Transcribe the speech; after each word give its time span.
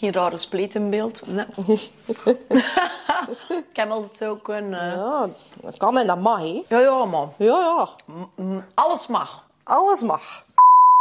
Geen 0.00 0.12
rare 0.12 0.36
spleet 0.38 0.74
in 0.74 0.90
beeld. 0.90 1.22
Nee. 1.26 1.46
ik 3.48 3.76
heb 3.76 3.90
altijd 3.90 4.24
ook 4.30 4.48
een... 4.48 4.74
eh, 4.74 4.92
Ja, 4.94 5.28
dat 5.60 5.76
kan 5.76 5.98
en 5.98 6.06
dat 6.06 6.18
mag, 6.20 6.38
hè. 6.40 6.62
Ja, 6.68 6.78
ja, 6.78 7.04
man. 7.04 7.32
Ja, 7.36 7.58
ja. 7.58 7.88
Alles 8.74 9.06
mag. 9.06 9.44
Alles 9.62 10.00
mag. 10.00 10.44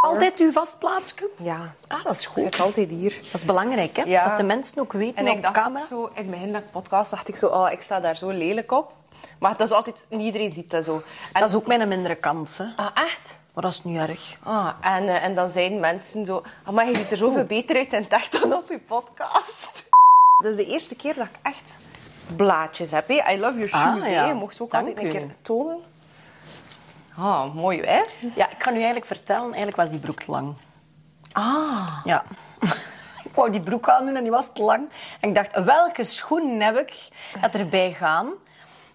Altijd 0.02 0.40
uw 0.40 0.52
vast 0.52 0.80
plaatsje? 0.80 1.30
Ja, 1.38 1.74
Ah, 1.88 2.04
dat 2.04 2.16
is 2.16 2.22
ik 2.22 2.28
goed. 2.28 2.44
zit 2.44 2.60
altijd 2.60 2.90
hier. 2.90 3.16
Dat 3.16 3.34
is 3.34 3.46
belangrijk, 3.46 3.96
hè? 3.98 4.04
Ja. 4.04 4.28
Dat 4.28 4.38
de 4.38 4.44
mensen 4.44 4.80
ook 4.82 4.94
weten 4.94 5.16
En 5.16 5.30
op 5.30 5.36
ik 5.36 5.42
dacht 5.42 5.54
camera. 5.56 5.82
ook 5.82 5.88
zo, 5.88 6.06
in 6.06 6.12
het 6.16 6.30
begin 6.32 6.52
dat 6.54 6.62
ik 6.62 6.72
podcast 6.72 7.12
dacht 7.12 7.28
ik 7.28 7.36
zo, 7.36 7.48
oh, 7.48 7.72
ik 7.72 7.82
sta 7.82 8.00
daar 8.00 8.16
zo 8.18 8.30
lelijk 8.30 8.72
op. 8.72 8.92
Maar 9.40 9.58
dat 9.58 9.68
is 9.68 9.74
altijd, 9.76 10.04
niet 10.10 10.22
iedereen 10.22 10.54
ziet 10.54 10.70
dat 10.72 10.84
zo. 10.86 11.02
En, 11.34 11.42
Dat 11.42 11.50
is 11.50 11.56
ook 11.56 11.68
mijn 11.68 11.88
mindere 11.88 12.16
kant, 12.16 12.58
hè. 12.58 12.84
ah, 12.84 12.90
echt? 12.94 13.38
Maar 13.60 13.70
dat 13.72 13.78
is 13.80 13.84
niet 13.86 13.98
erg. 13.98 14.38
Ah, 14.44 14.70
en, 14.82 15.08
eh, 15.08 15.24
en 15.24 15.36
dan 15.36 15.50
zijn 15.50 15.80
mensen 15.80 16.26
zo, 16.26 16.44
maar 16.72 16.88
je 16.88 16.96
ziet 16.96 17.12
er 17.12 17.18
zoveel 17.18 17.44
beter 17.44 17.76
uit 17.76 17.94
in 17.94 18.02
het 18.02 18.14
echt 18.14 18.42
dan 18.42 18.54
op 18.54 18.70
je 18.70 18.80
podcast. 18.80 19.88
Dat 20.44 20.52
is 20.52 20.56
de 20.58 20.66
eerste 20.66 20.96
keer 20.96 21.14
dat 21.14 21.26
ik 21.26 21.36
echt 21.42 21.78
blaadjes 22.36 22.92
heb. 22.92 23.10
I 23.10 23.38
love 23.40 23.60
your 23.60 23.72
Ah, 23.74 23.82
shoes. 23.96 24.08
ja. 24.08 24.26
Je 24.26 24.34
mocht 24.34 24.56
ze 24.56 24.64
ook 24.64 24.72
Dank 24.72 24.88
altijd 24.88 25.06
een 25.06 25.16
u. 25.16 25.18
keer 25.18 25.36
tonen. 25.42 25.80
Ah, 27.18 27.54
mooi 27.54 27.82
hè? 27.82 28.02
Ja, 28.36 28.50
ik 28.50 28.58
kan 28.58 28.74
u 28.74 28.76
eigenlijk 28.76 29.06
vertellen, 29.06 29.44
eigenlijk 29.48 29.76
was 29.76 29.90
die 29.90 30.00
broek 30.00 30.20
te 30.20 30.32
lang. 30.32 30.54
Ah. 31.32 32.00
Ja. 32.04 32.24
ik 33.28 33.32
wou 33.34 33.50
die 33.52 33.62
broek 33.62 33.90
aandoen 33.90 34.16
en 34.16 34.24
die 34.24 34.32
was 34.32 34.54
te 34.54 34.62
lang. 34.64 34.90
En 35.20 35.30
ik 35.30 35.36
dacht, 35.36 35.64
welke 35.64 36.04
schoenen 36.04 36.62
heb 36.62 36.78
ik 36.78 37.08
dat 37.42 37.56
erbij 37.56 37.92
gaan? 37.94 38.28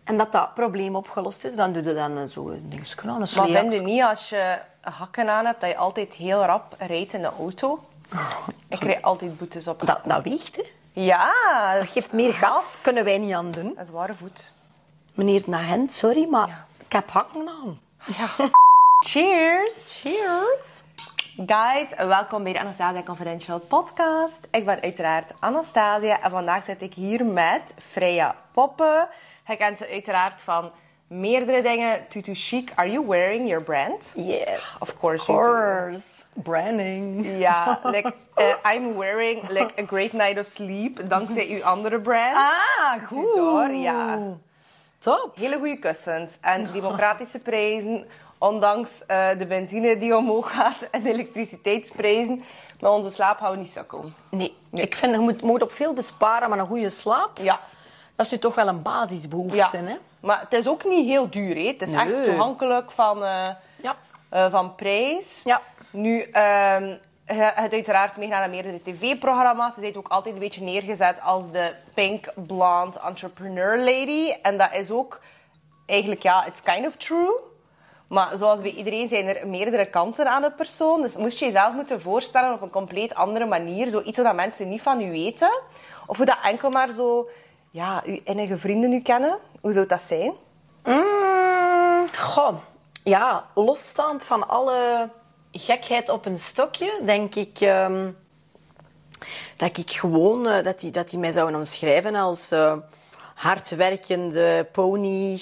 En 0.04 0.16
dat 0.16 0.32
dat 0.32 0.54
probleem 0.54 0.96
opgelost 0.96 1.44
is, 1.44 1.56
dan 1.56 1.72
doe 1.72 1.82
je 1.82 1.94
dan 1.94 2.28
zo 2.28 2.48
een 2.48 2.68
dingetje 2.68 3.08
aan, 3.08 3.18
Maar 3.18 3.28
vind 3.28 3.72
je 3.72 3.80
niet 3.80 4.02
als 4.02 4.28
je 4.28 4.58
hakken 4.80 5.28
aan 5.28 5.44
hebt, 5.44 5.60
dat 5.60 5.70
je 5.70 5.76
altijd 5.76 6.14
heel 6.14 6.44
rap 6.44 6.74
rijdt 6.78 7.12
in 7.12 7.20
de 7.22 7.32
auto? 7.38 7.84
Ik 8.68 8.78
krijg 8.78 9.02
altijd 9.02 9.38
boetes 9.38 9.68
op. 9.68 9.86
Dat, 9.86 10.00
dat 10.04 10.22
weegt, 10.22 10.56
hè. 10.56 10.62
Ja, 10.92 11.32
Dat 11.78 11.88
geeft 11.88 12.12
meer 12.12 12.32
gas. 12.32 12.80
Kunnen 12.82 13.04
wij 13.04 13.18
niet 13.18 13.34
aan 13.34 13.50
doen. 13.50 13.72
Dat 13.76 13.84
is 13.86 13.90
ware 13.92 14.14
voet. 14.14 14.52
Meneer 15.14 15.42
Nagent, 15.46 15.92
sorry, 15.92 16.28
maar 16.28 16.48
Ja. 16.48 16.66
ik 16.86 16.92
heb 16.92 17.10
hakken 17.10 17.48
aan. 17.48 17.80
Ja. 18.06 18.28
Cheers! 19.06 19.72
Cheers. 19.84 20.82
Guys, 21.46 21.94
welkom 21.96 22.42
bij 22.42 22.52
de 22.52 22.60
Anastasia 22.60 23.02
Confidential 23.02 23.58
podcast. 23.58 24.38
Ik 24.50 24.64
ben 24.64 24.80
uiteraard 24.82 25.32
Anastasia 25.38 26.20
en 26.20 26.30
vandaag 26.30 26.64
zit 26.64 26.82
ik 26.82 26.94
hier 26.94 27.24
met 27.24 27.74
Freya 27.88 28.34
Poppen. 28.52 29.08
Je 29.46 29.56
kent 29.56 29.78
ze 29.78 29.88
uiteraard 29.88 30.42
van 30.42 30.70
meerdere 31.06 31.62
dingen. 31.62 32.08
Tutu 32.08 32.34
Chic, 32.34 32.72
are 32.74 32.90
you 32.90 33.06
wearing 33.06 33.48
your 33.48 33.62
brand? 33.64 34.12
Yes. 34.14 34.76
Of 34.78 34.98
course 34.98 35.20
Of 35.20 35.26
you 35.26 35.38
do. 35.42 35.44
course. 35.44 36.04
Branding. 36.32 37.26
Ja, 37.38 37.80
like, 37.94 38.12
eh, 38.34 38.74
I'm 38.74 38.96
wearing 38.96 39.48
like 39.48 39.82
a 39.82 39.86
great 39.86 40.12
night 40.12 40.38
of 40.38 40.46
sleep 40.46 41.00
dankzij 41.08 41.46
uw 41.48 41.62
andere 41.64 42.00
brand. 42.00 42.36
Ah, 42.36 43.06
goed. 43.06 43.34
Door, 43.34 43.70
ja. 43.70 44.18
Top. 44.98 45.32
Hele 45.36 45.56
goede 45.58 45.78
kussens 45.78 46.38
en 46.40 46.72
democratische 46.72 47.38
prijzen. 47.38 48.06
Ondanks 48.38 49.06
eh, 49.06 49.28
de 49.38 49.46
benzine 49.46 49.98
die 49.98 50.16
omhoog 50.16 50.50
gaat 50.52 50.88
en 50.90 51.02
de 51.02 51.08
elektriciteitsprijzen. 51.12 52.44
Maar 52.80 52.90
onze 52.90 53.10
slaap 53.10 53.38
houden 53.38 53.60
niet 53.62 53.70
sukken. 53.72 54.14
Nee, 54.30 54.56
ik 54.72 54.94
vind 54.94 55.14
je 55.14 55.20
moet, 55.20 55.42
moet 55.42 55.62
op 55.62 55.72
veel 55.72 55.92
besparen, 55.92 56.48
maar 56.48 56.58
een 56.58 56.66
goede 56.66 56.90
slaap, 56.90 57.38
Ja. 57.38 57.60
Dat 58.16 58.26
is 58.26 58.32
nu 58.32 58.38
toch 58.38 58.54
wel 58.54 58.68
een 58.68 58.82
basisbehoefte. 58.82 59.56
ja. 59.56 59.70
Hè? 59.84 59.96
Maar 60.20 60.40
het 60.40 60.52
is 60.52 60.68
ook 60.68 60.84
niet 60.84 61.06
heel 61.06 61.30
duur. 61.30 61.54
Hè. 61.54 61.66
Het 61.66 61.82
is 61.82 61.90
Nee. 61.90 62.00
echt 62.14 62.24
toegankelijk 62.24 62.90
van, 62.90 63.24
eh, 63.24 63.46
Ja. 63.82 63.96
eh, 64.28 64.50
van 64.50 64.74
prijs. 64.74 65.40
Ja. 65.44 65.60
Nu, 65.90 66.20
ehm 66.22 66.94
je 67.26 67.32
hebt 67.34 67.72
uiteraard 67.72 68.16
meegedaan 68.16 68.42
aan 68.42 68.50
meerdere 68.50 68.82
tv-programma's. 68.82 69.74
Ze 69.74 69.80
zijn 69.80 69.96
ook 69.96 70.08
altijd 70.08 70.34
een 70.34 70.40
beetje 70.40 70.62
neergezet 70.62 71.20
als 71.20 71.50
de 71.50 71.74
pink 71.94 72.32
blonde 72.34 72.98
entrepreneur 73.06 73.78
lady. 73.78 74.30
En 74.42 74.58
dat 74.58 74.68
is 74.72 74.90
ook 74.90 75.20
eigenlijk, 75.86 76.22
ja, 76.22 76.46
it's 76.46 76.62
kind 76.62 76.86
of 76.86 76.96
true. 76.96 77.30
Maar 78.08 78.36
zoals 78.36 78.60
bij 78.60 78.70
iedereen 78.70 79.08
zijn 79.08 79.26
er 79.26 79.46
meerdere 79.46 79.84
kanten 79.86 80.26
aan 80.30 80.42
een 80.42 80.54
persoon. 80.54 81.02
Dus 81.02 81.16
moest 81.16 81.38
je 81.38 81.44
jezelf 81.44 81.74
moeten 81.74 82.00
voorstellen 82.00 82.52
op 82.52 82.60
een 82.62 82.70
compleet 82.70 83.14
andere 83.14 83.46
manier. 83.46 83.88
Zoiets 83.88 84.18
wat 84.18 84.34
mensen 84.34 84.68
niet 84.68 84.82
van 84.82 85.00
u 85.00 85.10
weten. 85.10 85.60
Of 86.06 86.16
hoe 86.16 86.26
dat 86.26 86.38
enkel 86.42 86.70
maar 86.70 86.90
zo, 86.90 87.28
ja, 87.74 88.02
uw 88.06 88.20
innige 88.24 88.56
vrienden 88.56 88.92
u 88.92 89.00
kennen. 89.00 89.38
Hoe 89.60 89.72
zou 89.72 89.86
dat 89.86 90.00
zijn? 90.00 90.32
Mm, 90.84 92.04
goh, 92.16 92.54
ja, 93.04 93.44
losstaand 93.54 94.24
van 94.24 94.48
alle 94.48 95.08
gekheid 95.52 96.08
op 96.08 96.26
een 96.26 96.38
stokje, 96.38 97.00
denk 97.04 97.34
ik 97.34 97.60
ehm, 97.60 98.10
dat 99.56 99.78
ik 99.78 99.90
gewoon 99.90 100.46
eh, 100.46 100.64
dat 100.64 100.80
die, 100.80 100.90
dat 100.90 101.10
die 101.10 101.18
mij 101.18 101.32
zouden 101.32 101.58
omschrijven 101.58 102.14
als 102.14 102.50
eh, 102.50 102.76
hardwerkende 103.34 104.66
pony. 104.72 105.40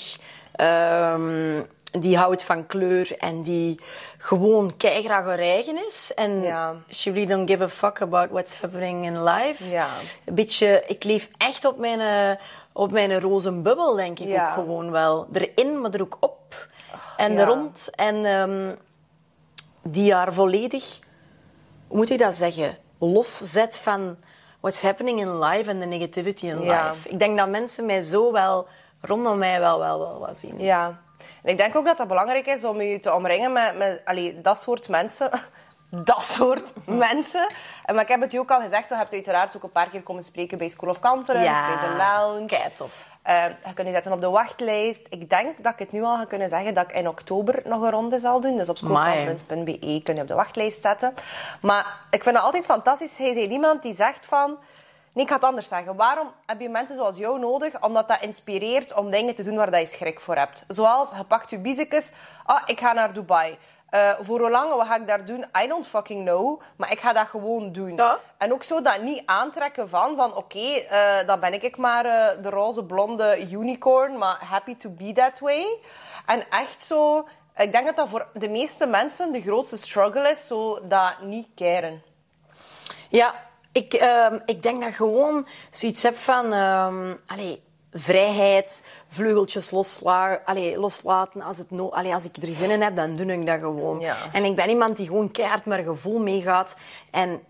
ehm, 0.52 1.62
die 1.98 2.16
houdt 2.16 2.44
van 2.44 2.66
kleur 2.66 3.16
en 3.18 3.42
die 3.42 3.80
gewoon 4.18 4.76
keigraag 4.76 5.24
haar 5.24 5.38
eigen 5.38 5.86
is. 5.86 6.12
En 6.14 6.42
Ja. 6.42 6.74
she 6.90 7.10
really 7.10 7.26
don't 7.26 7.50
give 7.50 7.62
a 7.62 7.68
fuck 7.68 8.00
about 8.02 8.30
what's 8.30 8.60
happening 8.60 9.04
in 9.04 9.22
life. 9.22 9.68
Ja. 9.68 9.88
Een 10.24 10.34
beetje, 10.34 10.84
ik 10.86 11.04
leef 11.04 11.28
echt 11.38 11.64
op 11.64 11.78
mijn, 11.78 12.00
eh, 12.00 12.44
op 12.72 12.90
mijn 12.90 13.20
roze 13.20 13.52
bubbel, 13.52 13.94
denk 13.94 14.18
ik 14.18 14.28
Ja. 14.28 14.48
ook 14.48 14.54
gewoon 14.54 14.90
wel. 14.90 15.26
Erin, 15.32 15.80
maar 15.80 15.90
er 15.94 16.00
ook 16.02 16.16
op. 16.20 16.68
En 17.16 17.32
ja. 17.32 17.38
er 17.38 17.46
rond. 17.46 17.90
En 17.94 18.24
ehm, 18.24 18.74
die 19.82 20.14
haar 20.14 20.32
volledig, 20.32 20.98
hoe 21.86 21.96
moet 21.96 22.10
ik 22.10 22.18
dat 22.18 22.36
zeggen, 22.36 22.76
loszet 22.98 23.76
van 23.78 24.16
what's 24.60 24.82
happening 24.82 25.20
in 25.20 25.38
life 25.38 25.70
en 25.70 25.80
de 25.80 25.86
negativity 25.86 26.46
in 26.46 26.58
life. 26.60 27.08
Ik 27.08 27.18
denk 27.18 27.38
dat 27.38 27.48
mensen 27.48 27.86
mij 27.86 28.00
zo 28.00 28.32
wel, 28.32 28.66
rondom 29.00 29.38
mij 29.38 29.60
wel, 29.60 29.78
wel, 29.78 29.98
wel 29.98 30.18
wat 30.18 30.38
zien. 30.38 30.58
Ja. 30.60 31.00
En 31.42 31.50
ik 31.50 31.56
denk 31.56 31.76
ook 31.76 31.84
dat 31.84 31.96
dat 31.96 32.08
belangrijk 32.08 32.46
is 32.46 32.64
om 32.64 32.80
je 32.80 33.00
te 33.00 33.14
omringen 33.14 33.52
met, 33.52 33.76
met 33.76 34.02
allee, 34.04 34.40
dat 34.40 34.60
soort 34.60 34.88
mensen. 34.88 35.30
Dat 36.04 36.22
soort 36.22 36.72
mensen. 36.86 37.46
En, 37.84 37.94
maar 37.94 38.04
ik 38.04 38.10
heb 38.10 38.20
het 38.20 38.32
je 38.32 38.38
ook 38.38 38.50
al 38.50 38.60
gezegd, 38.60 38.88
je 38.88 38.94
hebt 38.94 39.12
uiteraard 39.12 39.56
ook 39.56 39.62
een 39.62 39.70
paar 39.70 39.88
keer 39.88 40.02
komen 40.02 40.22
spreken 40.22 40.58
bij 40.58 40.68
School 40.68 40.90
of 40.90 41.00
Conference, 41.00 41.64
bij 41.66 41.88
de 41.88 41.96
lounge. 41.96 42.46
keitof. 42.46 43.08
Eh, 43.22 43.44
je 43.66 43.74
kunt 43.74 43.86
je 43.86 43.94
zetten 43.94 44.12
op 44.12 44.20
de 44.20 44.30
wachtlijst. 44.30 45.06
Ik 45.10 45.30
denk 45.30 45.62
dat 45.62 45.72
ik 45.72 45.78
het 45.78 45.92
nu 45.92 46.02
al 46.02 46.16
ga 46.16 46.24
kunnen 46.24 46.48
zeggen 46.48 46.74
dat 46.74 46.90
ik 46.90 46.98
in 46.98 47.08
oktober 47.08 47.62
nog 47.64 47.82
een 47.82 47.90
ronde 47.90 48.18
zal 48.18 48.40
doen. 48.40 48.56
Dus 48.56 48.68
op 48.68 48.76
schoolconference.be 48.78 50.00
kun 50.02 50.14
je 50.14 50.20
op 50.20 50.28
de 50.28 50.34
wachtlijst 50.34 50.82
zetten. 50.82 51.14
Maar 51.60 52.00
ik 52.10 52.22
vind 52.22 52.36
het 52.36 52.44
altijd 52.44 52.64
fantastisch. 52.64 53.18
Hij 53.18 53.28
is 53.28 53.46
iemand 53.46 53.82
die 53.82 53.94
zegt 53.94 54.26
van... 54.26 54.58
Nee, 55.14 55.24
ik 55.24 55.30
ga 55.30 55.36
het 55.36 55.44
anders 55.44 55.68
zeggen. 55.68 55.96
Waarom 55.96 56.32
heb 56.46 56.60
je 56.60 56.68
mensen 56.68 56.96
zoals 56.96 57.16
jou 57.16 57.38
nodig? 57.38 57.82
Omdat 57.82 58.08
dat 58.08 58.20
inspireert 58.20 58.94
om 58.94 59.10
dingen 59.10 59.34
te 59.34 59.42
doen 59.42 59.56
waar 59.56 59.70
dat 59.70 59.80
je 59.80 59.86
schrik 59.86 60.20
voor 60.20 60.36
hebt. 60.36 60.64
Zoals, 60.68 61.10
je 61.16 61.24
pakt 61.24 61.50
je 61.50 61.58
biezekes. 61.58 62.12
Ah, 62.44 62.62
ik 62.66 62.80
ga 62.80 62.92
naar 62.92 63.12
Dubai. 63.12 63.58
Eh, 63.92 64.10
voor 64.20 64.40
hoe 64.40 64.50
lang, 64.50 64.74
wat 64.74 64.86
ga 64.86 64.96
ik 64.96 65.06
daar 65.06 65.24
doen? 65.24 65.44
I 65.64 65.66
don't 65.66 65.86
fucking 65.86 66.24
know. 66.24 66.60
Maar 66.76 66.92
ik 66.92 67.00
ga 67.00 67.12
dat 67.12 67.26
gewoon 67.26 67.72
doen. 67.72 67.96
Ja. 67.96 68.18
En 68.38 68.52
ook 68.52 68.62
zo 68.62 68.82
dat 68.82 69.02
niet 69.02 69.22
aantrekken 69.26 69.88
van, 69.88 70.16
van 70.16 70.34
oké, 70.36 70.58
eh, 70.58 71.26
dan 71.26 71.40
ben 71.40 71.62
ik 71.62 71.76
maar 71.76 72.04
eh, 72.04 72.42
de 72.42 72.50
roze 72.50 72.84
blonde 72.84 73.50
unicorn, 73.50 74.18
maar 74.18 74.38
happy 74.44 74.76
to 74.76 74.90
be 74.90 75.12
that 75.12 75.38
way. 75.38 75.78
En 76.26 76.44
echt 76.50 76.84
zo, 76.84 77.28
ik 77.56 77.72
denk 77.72 77.86
dat 77.86 77.96
dat 77.96 78.08
voor 78.08 78.26
de 78.32 78.48
meeste 78.48 78.86
mensen 78.86 79.32
de 79.32 79.40
grootste 79.40 79.76
struggle 79.76 80.30
is, 80.30 80.46
zo 80.46 80.78
dat 80.88 81.20
niet 81.20 81.46
keren. 81.54 82.02
Ja, 83.08 83.34
ik, 83.72 83.92
ehm, 83.92 84.38
ik 84.46 84.62
denk 84.62 84.82
dat 84.82 84.94
gewoon 84.94 85.46
zoiets 85.70 86.02
heb 86.02 86.16
van... 86.16 86.52
ehm 86.52 87.14
allee, 87.26 87.62
vrijheid, 87.92 88.86
vleugeltjes 89.08 89.70
losla 89.70 90.40
allee, 90.44 90.78
loslaten. 90.78 91.42
Als, 91.42 91.58
het 91.58 91.70
no 91.70 91.88
allee, 91.88 92.14
als 92.14 92.24
ik 92.24 92.36
er 92.36 92.54
zin 92.54 92.70
in 92.70 92.82
heb, 92.82 92.96
dan 92.96 93.16
doe 93.16 93.26
ik 93.26 93.46
dat 93.46 93.60
gewoon. 93.60 94.00
Ja. 94.00 94.16
En 94.32 94.44
ik 94.44 94.56
ben 94.56 94.68
iemand 94.68 94.96
die 94.96 95.06
gewoon 95.06 95.30
keihard 95.30 95.64
met 95.64 95.84
gevoel 95.84 96.18
meegaat. 96.18 96.76
En 97.10 97.40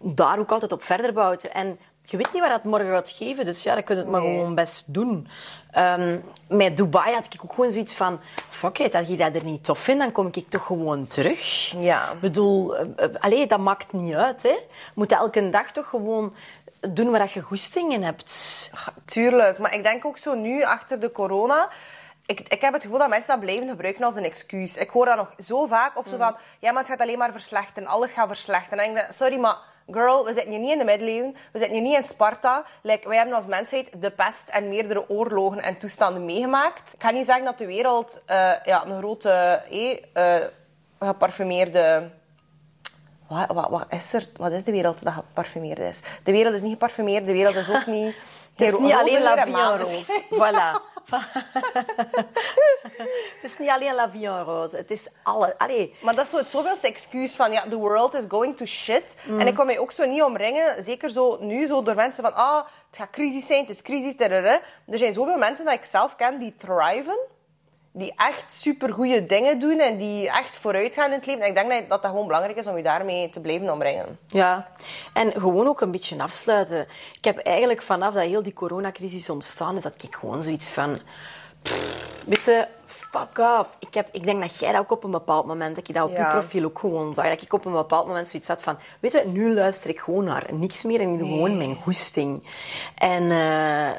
daar 0.00 0.38
ook 0.38 0.52
altijd 0.52 0.72
op 0.72 0.82
verder 0.82 1.12
bouwt. 1.12 1.44
En 1.44 1.78
je 2.10 2.16
weet 2.16 2.32
niet 2.32 2.40
waar 2.40 2.50
dat 2.50 2.64
morgen 2.64 2.90
gaat 2.90 3.08
geven. 3.08 3.44
Dus 3.44 3.62
ja, 3.62 3.74
dan 3.74 3.82
kun 3.84 3.94
je 3.94 4.00
het 4.00 4.10
maar 4.10 4.20
Nee. 4.20 4.34
gewoon 4.36 4.54
best 4.54 4.94
doen. 4.94 5.28
Ehm, 5.70 6.18
met 6.48 6.76
Dubai 6.76 7.14
had 7.14 7.28
ik 7.32 7.40
ook 7.44 7.52
gewoon 7.54 7.70
zoiets 7.70 7.94
van... 7.94 8.20
Fuck 8.50 8.78
it, 8.78 8.94
als 8.94 9.08
je 9.08 9.16
dat 9.16 9.34
er 9.34 9.44
niet 9.44 9.64
tof 9.64 9.78
vindt, 9.78 10.02
dan 10.02 10.12
kom 10.12 10.28
ik 10.32 10.48
toch 10.48 10.66
gewoon 10.66 11.06
terug. 11.06 11.72
Ja. 11.78 12.10
Ik 12.12 12.20
bedoel, 12.20 12.76
allee, 13.20 13.46
dat 13.46 13.58
maakt 13.58 13.92
niet 13.92 14.14
uit. 14.14 14.42
Hè. 14.42 14.48
Je 14.48 14.66
moet 14.94 15.12
elke 15.12 15.50
dag 15.50 15.72
toch 15.72 15.88
gewoon 15.88 16.34
doen 16.80 17.10
waar 17.10 17.30
je 17.34 17.40
goesting 17.40 17.92
in 17.92 18.02
hebt. 18.02 18.70
Tuurlijk, 19.04 19.58
maar 19.58 19.74
ik 19.74 19.82
denk 19.82 20.04
ook 20.04 20.18
zo 20.18 20.34
nu, 20.34 20.64
achter 20.64 21.00
de 21.00 21.12
corona... 21.12 21.68
Ik, 22.30 22.40
ik 22.48 22.60
heb 22.60 22.72
het 22.72 22.82
gevoel 22.82 22.98
dat 22.98 23.08
mensen 23.08 23.30
dat 23.30 23.40
blijven 23.40 23.68
gebruiken 23.68 24.04
als 24.04 24.14
een 24.14 24.24
excuus. 24.24 24.76
Ik 24.76 24.90
hoor 24.90 25.04
dat 25.04 25.16
nog 25.16 25.32
zo 25.38 25.66
vaak. 25.66 25.98
Of 25.98 26.06
zo 26.06 26.16
van, 26.16 26.36
ja, 26.58 26.72
maar 26.72 26.82
het 26.82 26.90
gaat 26.90 27.00
alleen 27.00 27.18
maar 27.18 27.32
verslechteren. 27.32 27.88
Alles 27.88 28.12
gaat 28.12 28.26
verslechteren. 28.26 28.84
En 28.84 28.90
ik 28.90 28.96
denk, 28.96 29.12
sorry, 29.12 29.38
maar 29.38 29.56
girl, 29.90 30.24
we 30.24 30.32
zitten 30.32 30.50
hier 30.50 30.60
niet 30.60 30.72
in 30.72 30.78
de 30.78 30.84
middeleeuwen. 30.84 31.32
We 31.52 31.58
zitten 31.58 31.76
hier 31.76 31.86
niet 31.86 31.96
in 31.96 32.04
Sparta. 32.04 32.64
Like, 32.82 33.08
wij 33.08 33.16
hebben 33.16 33.34
als 33.34 33.46
mensheid 33.46 34.00
de 34.00 34.10
pest 34.10 34.48
en 34.48 34.68
meerdere 34.68 35.08
oorlogen 35.08 35.62
en 35.62 35.78
toestanden 35.78 36.24
meegemaakt. 36.24 36.94
Ik 36.94 37.02
ga 37.02 37.10
niet 37.10 37.26
zeggen 37.26 37.44
dat 37.44 37.58
de 37.58 37.66
wereld 37.66 38.22
eh, 38.26 38.52
ja, 38.64 38.86
een 38.86 38.98
grote, 38.98 39.30
eh, 39.70 39.98
eh, 40.12 40.42
geparfumeerde 40.98 42.10
wat, 43.26 43.46
wat, 43.48 43.68
wat, 43.70 43.86
is 43.88 44.12
er? 44.12 44.28
Wat 44.36 44.52
is 44.52 44.64
de 44.64 44.72
wereld 44.72 45.04
dat 45.04 45.12
geparfumeerd 45.12 45.78
is? 45.78 46.00
De 46.22 46.32
wereld 46.32 46.54
is 46.54 46.62
niet 46.62 46.72
geparfumeerd, 46.72 47.26
de 47.26 47.32
wereld 47.32 47.54
is 47.54 47.70
ook 47.70 47.86
niet... 47.86 48.14
Het 48.56 48.68
is 48.68 48.78
niet 48.78 48.92
alleen 48.92 49.22
La 49.22 49.76
Rose. 49.76 50.22
Voilà. 50.30 50.99
het 53.34 53.42
is 53.42 53.58
niet 53.58 53.68
alleen 53.68 53.94
La 53.94 54.10
Vie 54.10 54.26
en 54.26 54.44
Rose. 54.44 54.76
Het 54.76 54.90
is 54.90 55.12
alle... 55.22 55.58
Allee. 55.58 55.94
Maar 56.02 56.14
dat 56.14 56.24
is 56.24 56.30
zo 56.30 56.36
het 56.36 56.50
zoveelste 56.50 56.86
excuus 56.86 57.32
van... 57.32 57.52
Ja, 57.52 57.68
the 57.68 57.76
world 57.76 58.14
is 58.14 58.24
going 58.28 58.56
to 58.56 58.64
shit. 58.64 59.16
En 59.38 59.46
ik 59.46 59.54
kan 59.54 59.66
mij 59.66 59.78
ook 59.78 59.92
zo 59.92 60.06
niet 60.06 60.22
omringen. 60.22 60.82
Zeker 60.82 61.10
zo 61.10 61.38
nu, 61.40 61.66
zo 61.66 61.82
door 61.82 61.94
mensen 61.94 62.22
van... 62.22 62.34
Ah, 62.34 62.64
het 62.86 62.98
gaat 62.98 63.10
crisis 63.10 63.46
zijn, 63.46 63.60
het 63.60 63.70
is 63.70 63.82
crisis. 63.82 64.14
Er 64.18 64.62
zijn 64.98 65.12
zoveel 65.12 65.38
mensen 65.38 65.64
dat 65.64 65.74
ik 65.74 65.84
zelf 65.84 66.16
ken 66.16 66.38
die 66.38 66.54
thriven 66.56 67.18
die 67.92 68.12
echt 68.16 68.52
supergoeie 68.52 69.26
dingen 69.26 69.58
doen 69.58 69.78
en 69.78 69.96
die 69.96 70.28
echt 70.28 70.56
vooruit 70.56 70.94
gaan 70.94 71.10
in 71.10 71.16
het 71.16 71.26
leven. 71.26 71.42
En 71.42 71.48
ik 71.48 71.54
denk 71.54 71.88
dat 71.88 72.02
dat 72.02 72.10
gewoon 72.10 72.26
belangrijk 72.26 72.58
is 72.58 72.66
om 72.66 72.76
je 72.76 72.82
daarmee 72.82 73.30
te 73.30 73.40
blijven 73.40 73.72
omringen. 73.72 74.18
Ja, 74.26 74.68
en 75.12 75.32
gewoon 75.32 75.66
ook 75.66 75.80
een 75.80 75.90
beetje 75.90 76.22
afsluiten. 76.22 76.86
Ik 77.16 77.24
heb 77.24 77.38
eigenlijk 77.38 77.82
vanaf 77.82 78.14
dat 78.14 78.22
heel 78.22 78.42
die 78.42 78.52
coronacrisis 78.52 79.30
ontstaan 79.30 79.76
is, 79.76 79.82
dat 79.82 80.02
ik 80.02 80.14
gewoon 80.14 80.42
zoiets 80.42 80.70
van... 80.70 80.98
weet 82.26 82.44
je, 82.44 82.66
fuck 82.86 83.38
off. 83.38 83.76
Ik, 83.78 83.94
heb, 83.94 84.08
ik 84.12 84.24
denk 84.24 84.40
dat 84.40 84.58
jij 84.58 84.72
dat 84.72 84.80
ook 84.80 84.90
op 84.90 85.04
een 85.04 85.10
bepaald 85.10 85.46
moment, 85.46 85.76
dat 85.76 85.86
je 85.86 85.92
dat 85.92 86.04
op 86.04 86.16
je 86.16 86.26
profiel 86.26 86.64
ook 86.64 86.78
gewoon 86.78 87.14
zag, 87.14 87.28
dat 87.28 87.42
ik 87.42 87.52
op 87.52 87.64
een 87.64 87.72
bepaald 87.72 88.06
moment 88.06 88.28
zoiets 88.28 88.48
had 88.48 88.62
van, 88.62 88.78
weet 89.00 89.12
je, 89.12 89.22
nu 89.26 89.54
luister 89.54 89.90
ik 89.90 90.00
gewoon 90.00 90.24
naar 90.24 90.46
niks 90.50 90.84
meer 90.84 91.00
en 91.00 91.12
ik 91.12 91.18
doe 91.18 91.28
gewoon 91.28 91.56
mijn 91.56 91.76
goesting. 91.82 92.42
En... 92.94 93.22
Uh, 93.22 93.90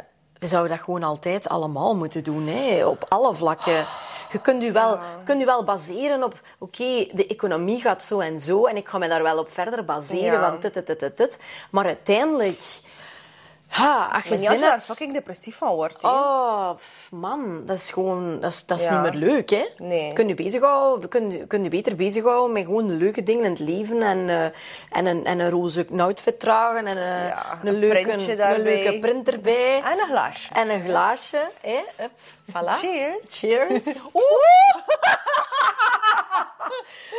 we 0.41 0.47
zouden 0.47 0.71
dat 0.71 0.85
gewoon 0.85 1.03
altijd 1.03 1.49
allemaal 1.49 1.95
moeten 1.95 2.23
doen, 2.23 2.47
hè, 2.47 2.85
op 2.85 3.05
alle 3.07 3.33
vlakken. 3.33 3.85
Je 4.31 4.39
kunt 4.41 4.63
je 4.63 4.71
wel, 4.71 4.99
kunt 5.23 5.39
je 5.39 5.45
wel 5.45 5.63
baseren 5.63 6.23
op, 6.23 6.39
oké, 6.57 7.07
de 7.11 7.27
economie 7.27 7.81
gaat 7.81 8.03
zo 8.03 8.19
en 8.19 8.39
zo 8.39 8.65
en 8.65 8.77
ik 8.77 8.87
ga 8.87 8.97
me 8.97 9.07
daar 9.07 9.23
wel 9.23 9.37
op 9.37 9.51
verder 9.51 9.85
baseren, 9.85 10.39
want 10.39 10.61
dit, 10.61 10.73
dit, 10.73 10.99
dit, 10.99 11.17
dit. 11.17 11.39
Maar 11.71 11.85
uiteindelijk 11.85 12.61
Ha, 13.71 14.09
als 14.13 14.41
je 14.41 14.57
hebt... 14.65 14.83
fucking 14.83 15.13
depressief 15.13 15.55
van 15.55 15.75
wordt. 15.75 16.03
Oh, 16.03 16.71
man. 17.11 17.65
Dat 17.65 17.75
is 17.77 17.91
gewoon... 17.91 18.39
Dat 18.39 18.51
is, 18.51 18.65
dat 18.65 18.79
is 18.79 18.89
niet 18.89 19.01
meer 19.01 19.13
leuk, 19.13 19.49
hè. 19.49 19.65
Nee. 19.77 20.13
Kun 20.13 20.27
je, 20.27 20.33
bezighouden, 20.33 21.09
kun, 21.09 21.47
kun 21.47 21.63
je 21.63 21.69
beter 21.69 21.95
bezighouden 21.95 22.51
met 22.53 22.65
gewoon 22.65 22.97
leuke 22.97 23.23
dingen 23.23 23.43
in 23.43 23.49
het 23.49 23.59
leven. 23.59 24.01
En, 24.01 24.17
uh, 24.17 24.43
en, 24.89 25.05
een, 25.05 25.25
en 25.25 25.39
een 25.39 25.49
roze 25.49 25.85
outfit 25.97 26.39
dragen. 26.39 26.87
En 26.87 26.97
ja, 26.97 27.59
een, 27.61 27.67
een, 27.67 27.79
leuke, 27.79 28.11
een 28.11 28.61
leuke 28.61 28.99
print 28.99 29.27
erbij. 29.27 29.81
En 29.83 29.99
een 29.99 30.07
glaasje. 30.07 30.53
En 30.53 30.69
een 30.69 30.81
glaasje. 30.81 31.49
Hè. 31.61 31.81
Hup, 31.95 32.11
voilà. 32.49 32.79
Cheers. 32.79 33.25
Cheers. 33.29 33.83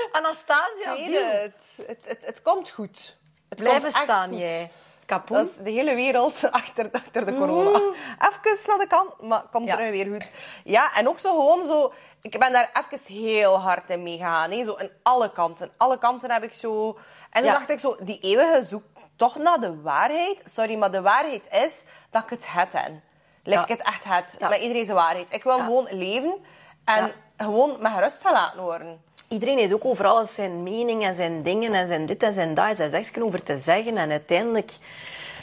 Anastasia, 0.13 0.97
het. 0.97 1.53
Het, 1.87 2.01
het. 2.05 2.19
het 2.25 2.43
komt 2.43 2.71
goed. 2.71 3.17
Het 3.49 3.59
Blijven 3.59 3.91
staan, 3.91 4.37
jij. 4.37 4.71
Dat 5.07 5.31
is 5.31 5.57
de 5.57 5.71
hele 5.71 5.95
wereld 5.95 6.51
achter, 6.51 6.89
achter 6.93 7.27
de 7.27 7.35
corona. 7.35 7.79
Mm. 7.79 7.95
Even 8.19 8.59
naar 8.67 8.79
de 8.79 8.87
kant, 8.87 9.21
maar 9.21 9.43
komt 9.51 9.69
er 9.69 9.91
weer 9.91 10.07
goed. 10.07 10.31
Ja, 10.65 10.95
en 10.95 11.09
ook 11.09 11.19
zo 11.19 11.35
gewoon 11.35 11.67
zo... 11.67 11.93
Ik 12.21 12.39
ben 12.39 12.53
daar 12.53 12.87
even 12.91 13.15
heel 13.15 13.61
hard 13.61 13.91
in 13.91 14.03
meegegaan. 14.03 14.51
Hè. 14.51 14.65
Zo 14.65 14.75
in 14.75 14.91
alle 15.03 15.33
kanten. 15.33 15.71
Alle 15.77 15.99
kanten 15.99 16.31
heb 16.31 16.43
ik 16.43 16.53
zo... 16.53 16.99
En 17.31 17.43
dan 17.43 17.53
dacht 17.53 17.71
ik 17.71 17.79
zo, 17.79 17.97
die 18.01 18.19
eeuwige 18.21 18.65
zoek 18.65 18.83
toch 19.17 19.37
naar 19.37 19.61
de 19.61 19.81
waarheid. 19.81 20.43
Sorry, 20.45 20.77
maar 20.77 20.91
de 20.91 21.03
waarheid 21.03 21.49
is 21.51 21.85
dat 22.11 22.23
ik 22.23 22.31
het 22.31 22.53
het 22.53 22.75
en. 22.75 23.03
Dat 23.43 23.63
ik 23.63 23.79
het 23.79 23.83
echt 23.83 24.05
het. 24.05 24.37
Met 24.41 24.61
iedereen 24.61 24.85
zijn 24.85 24.97
waarheid. 24.97 25.35
Ik 25.35 25.43
wil 25.43 25.59
gewoon 25.59 25.87
leven 25.91 26.35
en 26.85 27.13
gewoon 27.37 27.77
met 27.81 27.99
rust 27.99 28.27
gelaten 28.27 28.63
worden 28.63 29.01
iedereen 29.33 29.59
heeft 29.59 29.73
ook 29.73 29.85
over 29.85 30.07
alles 30.07 30.35
zijn 30.35 30.63
mening 30.63 31.05
en 31.05 31.15
zijn 31.15 31.43
dingen 31.43 31.75
en 31.75 31.87
zijn 31.87 32.07
dit 32.07 32.23
en 32.23 32.33
zijn 32.33 32.55
dat 32.55 32.65
en 32.67 32.77
zijn 32.77 32.91
zeggen 32.91 33.23
over 33.23 33.43
te 33.43 33.59
zeggen. 33.59 33.97
En 33.97 34.11
uiteindelijk, 34.11 34.73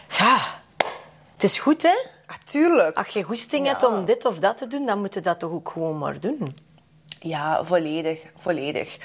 ja, 0.09 0.37
het 1.33 1.43
is 1.43 1.59
goed 1.59 1.81
hè. 1.81 1.97
Natuurlijk. 2.27 2.97
Als 2.97 3.07
je 3.07 3.23
goesting 3.23 3.67
hebt 3.67 3.83
om 3.83 4.05
dit 4.05 4.25
of 4.25 4.39
dat 4.39 4.57
te 4.57 4.67
doen, 4.67 4.85
dan 4.85 4.99
moet 4.99 5.13
je 5.13 5.21
dat 5.21 5.39
toch 5.39 5.51
ook 5.51 5.69
gewoon 5.69 5.97
maar 5.97 6.19
doen. 6.19 6.57
Ja, 7.19 7.65
volledig. 7.65 8.19
volledig. 8.37 8.97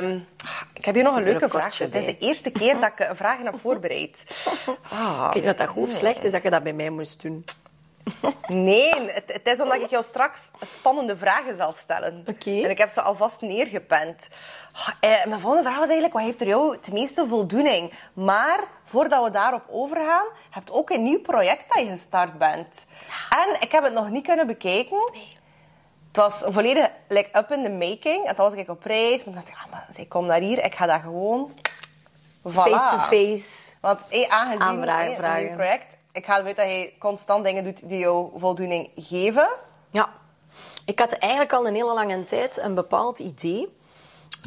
Um, 0.00 0.26
ik 0.74 0.84
heb 0.84 0.94
hier 0.94 1.04
nog 1.04 1.16
een 1.16 1.22
leuke 1.22 1.48
vraag. 1.48 1.78
Het 1.78 1.94
is 1.94 2.04
de 2.04 2.18
eerste 2.18 2.50
keer 2.50 2.80
dat 2.80 2.92
ik 2.92 3.08
een 3.08 3.16
vraag 3.16 3.38
heb 3.42 3.58
voorbereid. 3.60 4.24
Ah, 4.88 5.24
ik 5.26 5.32
weet 5.34 5.44
dat 5.44 5.56
dat 5.56 5.68
goed 5.68 5.88
of 5.88 5.94
slecht 5.94 6.24
is 6.24 6.32
dat 6.32 6.42
je 6.42 6.50
dat 6.50 6.62
bij 6.62 6.72
mij 6.72 6.90
moest 6.90 7.22
doen. 7.22 7.44
Nee, 8.48 9.10
het, 9.10 9.32
het, 9.32 9.46
is 9.46 9.60
omdat 9.60 9.80
ik 9.80 9.90
jou 9.90 10.04
straks 10.04 10.50
spannende 10.60 11.16
vragen 11.16 11.56
zal 11.56 11.72
stellen. 11.72 12.24
Okay. 12.26 12.62
En 12.62 12.70
ik 12.70 12.78
heb 12.78 12.88
ze 12.88 13.00
alvast 13.00 13.40
neergepend. 13.40 14.28
Eh, 15.00 15.24
mijn 15.24 15.40
volgende 15.40 15.64
vraag 15.64 15.78
was 15.78 15.88
eigenlijk, 15.88 16.12
wat 16.12 16.22
heeft 16.22 16.40
er 16.40 16.46
jou 16.46 16.76
het 16.76 16.92
meeste 16.92 17.26
voldoening? 17.26 17.92
Maar 18.12 18.60
voordat 18.84 19.24
we 19.24 19.30
daarop 19.30 19.62
overgaan, 19.70 20.26
heb 20.50 20.66
je 20.66 20.72
ook 20.72 20.90
een 20.90 21.02
nieuw 21.02 21.20
project 21.20 21.64
dat 21.68 21.84
je 21.84 21.90
gestart 21.90 22.38
bent. 22.38 22.86
En 23.30 23.60
ik 23.60 23.72
heb 23.72 23.84
het 23.84 23.92
nog 23.92 24.10
niet 24.10 24.26
kunnen 24.26 24.46
bekijken. 24.46 25.10
Nee. 25.12 25.28
Het 26.06 26.16
was 26.16 26.52
volledig 26.52 26.90
like, 27.08 27.38
up 27.38 27.50
in 27.50 27.62
the 27.62 27.70
making. 27.70 28.26
En 28.26 28.34
toen 28.34 28.44
was 28.44 28.54
ik 28.54 28.68
op 28.68 28.84
reis. 28.84 29.24
En 29.24 29.32
dacht 29.32 29.48
ik, 29.48 29.54
ah, 29.54 29.70
maar 29.70 29.86
ik 29.94 30.08
kom 30.08 30.26
naar 30.26 30.40
hier, 30.40 30.64
ik 30.64 30.74
ga 30.74 30.86
dat 30.86 31.00
gewoon... 31.00 31.52
Face-to-face. 32.44 33.74
Want 33.80 34.08
eh, 34.08 34.28
aangezien 34.28 34.62
aanvragen, 34.62 35.24
een 35.24 35.44
nieuw 35.44 35.54
project 35.54 35.97
ik 36.18 36.24
ga 36.24 36.36
ervan 36.36 36.54
dat 36.54 36.72
je 36.72 36.92
constant 36.98 37.44
dingen 37.44 37.64
doet 37.64 37.88
die 37.88 37.98
jou 37.98 38.30
voldoening 38.36 38.90
geven. 38.96 39.48
Ja. 39.90 40.08
Ik 40.84 40.98
had 40.98 41.12
eigenlijk 41.12 41.52
al 41.52 41.66
een 41.66 41.74
hele 41.74 41.94
lange 41.94 42.24
tijd 42.24 42.58
een 42.58 42.74
bepaald 42.74 43.18
idee. 43.18 43.76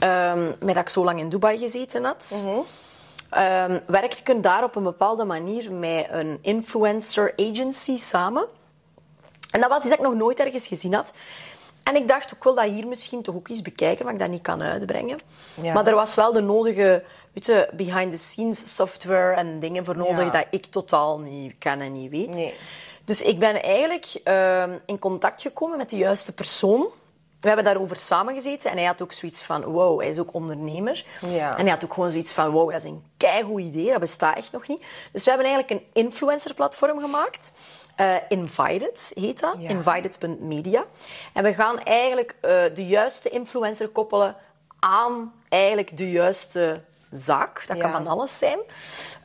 Um, 0.03 0.55
met 0.59 0.75
dat 0.75 0.83
ik 0.83 0.89
zo 0.89 1.03
lang 1.03 1.19
in 1.19 1.29
Dubai 1.29 1.57
gezeten 1.57 2.03
had. 2.03 2.45
Mm 2.45 2.53
-hmm. 2.53 3.81
werkte 3.85 4.31
ik 4.31 4.43
daar 4.43 4.63
op 4.63 4.75
een 4.75 4.83
bepaalde 4.83 5.25
manier 5.25 5.71
met 5.71 6.07
een 6.09 6.39
influencer 6.41 7.33
agency 7.37 7.97
samen. 7.97 8.45
En 9.51 9.61
dat 9.61 9.69
was 9.69 9.79
iets 9.79 9.89
dat 9.89 9.97
ik 9.99 10.05
nog 10.05 10.13
nooit 10.13 10.39
ergens 10.39 10.67
gezien 10.67 10.93
had. 10.93 11.13
En 11.83 11.95
ik 11.95 12.07
dacht, 12.07 12.31
ik 12.31 12.43
wil 12.43 12.55
dat 12.55 12.65
hier 12.65 12.87
misschien 12.87 13.21
toch 13.21 13.35
ook 13.35 13.47
eens 13.47 13.61
bekijken, 13.61 14.05
maar 14.05 14.13
ik 14.13 14.19
dat 14.19 14.29
niet 14.29 14.41
kan 14.41 14.61
uitbrengen. 14.61 15.19
Maar 15.73 15.87
er 15.87 15.95
was 15.95 16.15
wel 16.15 16.31
de 16.31 16.41
nodige 16.41 17.03
weet 17.33 17.45
je, 17.45 17.69
behind-the-scenes 17.73 18.75
software 18.75 19.35
en 19.35 19.59
dingen 19.59 19.85
voor 19.85 19.97
nodig 19.97 20.31
dat 20.31 20.45
ik 20.49 20.65
totaal 20.65 21.19
niet 21.19 21.53
ken 21.59 21.81
en 21.81 21.91
niet 21.91 22.11
weet. 22.11 22.29
Nee. 22.29 22.53
Dus 23.05 23.21
ik 23.21 23.39
ben 23.39 23.61
eigenlijk 23.61 24.21
uh, 24.23 24.63
in 24.85 24.99
contact 24.99 25.41
gekomen 25.41 25.77
met 25.77 25.89
de 25.89 25.97
juiste 25.97 26.31
persoon. 26.33 26.87
We 27.39 27.47
hebben 27.47 27.65
daarover 27.65 27.95
samengezeten 27.95 28.71
en 28.71 28.77
hij 28.77 28.85
had 28.85 29.01
ook 29.01 29.13
zoiets 29.13 29.41
van, 29.41 29.63
wow, 29.63 29.99
hij 29.99 30.09
is 30.09 30.19
ook 30.19 30.33
ondernemer. 30.33 31.05
Ja. 31.21 31.57
En 31.57 31.61
hij 31.61 31.73
had 31.73 31.83
ook 31.83 31.93
gewoon 31.93 32.11
zoiets 32.11 32.31
van, 32.31 32.49
wow, 32.49 32.71
dat 32.71 32.83
is 32.83 32.89
een 32.89 33.03
keigoed 33.17 33.61
idee, 33.61 33.91
dat 33.91 33.99
bestaat 33.99 34.37
echt 34.37 34.51
nog 34.51 34.67
niet. 34.67 34.83
Dus 35.11 35.23
we 35.23 35.29
hebben 35.29 35.47
eigenlijk 35.49 35.81
een 35.81 36.03
influencer-platform 36.03 36.99
gemaakt. 36.99 37.51
Uh, 37.99 38.15
Invited 38.29 39.11
heet 39.13 39.39
dat, 39.39 39.55
ja. 39.59 39.69
invited.media. 39.69 40.85
En 41.33 41.43
we 41.43 41.53
gaan 41.53 41.79
eigenlijk 41.79 42.35
uh, 42.41 42.61
de 42.73 42.85
juiste 42.85 43.29
influencer 43.29 43.87
koppelen 43.87 44.35
aan 44.79 45.33
eigenlijk 45.49 45.97
de 45.97 46.11
juiste 46.11 46.83
zaak. 47.11 47.67
Dat 47.67 47.77
kan 47.77 47.91
van 47.91 48.07
alles 48.07 48.37
zijn. 48.37 48.59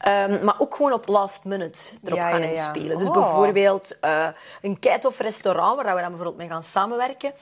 Um, 0.08 0.44
maar 0.44 0.54
ook 0.58 0.74
gewoon 0.74 0.92
op 0.92 1.08
last 1.08 1.44
minute 1.44 1.78
erop 2.04 2.18
gaan 2.18 2.42
inspelen. 2.42 2.98
Dus 2.98 3.08
oh. 3.08 3.14
bijvoorbeeld 3.14 3.96
uh, 4.04 4.28
een 4.62 4.78
keitof 4.78 5.18
restaurant, 5.18 5.82
waar 5.82 5.94
we 5.94 6.00
dan 6.00 6.08
bijvoorbeeld 6.08 6.36
mee 6.36 6.48
gaan 6.48 6.62
samenwerken, 6.62 7.32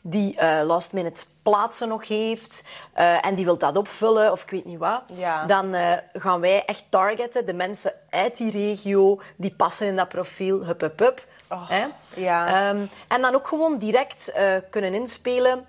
die 0.00 0.36
uh, 0.40 0.60
last 0.64 0.92
minute 0.92 1.24
plaatsen 1.42 1.88
nog 1.88 2.08
heeft 2.08 2.64
uh, 2.96 3.26
en 3.26 3.34
die 3.34 3.44
wil 3.44 3.58
dat 3.58 3.76
opvullen 3.76 4.32
of 4.32 4.42
ik 4.42 4.50
weet 4.50 4.64
niet 4.64 4.78
wat, 4.78 5.02
dan 5.46 5.74
gaan 6.12 6.40
wij 6.40 6.64
echt 6.64 6.84
targeten 6.88 7.46
de 7.46 7.54
mensen 7.54 7.92
uit 8.10 8.36
die 8.36 8.50
regio 8.50 9.20
die 9.36 9.54
passen 9.54 9.86
in 9.86 9.96
dat 9.96 10.08
profiel. 10.08 10.64
Hup, 10.64 10.80
hup, 10.80 10.98
hup. 10.98 11.26
Oh, 11.48 11.70
ja. 12.16 12.70
Um, 12.70 12.90
en 13.08 13.22
dan 13.22 13.34
ook 13.34 13.48
gewoon 13.48 13.78
direct 13.78 14.32
kunnen 14.70 14.94
inspelen. 14.94 15.66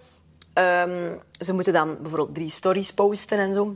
Um, 0.53 1.21
ze 1.39 1.53
moeten 1.53 1.73
dan 1.73 1.97
bijvoorbeeld 2.01 2.35
drie 2.35 2.49
stories 2.49 2.93
posten 2.93 3.39
en 3.39 3.53
zo. 3.53 3.75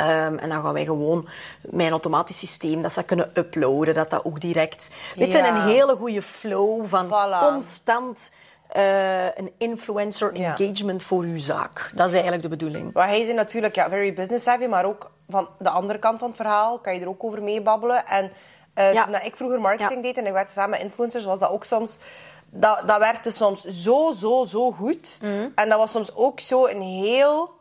Um, 0.00 0.38
en 0.38 0.48
dan 0.48 0.62
gaan 0.62 0.72
wij 0.72 0.84
gewoon 0.84 1.28
een 1.70 1.90
automatisch 1.90 2.38
systeem 2.38 2.82
dat 2.82 2.92
ze 2.92 3.02
kunnen 3.02 3.30
uploaden, 3.34 3.94
dat 3.94 4.10
dat 4.10 4.24
ook 4.24 4.40
direct... 4.40 4.90
Weet 5.14 5.32
je, 5.32 5.38
een 5.38 5.60
hele 5.62 5.96
goede 5.96 6.22
flow 6.22 6.86
van 6.86 7.14
constant 7.40 8.32
uh, 8.76 9.24
een 9.24 9.52
influencer 9.58 10.34
engagement 10.34 11.02
voor 11.02 11.22
uw 11.22 11.38
zaak. 11.38 11.90
Dat 11.94 12.06
is 12.06 12.12
eigenlijk 12.12 12.42
de 12.42 12.48
bedoeling. 12.48 12.92
Maar 12.92 13.08
hij 13.08 13.20
is 13.20 13.34
natuurlijk 13.34 13.74
ja, 13.74 13.88
very 13.88 14.14
business 14.14 14.44
savvy, 14.44 14.66
maar 14.66 14.84
ook 14.84 15.10
van 15.28 15.48
de 15.58 15.70
andere 15.70 15.98
kant 15.98 16.18
van 16.18 16.28
het 16.28 16.36
verhaal 16.36 16.78
kan 16.78 16.94
je 16.94 17.00
er 17.00 17.08
ook 17.08 17.24
over 17.24 17.42
meebabbelen. 17.42 18.06
En 18.06 18.30
uh, 18.74 18.92
ja. 18.92 19.04
toen 19.04 19.14
ik 19.14 19.36
vroeger 19.36 19.60
marketing 19.60 20.02
deed 20.02 20.18
en 20.18 20.26
ik 20.26 20.32
werkte 20.32 20.52
samen 20.52 20.70
met 20.70 20.80
influencers, 20.80 21.24
was 21.24 21.38
dat 21.38 21.50
ook 21.50 21.64
soms... 21.64 22.00
Dat, 22.50 22.82
dat 22.86 22.98
werkte 22.98 23.30
soms 23.30 23.64
zo, 23.64 24.12
zo, 24.12 24.44
zo 24.44 24.72
goed. 24.72 25.18
Mhm. 25.22 25.48
En 25.54 25.68
dat 25.68 25.78
was 25.78 25.90
soms 25.90 26.14
ook 26.14 26.40
zo 26.40 26.66
een 26.66 26.82
heel 26.82 27.55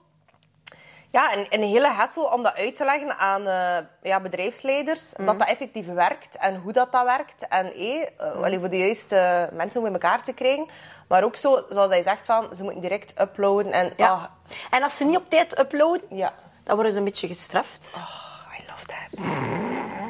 ja, 1.16 1.34
een, 1.38 1.48
een 1.50 1.64
hele 1.64 1.88
hassel 1.88 2.24
om 2.24 2.44
dat 2.44 2.56
uit 2.56 2.76
te 2.76 2.86
leggen 2.86 3.18
aan 3.18 3.42
uh, 3.42 3.78
ja, 4.02 4.20
bedrijfsleiders. 4.20 5.12
Dat 5.12 5.26
mhm. 5.26 5.38
dat 5.38 5.48
effectief 5.48 5.86
werkt 5.86 6.38
en 6.38 6.56
hoe 6.56 6.72
dat, 6.72 6.92
dat 6.92 7.04
werkt. 7.04 7.48
En 7.48 7.74
eh, 7.74 8.52
mm. 8.52 8.60
voor 8.60 8.70
de 8.70 8.78
juiste 8.78 9.50
mensen 9.54 9.80
om 9.80 9.86
in 9.86 9.94
elkaar 9.94 10.24
te 10.24 10.34
krijgen. 10.34 10.68
Maar 11.08 11.24
ook 11.24 11.36
zo, 11.36 11.66
zoals 11.70 11.90
hij 11.90 12.02
zegt, 12.02 12.26
van, 12.26 12.56
ze 12.56 12.64
moeten 12.64 12.82
direct 12.82 13.20
uploaden. 13.20 13.72
En, 13.72 13.94
ja. 13.98 14.12
Ah. 14.12 14.24
en 14.72 14.84
als 14.84 14.98
ze 14.98 15.06
niet 15.06 15.18
op 15.18 15.30
tijd 15.30 15.60
uploaden, 15.60 16.08
ja. 16.10 16.34
dan 16.64 16.76
worden 16.76 16.94
ze 16.94 16.98
een 16.98 17.04
beetje 17.06 17.28
gestraft. 17.28 17.96
Oh, 17.98 18.60
I 18.60 18.64
love 18.68 18.86
that. 18.86 19.26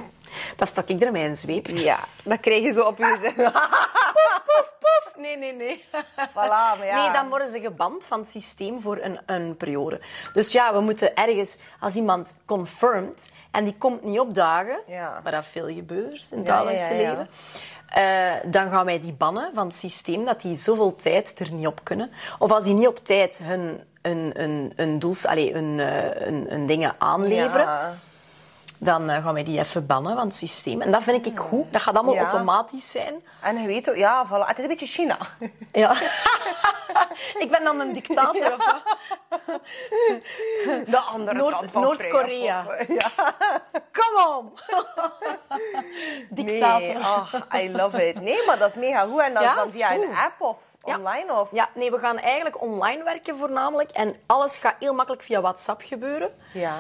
Dan 0.56 0.68
stak 0.68 0.88
ik 0.88 1.02
er 1.02 1.12
mijn 1.12 1.38
zweep. 1.38 1.68
Ja, 1.68 2.00
dat 2.24 2.40
krijg 2.40 2.64
je 2.64 2.74
zo 2.74 2.82
op 2.82 2.98
je 2.98 3.18
zin. 3.22 3.52
Nee, 5.18 5.38
nee, 5.38 5.54
nee. 5.54 5.84
Voilà, 6.36 6.78
maar 6.78 6.86
ja. 6.86 7.04
Nee, 7.04 7.14
dan 7.14 7.30
worden 7.30 7.48
ze 7.48 7.60
geband 7.60 8.06
van 8.06 8.20
het 8.20 8.30
systeem 8.30 8.82
voor 8.82 8.98
een, 9.02 9.20
een 9.26 9.58
periode. 9.58 10.00
Dus 10.34 10.52
ja, 10.52 10.74
we 10.74 10.80
moeten 10.80 11.16
ergens, 11.16 11.58
als 11.80 11.96
iemand 11.96 12.36
confirmed 12.46 13.32
en 13.52 13.64
die 13.64 13.76
komt 13.78 14.04
niet 14.04 14.20
opdagen, 14.20 14.80
Ja. 14.88 15.20
waar 15.24 15.32
dat 15.32 15.46
veel 15.46 15.68
gebeurt 15.68 16.28
in 16.32 16.38
het 16.38 16.48
Ja, 16.48 16.64
leven, 16.64 17.28
eh, 17.88 18.32
dan 18.46 18.70
gaan 18.72 18.86
wij 18.86 19.00
die 19.00 19.14
bannen 19.14 19.52
van 19.54 19.66
het 19.66 19.76
systeem, 19.76 20.26
dat 20.26 20.42
die 20.42 20.56
zoveel 20.56 20.96
tijd 20.96 21.40
er 21.40 21.54
niet 21.54 21.68
op 21.68 21.80
kunnen. 21.84 22.12
Of 22.40 22.52
als 22.52 22.66
die 22.66 22.74
niet 22.74 22.88
op 22.88 22.98
tijd 23.06 23.42
hun, 23.44 23.84
hun, 24.02 24.32
hun, 24.36 24.74
hun, 24.76 25.00
doels, 25.00 25.26
allez, 25.26 25.52
hun, 25.52 25.80
eh, 25.80 26.22
hun, 26.24 26.46
hun 26.50 26.66
dingen 26.66 26.96
aanleveren, 26.98 27.66
Ja. 27.66 27.94
Dan 28.78 29.10
eh, 29.10 29.24
gaan 29.24 29.34
wij 29.34 29.44
die 29.44 29.60
even 29.60 29.86
bannen 29.86 30.16
van 30.16 30.24
het 30.26 30.36
systeem. 30.36 30.82
En 30.82 30.92
dat 30.92 31.04
vind 31.04 31.26
ik 31.26 31.40
goed. 31.40 31.74
Dat 31.74 31.82
gaat 31.82 31.96
allemaal 31.96 32.14
Ja. 32.14 32.20
automatisch 32.22 32.92
zijn. 32.92 33.14
En 33.42 33.62
je 33.62 33.68
weet 33.68 33.90
ook, 33.90 33.96
ja, 33.96 34.26
voilà. 34.28 34.46
het 34.48 34.58
is 34.58 34.64
een 34.64 34.70
beetje 34.70 34.86
China. 34.88 35.18
Ja. 35.72 35.92
ik 37.44 37.48
ben 37.52 37.64
dan 37.64 37.80
een 37.80 37.94
dictator. 37.94 38.54
Of 38.54 38.66
wat? 38.66 38.82
De 40.88 40.98
andere 40.98 41.38
Noord- 41.38 41.56
kant 41.58 41.72
van 41.72 41.82
Noord-Korea. 41.82 42.66
Ja. 42.88 43.12
Come 43.92 44.28
on! 44.38 44.52
Dictator. 46.30 46.80
Nee, 46.94 46.98
ach, 46.98 47.48
I 47.56 47.72
love 47.72 48.08
it. 48.08 48.22
Nee, 48.22 48.46
maar 48.46 48.58
dat 48.58 48.70
is 48.70 48.76
mega 48.76 49.06
goed. 49.06 49.20
En 49.22 49.34
dat 49.34 49.44
Ja, 49.44 49.50
is 49.50 49.56
dan 49.56 49.70
via 49.70 49.94
een 49.94 50.02
goed. 50.08 50.16
app 50.18 50.42
of 50.42 50.58
Ja. 50.84 50.98
online? 50.98 51.34
Of... 51.34 51.52
Ja, 51.52 51.70
nee, 51.74 51.92
we 51.92 52.00
gaan 52.00 52.18
eigenlijk 52.20 52.62
online 52.62 53.04
werken 53.04 53.38
voornamelijk. 53.38 53.92
En 53.92 54.16
alles 54.26 54.58
gaat 54.58 54.76
heel 54.80 54.94
makkelijk 54.94 55.24
via 55.24 55.42
WhatsApp 55.42 55.82
gebeuren. 55.86 56.30
Ja. 56.54 56.74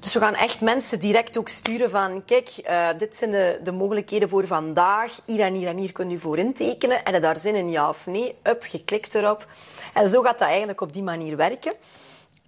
Dus 0.00 0.12
we 0.12 0.20
gaan 0.20 0.34
echt 0.34 0.60
mensen 0.60 1.00
direct 1.00 1.38
ook 1.38 1.48
sturen 1.48 1.90
van... 1.90 2.24
Kijk, 2.24 2.48
eh, 2.48 2.88
dit 2.98 3.16
zijn 3.16 3.30
de, 3.30 3.60
de 3.62 3.72
mogelijkheden 3.72 4.28
voor 4.28 4.46
vandaag. 4.46 5.20
Hier 5.24 5.40
en 5.40 5.54
hier 5.54 5.68
en 5.68 5.76
hier 5.76 5.92
kunt 5.92 6.12
u 6.12 6.18
voor 6.18 6.38
intekenen. 6.38 7.04
En 7.04 7.20
daar 7.20 7.38
zin 7.38 7.54
in, 7.54 7.70
ja 7.70 7.88
of 7.88 8.06
nee? 8.06 8.34
Up, 8.42 8.66
je 8.66 8.84
klikt 8.84 9.14
erop. 9.14 9.46
En 9.94 10.08
zo 10.08 10.22
gaat 10.22 10.38
dat 10.38 10.48
eigenlijk 10.48 10.80
op 10.80 10.92
die 10.92 11.02
manier 11.02 11.36
werken. 11.36 11.72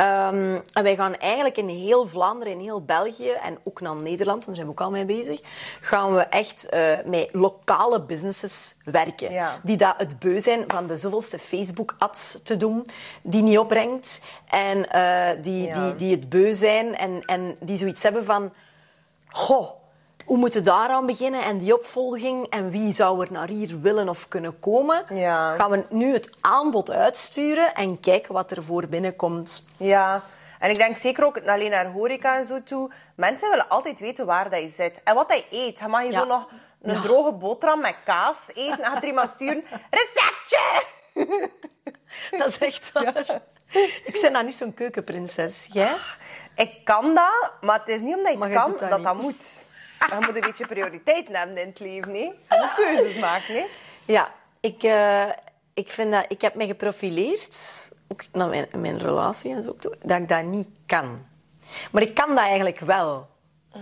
Ehm, 0.03 0.61
en 0.73 0.83
wij 0.83 0.97
gaan 0.97 1.17
eigenlijk 1.17 1.57
in 1.57 1.69
heel 1.69 2.07
Vlaanderen, 2.07 2.53
in 2.53 2.61
heel 2.61 2.85
België 2.85 3.31
en 3.31 3.59
ook 3.63 3.81
naar 3.81 3.97
Nederland, 3.97 4.45
want 4.45 4.47
daar 4.47 4.55
zijn 4.55 4.67
we 4.67 4.73
ook 4.73 4.81
al 4.81 4.91
mee 4.91 5.05
bezig, 5.05 5.41
gaan 5.81 6.15
we 6.15 6.21
echt 6.21 6.69
eh, 6.69 6.97
met 7.05 7.29
lokale 7.33 8.01
businesses 8.01 8.75
werken. 8.85 9.33
Ja. 9.33 9.61
Die 9.63 9.77
dat 9.77 9.95
het 9.97 10.19
beu 10.19 10.41
zijn 10.41 10.65
van 10.67 10.87
de 10.87 10.97
zoveelste 10.97 11.39
Facebook-ads 11.39 12.43
te 12.43 12.57
doen, 12.57 12.87
die 13.23 13.43
niet 13.43 13.59
opbrengt. 13.59 14.23
En 14.49 14.91
eh, 14.91 15.43
die, 15.43 15.67
Ja. 15.67 15.73
die, 15.73 15.95
die 15.95 16.11
het 16.17 16.29
beu 16.29 16.53
zijn 16.53 16.97
en, 16.97 17.23
en 17.27 17.57
die 17.61 17.77
zoiets 17.77 18.03
hebben 18.03 18.25
van... 18.25 18.53
Goh, 19.29 19.71
hoe 20.25 20.37
moeten 20.37 20.61
we 20.61 20.67
daaraan 20.67 21.07
beginnen? 21.07 21.43
En 21.45 21.59
die 21.59 21.75
opvolging 21.79 22.47
en 22.49 22.71
wie 22.71 22.93
zou 22.95 23.21
er 23.25 23.33
naar 23.33 23.49
hier 23.49 23.81
willen 23.81 24.09
of 24.09 24.29
kunnen 24.29 24.59
komen? 24.61 25.05
Ja. 25.15 25.55
Gaan 25.55 25.71
we 25.71 25.85
nu 25.89 26.13
het 26.13 26.31
aanbod 26.41 26.91
uitsturen 26.91 27.75
en 27.75 28.01
kijken 28.01 28.33
wat 28.35 28.51
er 28.51 28.63
voor 28.63 28.87
binnenkomt. 28.87 29.67
Ja. 29.77 30.23
En 30.59 30.71
ik 30.71 30.77
denk 30.77 30.97
zeker 30.97 31.25
ook 31.25 31.47
alleen 31.49 31.71
naar 31.71 31.87
horeca 31.87 32.37
en 32.37 32.45
zo 32.45 32.63
toe. 32.63 32.93
Mensen 33.17 33.51
willen 33.51 33.69
altijd 33.69 34.01
weten 34.01 34.27
waar 34.27 34.51
dat 34.51 34.61
je 34.61 34.69
zit. 34.69 35.01
En 35.05 35.15
wat 35.15 35.29
dat 35.29 35.39
je 35.51 35.57
eet. 35.67 35.79
Je 35.79 35.87
mag 35.87 36.03
je 36.03 36.13
Ja. 36.13 36.19
zo 36.21 36.27
nog 36.27 36.49
een 36.83 37.01
droge 37.01 37.33
boterham 37.33 37.81
met 37.81 37.97
kaas 38.05 38.49
eten. 38.55 38.77
Dan 38.77 38.85
gaat 38.87 39.03
er 39.03 39.09
iemand 39.09 39.31
sturen. 39.31 39.65
Receptje! 39.91 40.83
Dat 42.39 42.49
is 42.49 42.59
echt 42.59 42.93
waar. 42.93 43.41
Ik 44.05 44.19
ben 44.23 44.33
nou 44.33 44.45
niet 44.45 44.55
zo'n 44.55 44.75
keukenprinses. 44.75 45.69
Jij? 45.73 45.95
Ik 46.55 46.85
kan 46.85 47.15
dat, 47.15 47.53
maar 47.61 47.79
het 47.79 47.89
is 47.89 48.01
niet 48.01 48.17
omdat 48.17 48.33
je 48.33 48.39
Maar 48.39 48.49
het 48.49 48.57
je 48.59 48.65
kan 48.65 48.77
dat 48.81 48.91
dat 48.91 49.03
dat 49.03 49.23
moet. 49.23 49.65
Je 50.09 50.17
moet 50.21 50.35
een 50.35 50.41
beetje 50.41 50.67
prioriteiten 50.67 51.35
hebben 51.35 51.57
in 51.57 51.69
het 51.69 51.81
leven. 51.81 52.13
Moet 52.13 52.75
keuzes 52.77 53.19
maken. 53.19 53.65
Ja, 54.05 54.33
ik, 54.61 54.83
eh, 54.83 55.29
ik, 55.75 55.89
vind 55.89 56.13
dat, 56.13 56.25
ik 56.29 56.41
heb 56.41 56.55
me 56.55 56.67
geprofileerd, 56.67 57.91
ook 58.09 58.23
naar 58.33 58.49
mijn, 58.49 58.69
mijn 58.77 58.99
relatie 58.99 59.55
en 59.55 59.63
zo, 59.63 59.77
dat 60.03 60.19
ik 60.19 60.29
dat 60.29 60.45
niet 60.45 60.69
kan. 60.87 61.27
Maar 61.91 62.03
ik 62.03 62.15
kan 62.15 62.29
dat 62.29 62.39
eigenlijk 62.39 62.79
wel. 62.79 63.29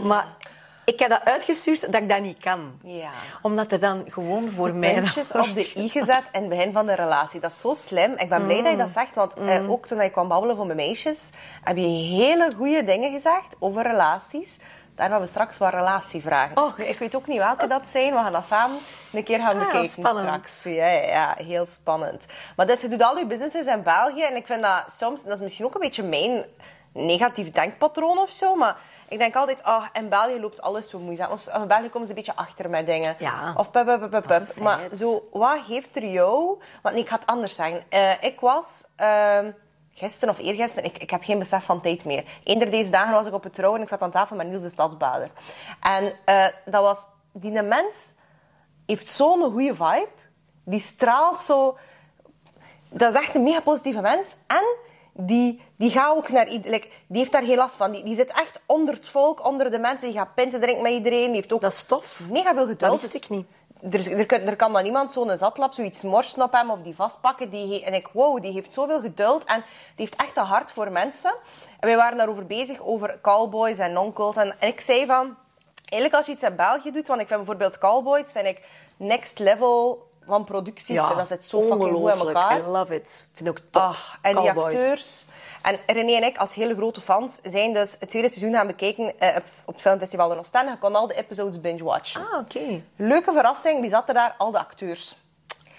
Maar 0.02 0.36
ik 0.84 0.98
heb 0.98 1.10
dat 1.10 1.24
uitgestuurd 1.24 1.92
dat 1.92 2.02
ik 2.02 2.08
dat 2.08 2.20
niet 2.20 2.38
kan. 2.38 2.80
Ja. 2.82 3.10
Omdat 3.42 3.72
er 3.72 3.80
dan 3.80 4.04
gewoon 4.06 4.50
voor 4.50 4.74
mij... 4.74 4.94
puntjes 4.94 5.32
op 5.42 5.54
de 5.54 5.72
i 5.76 5.88
gezet 5.88 6.22
in 6.32 6.40
het 6.40 6.48
begin 6.48 6.72
van 6.72 6.86
de 6.86 6.94
relatie. 6.94 7.40
Dat 7.40 7.50
is 7.50 7.60
zo 7.60 7.74
slim. 7.74 8.12
Ik 8.16 8.28
ben 8.28 8.44
blij 8.44 8.56
dat 8.56 8.66
je 8.66 8.72
Mm. 8.72 8.78
dat 8.78 8.90
zegt, 8.90 9.14
want 9.14 9.34
eh, 9.34 9.70
ook 9.70 9.86
toen 9.86 10.00
ik 10.00 10.12
kwam 10.12 10.28
babbelen 10.28 10.56
voor 10.56 10.66
mijn 10.66 10.76
meisjes, 10.76 11.20
heb 11.64 11.76
je 11.76 11.82
hele 11.86 12.50
goede 12.56 12.84
dingen 12.84 13.12
gezegd 13.12 13.56
over 13.58 13.82
relaties. 13.82 14.56
Daar 15.00 15.08
hebben 15.10 15.26
we 15.28 15.34
straks 15.34 15.58
wat 15.58 15.72
relatievragen. 15.72 16.56
Oh. 16.56 16.78
Ik 16.78 16.98
weet 16.98 17.14
ook 17.16 17.26
niet 17.26 17.38
welke 17.38 17.66
dat 17.66 17.88
zijn. 17.88 18.12
We 18.14 18.18
gaan 18.18 18.32
dat 18.32 18.44
samen 18.44 18.78
een 19.12 19.24
keer 19.24 19.38
gaan 19.38 19.58
Ah, 19.58 19.64
bekijken 19.64 19.90
spannend. 19.90 20.26
straks. 20.26 20.64
Ja, 20.64 20.86
ja, 20.86 21.02
ja, 21.08 21.34
heel 21.44 21.66
spannend. 21.66 22.26
Maar 22.56 22.66
dus, 22.66 22.80
je 22.80 22.88
doet 22.88 23.02
al 23.02 23.18
je 23.18 23.26
businesses 23.26 23.66
in 23.66 23.82
België. 23.82 24.22
En 24.22 24.36
ik 24.36 24.46
vind 24.46 24.62
dat 24.62 24.84
soms, 24.92 25.24
dat 25.24 25.36
is 25.36 25.42
misschien 25.42 25.64
ook 25.64 25.74
een 25.74 25.80
beetje 25.80 26.02
mijn 26.02 26.44
negatief 26.92 27.50
denkpatroon 27.50 28.18
of 28.18 28.30
zo. 28.30 28.54
Maar 28.54 28.76
ik 29.08 29.18
denk 29.18 29.36
altijd, 29.36 29.62
ah, 29.62 29.84
in 29.92 30.08
België 30.08 30.40
loopt 30.40 30.62
alles 30.62 30.90
zo 30.90 30.98
moeizaam. 30.98 31.30
In 31.60 31.66
België 31.68 31.88
komen 31.88 32.06
ze 32.06 32.12
een 32.12 32.18
beetje 32.18 32.36
achter 32.36 32.70
met 32.70 32.86
dingen. 32.86 33.16
Ja. 33.18 33.54
Of 33.56 33.70
pup, 33.70 33.86
pup, 33.86 34.10
pup, 34.10 34.26
pup, 34.26 34.56
Maar 34.56 34.80
zo, 34.96 35.28
wat 35.32 35.58
heeft 35.68 35.96
er 35.96 36.04
jou... 36.06 36.60
Want 36.82 36.94
nee, 36.94 37.04
ik 37.04 37.10
ga 37.10 37.16
het 37.16 37.26
anders 37.26 37.54
zeggen. 37.54 37.82
Eh, 37.88 38.22
ik 38.22 38.40
was... 38.40 38.84
ehm, 38.96 39.50
Gisteren 40.00 40.34
of 40.34 40.40
eergisteren, 40.40 40.84
ik, 40.84 40.98
ik 40.98 41.10
heb 41.10 41.22
geen 41.22 41.38
besef 41.38 41.64
van 41.64 41.80
tijd 41.80 42.04
meer. 42.04 42.24
Eender 42.44 42.70
deze 42.70 42.90
dagen 42.90 43.14
was 43.14 43.26
ik 43.26 43.32
op 43.32 43.42
het 43.42 43.54
trouw 43.54 43.74
en 43.74 43.82
ik 43.82 43.88
zat 43.88 44.00
aan 44.00 44.10
tafel 44.10 44.36
met 44.36 44.48
Niels 44.48 44.62
de 44.62 44.68
Stadsbader. 44.68 45.30
En 45.80 46.12
eh, 46.24 46.46
dat 46.64 46.82
was... 46.82 47.06
Die 47.32 47.62
mens 47.62 48.12
heeft 48.86 49.08
zo'n 49.08 49.50
goede 49.52 49.74
vibe. 49.74 50.08
Die 50.64 50.80
straalt 50.80 51.40
zo... 51.40 51.76
Dat 52.88 53.14
is 53.14 53.20
echt 53.20 53.34
een 53.34 53.42
mega 53.42 53.60
positieve 53.60 54.00
mens. 54.00 54.34
En 54.46 54.64
die, 55.12 55.62
die 55.76 55.90
gaat 55.90 56.16
ook 56.16 56.28
naar 56.28 56.48
iedereen... 56.48 56.84
Die 57.06 57.18
heeft 57.18 57.32
daar 57.32 57.44
geen 57.44 57.56
last 57.56 57.74
van. 57.74 57.90
Die, 57.90 58.02
die 58.02 58.14
zit 58.14 58.32
echt 58.32 58.60
onder 58.66 58.94
het 58.94 59.08
volk, 59.08 59.46
onder 59.46 59.70
de 59.70 59.78
mensen. 59.78 60.08
Die 60.08 60.18
gaat 60.18 60.34
pinten 60.34 60.60
drinken 60.60 60.82
met 60.82 60.92
iedereen. 60.92 61.26
Die 61.26 61.34
heeft 61.34 61.52
ook 61.52 61.60
Dat 61.60 61.72
is 61.72 61.84
tof. 61.84 62.20
mega 62.30 62.54
veel 62.54 62.66
geduld. 62.66 62.80
Dat 62.80 62.90
wist 62.90 63.12
Dus 63.12 63.22
ik 63.22 63.28
niet. 63.28 63.46
Er, 63.90 64.18
er, 64.18 64.26
kan, 64.26 64.40
er 64.40 64.56
kan 64.56 64.72
dan 64.72 64.84
iemand 64.84 65.12
zo'n 65.12 65.36
zatlap 65.36 65.72
zoiets 65.72 66.02
morsen 66.02 66.42
op 66.42 66.52
hem 66.52 66.70
of 66.70 66.80
die 66.82 66.94
vastpakken. 66.94 67.50
Die, 67.50 67.84
en 67.84 67.94
ik, 67.94 68.08
wow, 68.12 68.42
die 68.42 68.52
heeft 68.52 68.72
zoveel 68.72 69.00
geduld 69.00 69.44
en 69.44 69.64
die 69.96 70.06
heeft 70.06 70.16
echt 70.16 70.36
een 70.36 70.44
hart 70.44 70.72
voor 70.72 70.92
mensen. 70.92 71.34
En 71.80 71.88
wij 71.88 71.96
waren 71.96 72.18
daarover 72.18 72.46
bezig, 72.46 72.80
over 72.80 73.18
cowboys 73.22 73.78
en 73.78 73.98
onkels. 73.98 74.36
En, 74.36 74.60
en 74.60 74.68
ik 74.68 74.80
zei 74.80 75.06
van, 75.06 75.36
eigenlijk 75.74 76.14
als 76.14 76.26
je 76.26 76.32
iets 76.32 76.42
in 76.42 76.56
België 76.56 76.90
doet, 76.92 77.08
want 77.08 77.20
ik 77.20 77.26
vind 77.26 77.38
bijvoorbeeld 77.38 77.78
cowboys, 77.78 78.32
vind 78.32 78.46
ik 78.46 78.62
next 78.96 79.38
level 79.38 80.08
van 80.26 80.44
productie. 80.44 80.98
Ik 80.98 81.04
vind 81.04 81.18
dat 81.18 81.26
zit 81.26 81.44
zo 81.44 81.60
fucking 81.60 81.96
goed 81.96 82.12
in 82.12 82.18
elkaar. 82.18 82.58
I 82.58 82.62
love 82.62 82.94
it. 82.94 83.26
Ik 83.30 83.36
vind 83.36 83.48
het 83.48 83.58
ook 83.58 83.64
top. 83.70 83.82
Ach, 83.82 84.18
en 84.22 84.34
die 84.34 84.44
Cowboys. 84.44 84.74
acteurs. 84.74 85.24
En 85.62 85.78
René 85.86 86.12
en 86.12 86.22
ik, 86.22 86.36
als 86.36 86.54
hele 86.54 86.74
grote 86.74 87.00
fans, 87.00 87.38
zijn 87.42 87.72
dus 87.72 87.96
het 88.00 88.08
tweede 88.08 88.28
seizoen 88.28 88.54
gaan 88.54 88.66
bekijken 88.66 89.20
eh, 89.20 89.36
op, 89.64 89.74
het 89.74 89.82
filmfestival 89.82 90.28
de 90.28 90.38
Oostende. 90.38 90.70
Je 90.70 90.78
kon 90.78 90.94
al 90.94 91.06
de 91.06 91.14
episodes 91.14 91.60
binge-watchen. 91.60 92.20
Ah, 92.30 92.38
oké. 92.38 92.82
Leuke 92.96 93.32
verrassing, 93.32 93.80
wie 93.80 93.90
zat 93.90 94.08
er 94.08 94.14
daar? 94.14 94.34
Al 94.38 94.50
de 94.50 94.58
acteurs. 94.58 95.16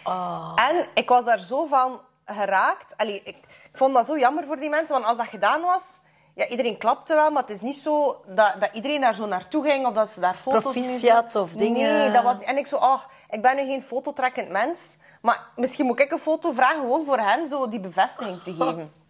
Ah. 0.04 0.54
En 0.56 0.88
ik 0.94 1.10
was 1.10 1.26
daar 1.26 1.40
zo 1.40 1.66
van 1.66 2.00
geraakt. 2.26 2.98
Allee, 2.98 3.22
ik, 3.24 3.36
vond 3.74 3.94
dat 3.94 4.06
zo 4.06 4.18
jammer 4.18 4.46
voor 4.46 4.60
die 4.60 4.70
mensen, 4.70 4.94
want 4.94 5.06
als 5.06 5.18
dat 5.18 5.28
gedaan 5.28 5.62
was... 5.62 6.00
Ja, 6.36 6.48
iedereen 6.48 6.78
klapte 6.78 7.14
wel, 7.14 7.30
maar 7.32 7.42
het 7.42 7.52
is 7.52 7.62
niet 7.62 7.78
zo 7.78 8.24
dat, 8.28 8.54
dat 8.60 8.70
iedereen 8.74 9.02
daar 9.02 9.16
zo 9.16 9.26
naartoe 9.26 9.64
ging 9.64 9.86
of 9.86 9.94
dat 9.94 10.12
ze 10.12 10.20
daar 10.20 10.36
foto's 10.36 10.62
Proficiat 10.62 11.36
of 11.36 11.52
dingen. 11.52 11.94
Nee, 11.94 12.12
dat 12.12 12.24
was 12.24 12.38
niet. 12.38 12.48
En 12.48 12.58
ik 12.58 12.68
zo, 12.68 12.76
ach, 12.76 13.10
ik 13.30 13.42
ben 13.42 13.56
nu 13.56 13.66
geen 13.66 13.82
fototrekkend 13.84 14.50
mens, 14.50 14.98
maar 15.22 15.40
misschien 15.56 15.86
moet 15.86 16.00
ik 16.00 16.12
een 16.12 16.20
foto 16.20 16.52
vragen 16.52 16.80
gewoon 16.80 17.06
voor 17.06 17.18
hen 17.18 17.48
zo 17.48 17.70
die 17.70 17.80
bevestiging 17.80 18.42
te 18.44 18.54
geven. 18.60 19.01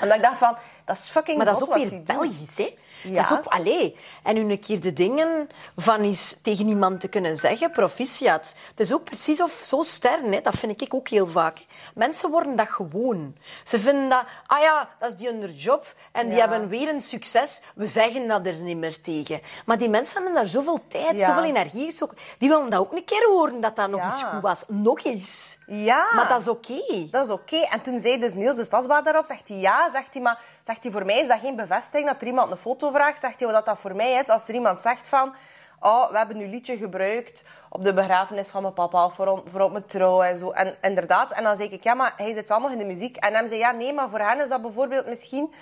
En 0.00 0.12
ik 0.14 0.22
dacht 0.22 0.38
van, 0.38 0.56
dat 0.84 0.96
is 0.96 1.08
fucking 1.08 1.36
Maar 1.36 1.46
dat 1.46 1.56
is 1.56 1.68
ook 1.68 1.74
weer. 1.74 2.02
Belgisch, 2.02 2.56
hè? 2.56 2.78
Ja. 3.02 3.14
Dat 3.14 3.24
is 3.24 3.36
ook, 3.36 3.44
allee. 3.44 3.96
En 4.22 4.34
nu 4.34 4.40
een 4.50 4.58
keer 4.60 4.80
de 4.80 4.92
dingen 4.92 5.48
van 5.76 6.00
eens 6.00 6.36
tegen 6.42 6.68
iemand 6.68 7.00
te 7.00 7.08
kunnen 7.08 7.36
zeggen, 7.36 7.70
proficiat. 7.70 8.54
Het 8.70 8.80
is 8.80 8.92
ook 8.92 9.04
precies 9.04 9.42
of 9.42 9.52
zo 9.64 9.82
sterren, 9.82 10.32
hè? 10.32 10.40
dat 10.40 10.54
vind 10.56 10.80
ik 10.82 10.94
ook 10.94 11.08
heel 11.08 11.26
vaak. 11.26 11.58
Mensen 11.94 12.30
worden 12.30 12.56
dat 12.56 12.68
gewoon. 12.68 13.36
Ze 13.64 13.80
vinden 13.80 14.08
dat, 14.08 14.24
ah 14.46 14.60
ja, 14.60 14.88
dat 14.98 15.08
is 15.10 15.16
die 15.16 15.28
hun 15.28 15.52
job 15.52 15.94
en 16.12 16.28
die 16.28 16.36
Ja. 16.38 16.48
hebben 16.48 16.68
weer 16.68 16.88
een 16.88 17.00
succes. 17.00 17.60
We 17.74 17.86
zeggen 17.86 18.28
dat 18.28 18.46
er 18.46 18.54
niet 18.54 18.76
meer 18.76 19.00
tegen. 19.00 19.40
Maar 19.66 19.78
die 19.78 19.88
mensen 19.88 20.14
hebben 20.16 20.34
daar 20.34 20.46
zoveel 20.46 20.80
tijd, 20.88 21.20
Ja. 21.20 21.26
zoveel 21.26 21.44
energie 21.44 21.84
gestoken. 21.84 22.16
Die 22.38 22.48
willen 22.48 22.70
dat 22.70 22.80
ook 22.80 22.92
een 22.92 23.04
keer 23.04 23.26
horen, 23.26 23.60
dat 23.60 23.76
dat 23.76 23.90
nog 23.90 24.04
eens 24.04 24.22
goed 24.22 24.40
was. 24.40 24.64
Nog 24.68 25.04
eens. 25.04 25.58
Ja. 25.66 26.06
Maar 26.14 26.28
dat 26.28 26.40
is 26.40 26.48
oké. 26.48 27.08
Dat 27.10 27.26
is 27.26 27.32
oké. 27.32 27.56
En 27.56 27.82
toen 27.82 28.00
zei 28.00 28.18
dus 28.18 28.34
Niels 28.34 28.56
de 28.56 28.64
Stadsbaar 28.64 29.02
daarop, 29.04 29.24
zegt 29.24 29.48
hij 29.48 29.56
ja, 29.56 29.90
zegt 29.90 30.14
hij, 30.14 30.22
maar 30.22 30.40
zegt 30.68 30.82
hij, 30.82 30.92
voor 30.92 31.04
mij 31.04 31.20
is 31.20 31.28
dat 31.28 31.40
geen 31.40 31.56
bevestiging 31.56 32.10
dat 32.10 32.20
er 32.20 32.26
iemand 32.26 32.50
een 32.50 32.56
foto 32.56 32.90
vraagt. 32.90 33.20
Zegt 33.20 33.40
hij 33.40 33.52
wat 33.52 33.66
dat 33.66 33.78
voor 33.78 33.96
mij 33.96 34.12
is, 34.12 34.28
als 34.28 34.48
er 34.48 34.54
iemand 34.54 34.80
zegt 34.80 35.08
van, 35.08 35.34
oh, 35.80 36.10
we 36.10 36.16
hebben 36.16 36.36
uw 36.36 36.48
liedje 36.48 36.76
gebruikt 36.76 37.44
op 37.68 37.84
de 37.84 37.94
begrafenis 37.94 38.48
van 38.48 38.62
mijn 38.62 38.74
papa, 38.74 39.08
voor, 39.08 39.42
voor 39.44 39.60
op 39.60 39.72
mijn 39.72 39.86
trouw 39.86 40.22
en 40.22 40.38
zo. 40.38 40.50
En 40.50 40.76
inderdaad, 40.82 41.32
en 41.32 41.42
dan 41.42 41.56
zei 41.56 41.68
ik, 41.68 41.82
ja, 41.82 41.94
maar 41.94 42.12
hij 42.16 42.32
zit 42.32 42.48
wel 42.48 42.60
nog 42.60 42.70
in 42.70 42.78
de 42.78 42.84
muziek. 42.84 43.16
En 43.16 43.34
hem 43.34 43.46
zei, 43.46 43.58
ja, 43.58 43.70
nee, 43.70 43.92
maar 43.92 44.10
voor 44.10 44.18
hen 44.18 44.40
is 44.40 44.48
dat 44.48 44.62
bijvoorbeeld 44.62 45.06
misschien... 45.06 45.54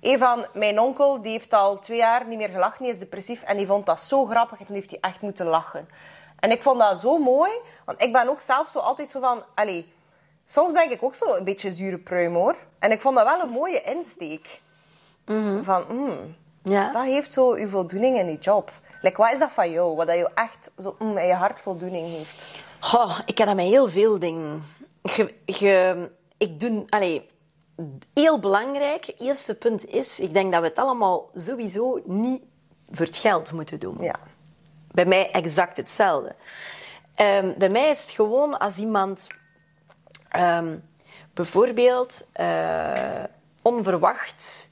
Een 0.00 0.18
van 0.18 0.46
mijn 0.52 0.80
onkel, 0.80 1.22
die 1.22 1.32
heeft 1.32 1.54
al 1.54 1.78
twee 1.78 1.98
jaar 1.98 2.26
niet 2.26 2.38
meer 2.38 2.48
gelachen, 2.48 2.82
die 2.82 2.92
is 2.92 2.98
depressief. 2.98 3.42
En 3.42 3.56
die 3.56 3.66
vond 3.66 3.86
dat 3.86 4.00
zo 4.00 4.26
grappig 4.26 4.58
en 4.58 4.66
toen 4.66 4.74
heeft 4.74 4.90
hij 4.90 4.98
echt 5.00 5.20
moeten 5.20 5.46
lachen. 5.46 5.88
En 6.38 6.50
ik 6.50 6.62
vond 6.62 6.78
dat 6.78 7.00
zo 7.00 7.18
mooi, 7.18 7.50
want 7.84 8.02
ik 8.02 8.12
ben 8.12 8.28
ook 8.28 8.40
zelf 8.40 8.68
zo 8.68 8.78
altijd 8.78 9.10
zo 9.10 9.20
van... 9.20 9.42
Allee, 9.54 9.92
soms 10.50 10.72
ben 10.72 10.90
ik 10.90 11.02
ook 11.02 11.14
zo 11.14 11.34
een 11.34 11.44
beetje 11.44 11.72
zure 11.72 11.98
pruim, 11.98 12.34
hoor. 12.34 12.56
En 12.78 12.90
ik 12.90 13.00
vond 13.00 13.16
dat 13.16 13.24
wel 13.26 13.40
een 13.42 13.48
mooie 13.50 13.82
insteek. 13.82 14.60
Mhm. 15.26 15.62
Van, 15.62 15.84
mm, 15.90 16.34
Ja. 16.62 16.92
dat 16.92 17.04
heeft 17.04 17.32
zo 17.32 17.58
je 17.58 17.68
voldoening 17.68 18.18
in 18.18 18.26
die 18.26 18.38
job. 18.38 18.72
Like, 19.02 19.16
wat 19.22 19.32
is 19.32 19.38
dat 19.38 19.52
van 19.52 19.70
jou? 19.70 19.96
Wat 19.96 20.06
dat 20.06 20.16
je 20.16 20.30
echt 20.34 20.70
zo 20.78 20.96
mm, 20.98 21.16
in 21.18 21.26
je 21.26 21.32
hart 21.34 21.60
voldoening 21.60 22.06
heeft? 22.08 22.62
Goh, 22.80 23.18
ik 23.26 23.38
heb 23.38 23.46
dat 23.46 23.56
met 23.56 23.64
heel 23.66 23.88
veel 23.88 24.18
dingen. 24.18 24.62
Ge, 25.02 25.34
ge- 25.46 26.10
ik 26.38 26.60
doe... 26.60 26.84
Allee, 26.88 27.28
heel 28.14 28.38
belangrijk, 28.38 29.14
eerste 29.18 29.54
punt 29.54 29.86
is... 29.86 30.20
Ik 30.20 30.32
denk 30.34 30.52
dat 30.52 30.60
we 30.60 30.66
het 30.68 30.78
allemaal 30.78 31.30
sowieso 31.34 32.00
niet 32.04 32.42
voor 32.90 33.06
het 33.06 33.16
geld 33.16 33.52
moeten 33.52 33.80
doen. 33.80 33.96
Ja. 34.00 34.14
Bij 34.92 35.04
mij 35.06 35.30
exact 35.30 35.76
hetzelfde. 35.76 36.34
Ehm, 37.14 37.52
bij 37.58 37.68
mij 37.68 37.90
is 37.90 38.00
het 38.00 38.10
gewoon 38.10 38.58
als 38.58 38.78
iemand 38.78 39.26
ehm, 40.30 40.76
bijvoorbeeld 41.34 42.26
eh, 42.32 43.24
onverwacht 43.62 44.68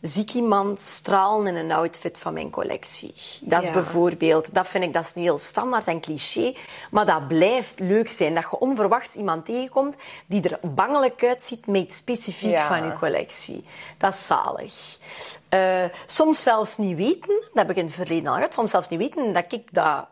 zie 0.00 0.22
ik 0.22 0.32
iemand 0.34 0.82
stralen 0.82 1.46
in 1.46 1.56
een 1.56 1.72
outfit 1.72 2.18
van 2.18 2.32
mijn 2.32 2.50
collectie. 2.50 3.14
Dat 3.40 3.60
is 3.62 3.66
Ja. 3.68 3.72
bijvoorbeeld, 3.74 4.54
dat 4.54 4.68
vind 4.68 4.84
ik 4.84 4.92
dat 4.92 5.04
is 5.04 5.14
niet 5.14 5.24
heel 5.24 5.38
standaard 5.38 5.86
en 5.86 6.00
cliché, 6.00 6.54
maar 6.90 7.06
dat 7.06 7.28
blijft 7.28 7.80
leuk 7.80 8.10
zijn. 8.12 8.34
Dat 8.34 8.42
je 8.50 8.58
onverwachts 8.58 9.14
iemand 9.14 9.44
tegenkomt 9.44 9.96
die 10.26 10.42
er 10.48 10.58
bangelijk 10.62 11.24
uitziet 11.24 11.66
met 11.66 11.80
iets 11.82 11.96
specifiek 11.96 12.50
Ja. 12.50 12.66
van 12.66 12.84
je 12.84 12.92
collectie. 12.98 13.64
Dat 13.98 14.12
is 14.12 14.26
zalig. 14.26 14.98
Eh, 15.48 15.84
soms 16.06 16.42
zelfs 16.42 16.76
niet 16.76 16.96
weten, 16.96 17.28
dat 17.28 17.50
heb 17.52 17.70
ik 17.70 17.76
in 17.76 17.84
het 17.84 17.94
verleden 17.94 18.26
al 18.28 18.34
gehad, 18.34 18.54
soms 18.54 18.70
zelfs 18.70 18.88
niet 18.88 18.98
weten 18.98 19.32
dat 19.32 19.52
ik 19.52 19.68
dat 19.74 20.06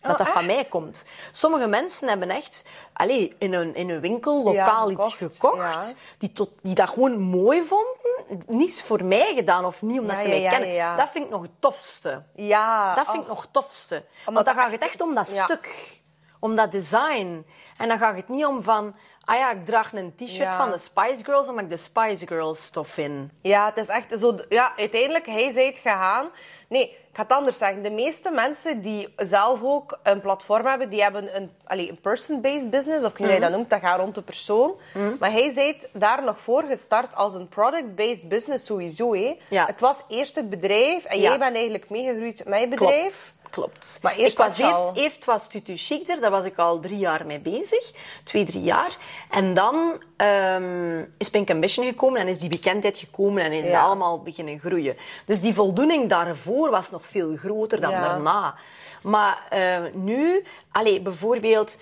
dat 0.00 0.18
dat 0.18 0.28
van 0.28 0.46
mij 0.46 0.64
komt. 0.64 1.04
Sommige 1.32 1.66
mensen 1.66 2.08
hebben 2.08 2.30
echt 2.30 2.68
allez, 2.92 3.32
in, 3.38 3.52
een, 3.52 3.74
in 3.74 3.90
een 3.90 4.00
winkel 4.00 4.42
lokaal 4.42 4.90
Ja, 4.90 4.96
iets 4.96 5.14
gekocht, 5.14 5.56
ja. 5.56 5.92
die, 6.18 6.32
tot, 6.32 6.50
die 6.62 6.74
dat 6.74 6.88
gewoon 6.88 7.18
mooi 7.18 7.62
vonden. 7.62 8.44
Niets 8.46 8.82
voor 8.82 9.04
mij 9.04 9.34
gedaan 9.34 9.64
of 9.64 9.82
niet 9.82 10.00
omdat 10.00 10.16
Ja, 10.16 10.22
ze 10.22 10.28
mij 10.28 10.46
kennen. 10.48 10.96
Dat 10.96 11.08
vind 11.08 11.24
ik 11.24 11.30
nog 11.30 11.42
het 11.42 11.50
tofste. 11.58 12.22
Ja. 12.34 12.94
Dat 12.94 13.04
vind 13.04 13.16
oh. 13.16 13.22
ik 13.22 13.28
nog 13.28 13.42
het 13.42 13.52
tofste. 13.52 13.94
Omdat 14.26 14.44
Want 14.44 14.46
dan 14.46 14.54
gaat 14.54 14.72
het 14.72 14.82
echt 14.82 15.00
om 15.00 15.14
dat 15.14 15.28
stuk. 15.28 16.00
Om 16.40 16.56
dat 16.56 16.72
design. 16.72 17.46
En 17.76 17.88
dan 17.88 17.98
gaat 17.98 18.16
het 18.16 18.28
niet 18.28 18.44
om 18.44 18.62
van... 18.62 18.94
Ah 19.24 19.36
ja, 19.36 19.50
ik 19.50 19.64
draag 19.64 19.92
een 19.92 20.14
t-shirt 20.14 20.54
van 20.54 20.70
de 20.70 20.78
Spice 20.78 21.24
Girls 21.24 21.48
omdat 21.48 21.64
ik 21.64 21.70
de 21.70 21.76
Spice 21.76 22.26
Girls 22.26 22.64
stof 22.64 22.88
vind. 22.88 23.32
Ja, 23.42 23.66
het 23.66 23.76
is 23.76 23.88
echt 23.88 24.18
zo... 24.18 24.38
Ja, 24.48 24.72
uiteindelijk, 24.76 25.26
hij 25.26 25.50
zei 25.50 25.66
het 25.66 25.78
gegaan. 25.78 26.28
Nee, 26.68 26.98
ik 27.16 27.22
ga 27.22 27.28
het 27.28 27.38
anders 27.38 27.58
zeggen. 27.58 27.82
De 27.82 27.90
meeste 27.90 28.30
mensen 28.30 28.80
die 28.82 29.14
zelf 29.16 29.62
ook 29.62 29.98
een 30.02 30.20
platform 30.20 30.66
hebben, 30.66 30.90
die 30.90 31.02
hebben 31.02 31.36
een, 31.36 31.50
allee, 31.64 31.88
een 31.88 32.00
person-based 32.00 32.70
business, 32.70 33.04
of 33.04 33.16
hoe 33.16 33.26
je 33.26 33.40
dat 33.40 33.50
noemt, 33.50 33.70
dat 33.70 33.80
gaat 33.80 33.98
rond 33.98 34.14
de 34.14 34.22
persoon. 34.22 34.74
Maar 35.18 35.32
hij 35.32 35.50
zei 35.50 35.66
het 35.66 35.88
daar 35.92 36.24
nog 36.24 36.40
voor 36.40 36.62
gestart 36.62 37.14
als 37.14 37.34
een 37.34 37.48
product-based 37.48 38.28
business 38.28 38.66
sowieso. 38.66 39.14
Ja. 39.48 39.66
Het 39.66 39.80
was 39.80 40.02
eerst 40.08 40.34
het 40.36 40.50
bedrijf 40.50 41.04
en 41.04 41.20
Ja. 41.20 41.28
jij 41.28 41.38
bent 41.38 41.54
eigenlijk 41.54 41.90
meegegroeid 41.90 42.44
met 42.46 42.60
je 42.60 42.68
bedrijf. 42.68 43.00
Klopt. 43.00 43.35
Klopt. 43.50 43.98
Maar 44.02 44.16
eerst 44.16 44.32
ik 44.32 44.38
was 44.38 44.58
was 44.58 44.68
eerst, 44.68 44.84
eerst 44.94 45.24
was 45.24 45.48
Tutu 45.48 45.76
Chic 45.76 46.20
daar 46.20 46.30
was 46.30 46.44
ik 46.44 46.58
al 46.58 46.80
drie 46.80 46.98
jaar 46.98 47.26
mee 47.26 47.38
bezig. 47.40 47.92
Twee, 48.24 48.44
drie 48.44 48.62
jaar. 48.62 48.96
En 49.30 49.54
dan 49.54 50.02
ehm, 50.16 51.04
is 51.18 51.30
Pink 51.30 51.50
Ambition 51.50 51.86
gekomen 51.86 52.20
en 52.20 52.28
is 52.28 52.38
die 52.38 52.48
bekendheid 52.48 52.98
gekomen 52.98 53.42
en 53.44 53.52
is 53.52 53.62
het 53.62 53.70
Ja. 53.70 53.82
allemaal 53.82 54.22
beginnen 54.22 54.58
groeien. 54.58 54.96
Dus 55.24 55.40
die 55.40 55.54
voldoening 55.54 56.08
daarvoor 56.08 56.70
was 56.70 56.90
nog 56.90 57.06
veel 57.06 57.36
groter 57.36 57.80
dan 57.80 57.90
Ja. 57.90 58.00
daarna. 58.00 58.54
Maar 59.02 59.46
eh, 59.50 59.78
nu, 59.92 60.44
allee, 60.72 61.00
bijvoorbeeld, 61.00 61.78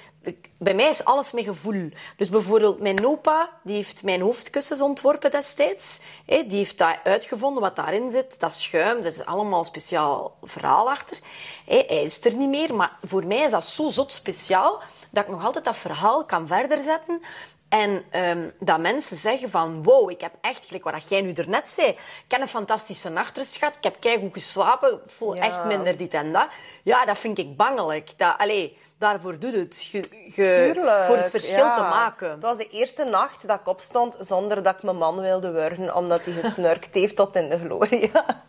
bij 0.59 0.75
mij 0.75 0.89
is 0.89 1.05
alles 1.05 1.33
met 1.33 1.45
gevoel. 1.45 1.91
Dus 2.17 2.29
bijvoorbeeld 2.29 2.81
mijn 2.81 3.07
opa, 3.07 3.51
die 3.63 3.75
heeft 3.75 4.03
mijn 4.03 4.21
hoofdkussens 4.21 4.81
ontworpen 4.81 5.31
destijds. 5.31 6.01
Die 6.27 6.45
heeft 6.59 6.79
dat 6.79 6.97
uitgevonden, 7.05 7.63
wat 7.63 7.77
daarin 7.77 8.11
zit. 8.11 8.41
Dat 8.41 8.53
schuim, 8.53 8.99
er 8.99 9.07
is 9.07 9.25
allemaal 9.25 9.59
een 9.59 9.65
speciaal 9.65 10.37
verhaal 10.43 10.91
achter. 10.91 11.19
Hij 11.67 11.81
is 11.87 12.25
er 12.25 12.35
niet 12.35 12.49
meer, 12.49 12.75
maar 12.75 12.97
voor 13.03 13.27
mij 13.27 13.39
is 13.45 13.51
dat 13.51 13.65
zo 13.65 13.89
zot 13.89 14.13
speciaal 14.13 14.83
dat 15.11 15.25
ik 15.25 15.31
nog 15.31 15.45
altijd 15.45 15.65
dat 15.65 15.77
verhaal 15.77 16.25
kan 16.25 16.47
verder 16.47 16.81
zetten. 16.81 17.21
En 17.69 18.05
ehm, 18.11 18.51
dat 18.61 18.81
mensen 18.81 19.17
zeggen 19.17 19.51
van, 19.51 19.83
wow, 19.83 20.11
ik 20.11 20.21
heb 20.21 20.33
echt, 20.41 20.67
gelijk 20.67 20.85
wat 20.85 21.09
jij 21.09 21.21
nu 21.21 21.33
daarnet 21.33 21.69
zei, 21.69 21.89
ik 21.89 21.97
heb 22.29 22.41
een 22.41 22.49
fantastische 22.49 23.09
nachtrust 23.09 23.57
gehad, 23.57 23.77
ik 23.77 23.83
heb 23.83 23.97
keigoed 24.01 24.33
geslapen, 24.33 24.93
ik 24.93 25.01
voel 25.07 25.35
Ja. 25.35 25.43
echt 25.43 25.65
minder 25.65 25.97
dit 25.97 26.15
en 26.15 26.33
dat. 26.33 26.47
Ja, 26.83 27.05
dat 27.05 27.19
vind 27.19 27.39
ik 27.39 27.57
bangelijk. 27.57 28.11
Dat, 28.19 28.39
allee, 28.39 28.79
daarvoor 28.99 29.39
doet 29.39 29.55
het. 29.55 29.91
Tuurlijk, 30.35 31.05
voor 31.05 31.17
het 31.17 31.31
verschil 31.31 31.65
ja. 31.65 31.73
te 31.73 31.81
maken. 31.81 32.31
Het 32.31 32.43
was 32.43 32.57
de 32.57 32.69
eerste 32.69 33.05
nacht 33.05 33.47
dat 33.47 33.61
ik 33.61 33.69
opstond 33.69 34.17
zonder 34.21 34.63
dat 34.63 34.75
ik 34.77 34.83
mijn 34.83 34.97
man 34.97 35.21
wilde 35.21 35.53
worden, 35.53 35.97
omdat 35.97 36.25
hij 36.25 36.35
gesnurkt 36.35 36.95
heeft 37.01 37.17
tot 37.17 37.35
in 37.37 37.49
de 37.49 37.59
gloria. 37.59 38.25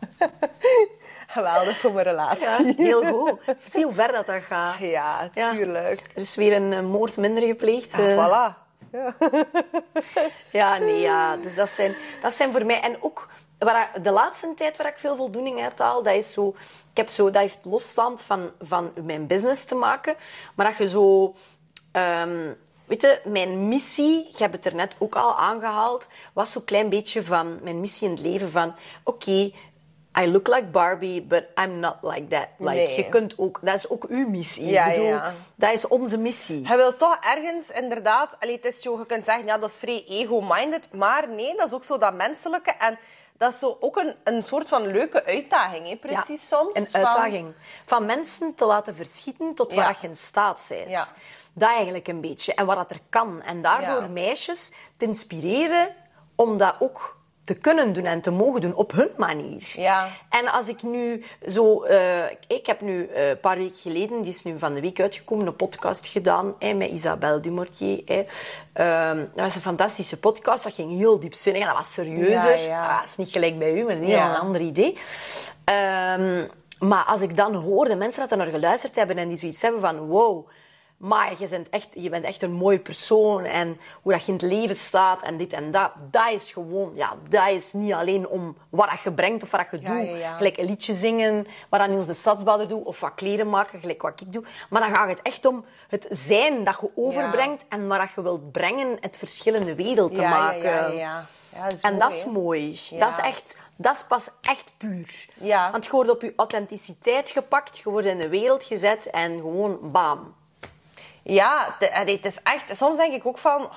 Geweldig 1.27 1.77
voor 1.77 1.91
mijn 1.91 2.05
relatie. 2.05 2.43
Ja, 2.43 2.73
heel 2.77 3.03
goed. 3.03 3.39
Zie 3.71 3.83
hoe 3.83 3.93
ver 3.93 4.11
dat, 4.11 4.25
dat 4.25 4.43
gaat. 4.43 4.77
Ja, 4.77 5.29
Ja. 5.33 5.51
tuurlijk. 5.51 5.99
Er 5.99 6.21
is 6.21 6.35
weer 6.35 6.53
een 6.55 6.85
moord 6.85 7.17
minder 7.17 7.43
gepleegd. 7.43 7.93
Ah, 7.93 8.11
eh. 8.11 8.17
voilà. 8.17 8.63
Ja, 10.51 10.77
nee, 10.77 10.99
ja. 10.99 11.37
Dus 11.37 11.55
dat 11.55 11.69
zijn, 11.69 11.95
dat 12.21 12.33
zijn 12.33 12.51
voor 12.51 12.65
mij... 12.65 12.81
En 12.81 13.03
ook 13.03 13.29
waar, 13.57 14.01
de 14.01 14.11
laatste 14.11 14.53
tijd 14.55 14.77
waar 14.77 14.87
ik 14.87 14.97
veel 14.97 15.15
voldoening 15.15 15.61
uit 15.61 15.79
haal, 15.79 16.03
dat 16.03 16.15
is 16.15 16.33
zo... 16.33 16.55
Ik 16.91 16.97
heb 16.97 17.09
zo... 17.09 17.29
Dat 17.29 17.41
heeft 17.41 17.59
losstand 17.65 18.21
van, 18.21 18.51
van 18.61 18.91
mijn 19.03 19.27
business 19.27 19.65
te 19.65 19.75
maken. 19.75 20.15
Maar 20.55 20.65
dat 20.65 20.77
je 20.77 20.87
zo... 20.87 21.33
ehm, 21.91 22.53
weet 22.85 23.01
je, 23.01 23.21
mijn 23.23 23.67
missie, 23.67 24.27
je 24.31 24.37
hebt 24.37 24.55
het 24.55 24.65
er 24.65 24.75
net 24.75 24.95
ook 24.99 25.15
al 25.15 25.37
aangehaald, 25.37 26.07
was 26.33 26.51
zo'n 26.51 26.63
klein 26.63 26.89
beetje 26.89 27.23
van 27.23 27.59
mijn 27.63 27.79
missie 27.79 28.07
in 28.07 28.13
het 28.13 28.23
leven 28.23 28.49
van... 28.49 28.75
Oké, 29.03 29.51
I 30.17 30.31
look 30.31 30.47
like 30.47 30.71
Barbie, 30.71 31.21
but 31.21 31.43
I'm 31.55 31.79
not 31.79 31.97
like 32.01 32.27
that. 32.27 32.47
Like, 32.57 32.75
Nee. 32.75 32.95
Je 32.95 33.09
kunt 33.09 33.37
ook... 33.37 33.59
Dat 33.61 33.75
is 33.75 33.89
ook 33.89 34.03
uw 34.03 34.29
missie. 34.29 34.65
Ja, 34.65 34.85
ik 34.85 34.93
bedoel, 34.93 35.07
ja. 35.07 35.31
dat 35.55 35.73
is 35.73 35.87
onze 35.87 36.17
missie. 36.17 36.67
Je 36.67 36.75
wilt 36.75 36.99
toch 36.99 37.17
ergens 37.21 37.69
inderdaad... 37.69 38.35
Allee, 38.39 38.55
het 38.55 38.65
is 38.65 38.81
zo, 38.81 38.99
je 38.99 39.05
kunt 39.05 39.25
zeggen, 39.25 39.45
ja, 39.45 39.57
dat 39.57 39.69
is 39.69 39.77
vrij 39.77 40.05
ego-minded. 40.07 40.93
Maar 40.93 41.29
nee, 41.29 41.55
dat 41.55 41.67
is 41.67 41.73
ook 41.73 41.83
zo 41.83 41.97
dat 41.97 42.13
menselijke. 42.13 42.71
En 42.71 42.97
dat 43.37 43.53
is 43.53 43.59
zo 43.59 43.77
ook 43.79 43.95
een, 43.97 44.15
een 44.23 44.43
soort 44.43 44.67
van 44.67 44.87
leuke 44.87 45.25
uitdaging, 45.25 45.87
hè, 45.87 45.95
precies 45.95 46.49
Ja, 46.49 46.57
soms. 46.57 46.75
Een 46.77 46.85
van- 46.85 47.05
uitdaging. 47.05 47.53
Van 47.85 48.05
mensen 48.05 48.55
te 48.55 48.65
laten 48.65 48.95
verschieten 48.95 49.53
tot 49.55 49.71
Ja. 49.71 49.77
waar 49.77 49.97
je 50.01 50.07
in 50.07 50.15
staat 50.15 50.65
bent. 50.69 50.89
Ja. 50.89 51.05
Dat 51.53 51.69
eigenlijk 51.69 52.07
een 52.07 52.21
beetje. 52.21 52.53
En 52.53 52.65
wat 52.65 52.75
dat 52.75 52.91
er 52.91 52.99
kan. 53.09 53.41
En 53.41 53.61
daardoor 53.61 54.09
meisjes 54.09 54.71
te 54.97 55.05
inspireren 55.05 55.95
om 56.35 56.57
dat 56.57 56.75
ook 56.79 57.14
te 57.45 57.53
kunnen 57.55 57.93
doen 57.93 58.05
en 58.05 58.21
te 58.21 58.31
mogen 58.31 58.61
doen 58.61 58.73
op 58.75 58.91
hun 58.91 59.09
manier. 59.17 59.73
Ja. 59.75 60.07
En 60.29 60.47
als 60.51 60.67
ik 60.69 60.83
nu 60.83 61.23
zo... 61.47 61.83
eh, 61.83 62.23
ik 62.47 62.65
heb 62.65 62.81
nu 62.81 63.07
eh, 63.07 63.29
een 63.29 63.39
paar 63.39 63.57
weken 63.57 63.75
geleden, 63.75 64.21
die 64.21 64.31
is 64.31 64.43
nu 64.43 64.59
van 64.59 64.73
de 64.73 64.81
week 64.81 64.99
uitgekomen, 64.99 65.47
een 65.47 65.55
podcast 65.55 66.07
gedaan 66.07 66.53
met 66.75 66.89
Isabelle 66.91 67.39
Dumortier. 67.39 68.01
Ehm, 68.73 69.17
dat 69.17 69.43
was 69.43 69.55
een 69.55 69.61
fantastische 69.61 70.19
podcast. 70.19 70.63
Dat 70.63 70.73
ging 70.73 70.97
heel 70.97 71.19
diepzinnig 71.19 71.61
en 71.61 71.67
dat 71.67 71.77
was 71.77 71.93
serieuzer. 71.93 72.57
Ja, 72.57 72.65
ja. 72.65 72.87
Ah, 72.89 72.99
dat 73.01 73.09
is 73.09 73.15
niet 73.15 73.29
gelijk 73.31 73.59
bij 73.59 73.73
u, 73.73 73.83
maar 73.83 73.95
een 73.95 74.03
heel 74.03 74.15
Ja. 74.15 74.35
ander 74.35 74.61
idee. 74.61 74.97
Ehm, 75.63 76.47
maar 76.79 77.03
als 77.03 77.21
ik 77.21 77.35
dan 77.35 77.53
hoor 77.55 77.85
de 77.85 77.95
mensen 77.95 78.21
dat 78.21 78.31
er 78.31 78.37
naar 78.37 78.47
geluisterd 78.53 78.95
hebben 78.95 79.17
en 79.17 79.27
die 79.27 79.37
zoiets 79.37 79.61
hebben 79.61 79.81
van 79.81 79.97
wow, 79.99 80.47
maar 80.97 81.33
je 81.39 81.47
bent, 81.47 81.69
echt, 81.69 81.87
je 81.93 82.09
bent 82.09 82.25
echt 82.25 82.41
een 82.41 82.51
mooie 82.51 82.79
persoon 82.79 83.43
en 83.43 83.79
hoe 84.01 84.11
dat 84.11 84.21
je 84.25 84.27
in 84.31 84.33
het 84.37 84.47
leven 84.47 84.75
staat 84.75 85.21
en 85.21 85.37
dit 85.37 85.53
en 85.53 85.71
dat, 85.71 85.91
dat 86.11 86.29
is 86.33 86.51
gewoon, 86.51 86.91
ja, 86.95 87.13
dat 87.29 87.47
is 87.47 87.73
niet 87.73 87.93
alleen 87.93 88.27
om 88.27 88.57
wat 88.69 88.89
dat 88.89 88.99
je 89.01 89.11
brengt 89.11 89.43
of 89.43 89.51
wat 89.51 89.65
dat 89.71 89.81
je 89.81 89.87
Ja, 89.87 89.93
doet. 89.97 90.07
ja, 90.07 90.15
ja. 90.15 90.37
Gelijk 90.37 90.57
een 90.57 90.65
liedje 90.65 90.93
zingen, 90.93 91.47
wat 91.69 91.79
dan 91.79 91.89
Niels 91.89 92.05
de 92.07 92.13
Stadsbader 92.13 92.67
doet, 92.67 92.85
of 92.85 92.99
wat 92.99 93.11
kleren 93.15 93.49
maken, 93.49 93.79
gelijk 93.79 94.01
wat 94.01 94.21
ik 94.21 94.33
doe. 94.33 94.43
Maar 94.69 94.81
dan 94.81 94.95
gaat 94.95 95.09
het 95.09 95.21
echt 95.21 95.45
om 95.45 95.65
het 95.87 96.07
zijn 96.09 96.63
dat 96.63 96.77
je 96.81 96.89
overbrengt 96.95 97.65
en 97.69 97.87
wat 97.87 97.99
dat 97.99 98.09
je 98.15 98.21
wilt 98.21 98.51
brengen, 98.51 98.97
het 98.99 99.17
verschil 99.17 99.53
in 99.53 99.65
de 99.65 99.75
wereld 99.75 100.15
te 100.15 100.21
maken. 100.21 100.95
Ja, 100.95 101.25
dat 101.69 101.81
En 101.81 101.89
mooi, 101.91 101.99
dat 101.99 102.13
is 102.13 102.25
mooi. 102.25 102.79
Dat 102.99 103.09
is 103.09 103.17
echt, 103.17 103.57
dat 103.75 103.95
is 103.95 104.03
pas 104.03 104.31
echt 104.41 104.71
puur. 104.77 105.25
Want 105.71 105.85
je 105.85 105.91
wordt 105.91 106.09
op 106.09 106.21
je 106.21 106.33
authenticiteit 106.35 107.29
gepakt, 107.29 107.77
je 107.77 107.89
wordt 107.89 108.07
in 108.07 108.17
de 108.17 108.29
wereld 108.29 108.63
gezet 108.63 109.09
en 109.09 109.31
gewoon 109.39 109.79
bam. 109.81 110.35
Ja, 111.27 111.75
het 111.79 112.25
is 112.25 112.41
echt... 112.43 112.77
Soms 112.77 112.97
denk 112.97 113.13
ik 113.13 113.25
ook 113.25 113.37
van... 113.37 113.61
oh, 113.61 113.71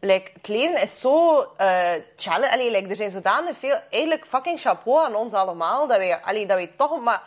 like, 0.00 0.30
het 0.34 0.48
leven 0.48 0.82
is 0.82 1.00
zo 1.00 1.46
eh 1.56 1.90
challenge. 2.16 2.52
Allee, 2.52 2.70
like, 2.70 2.88
er 2.88 2.96
zijn 2.96 3.10
zodanig 3.10 3.56
veel... 3.58 3.78
Eigenlijk 3.90 4.26
fucking 4.26 4.60
chapeau 4.60 5.04
aan 5.04 5.14
ons 5.14 5.32
allemaal. 5.32 5.86
Dat 5.86 5.96
wij, 5.96 6.20
allee, 6.22 6.46
dat 6.46 6.56
wij 6.56 6.72
toch 6.76 7.00
maar... 7.00 7.22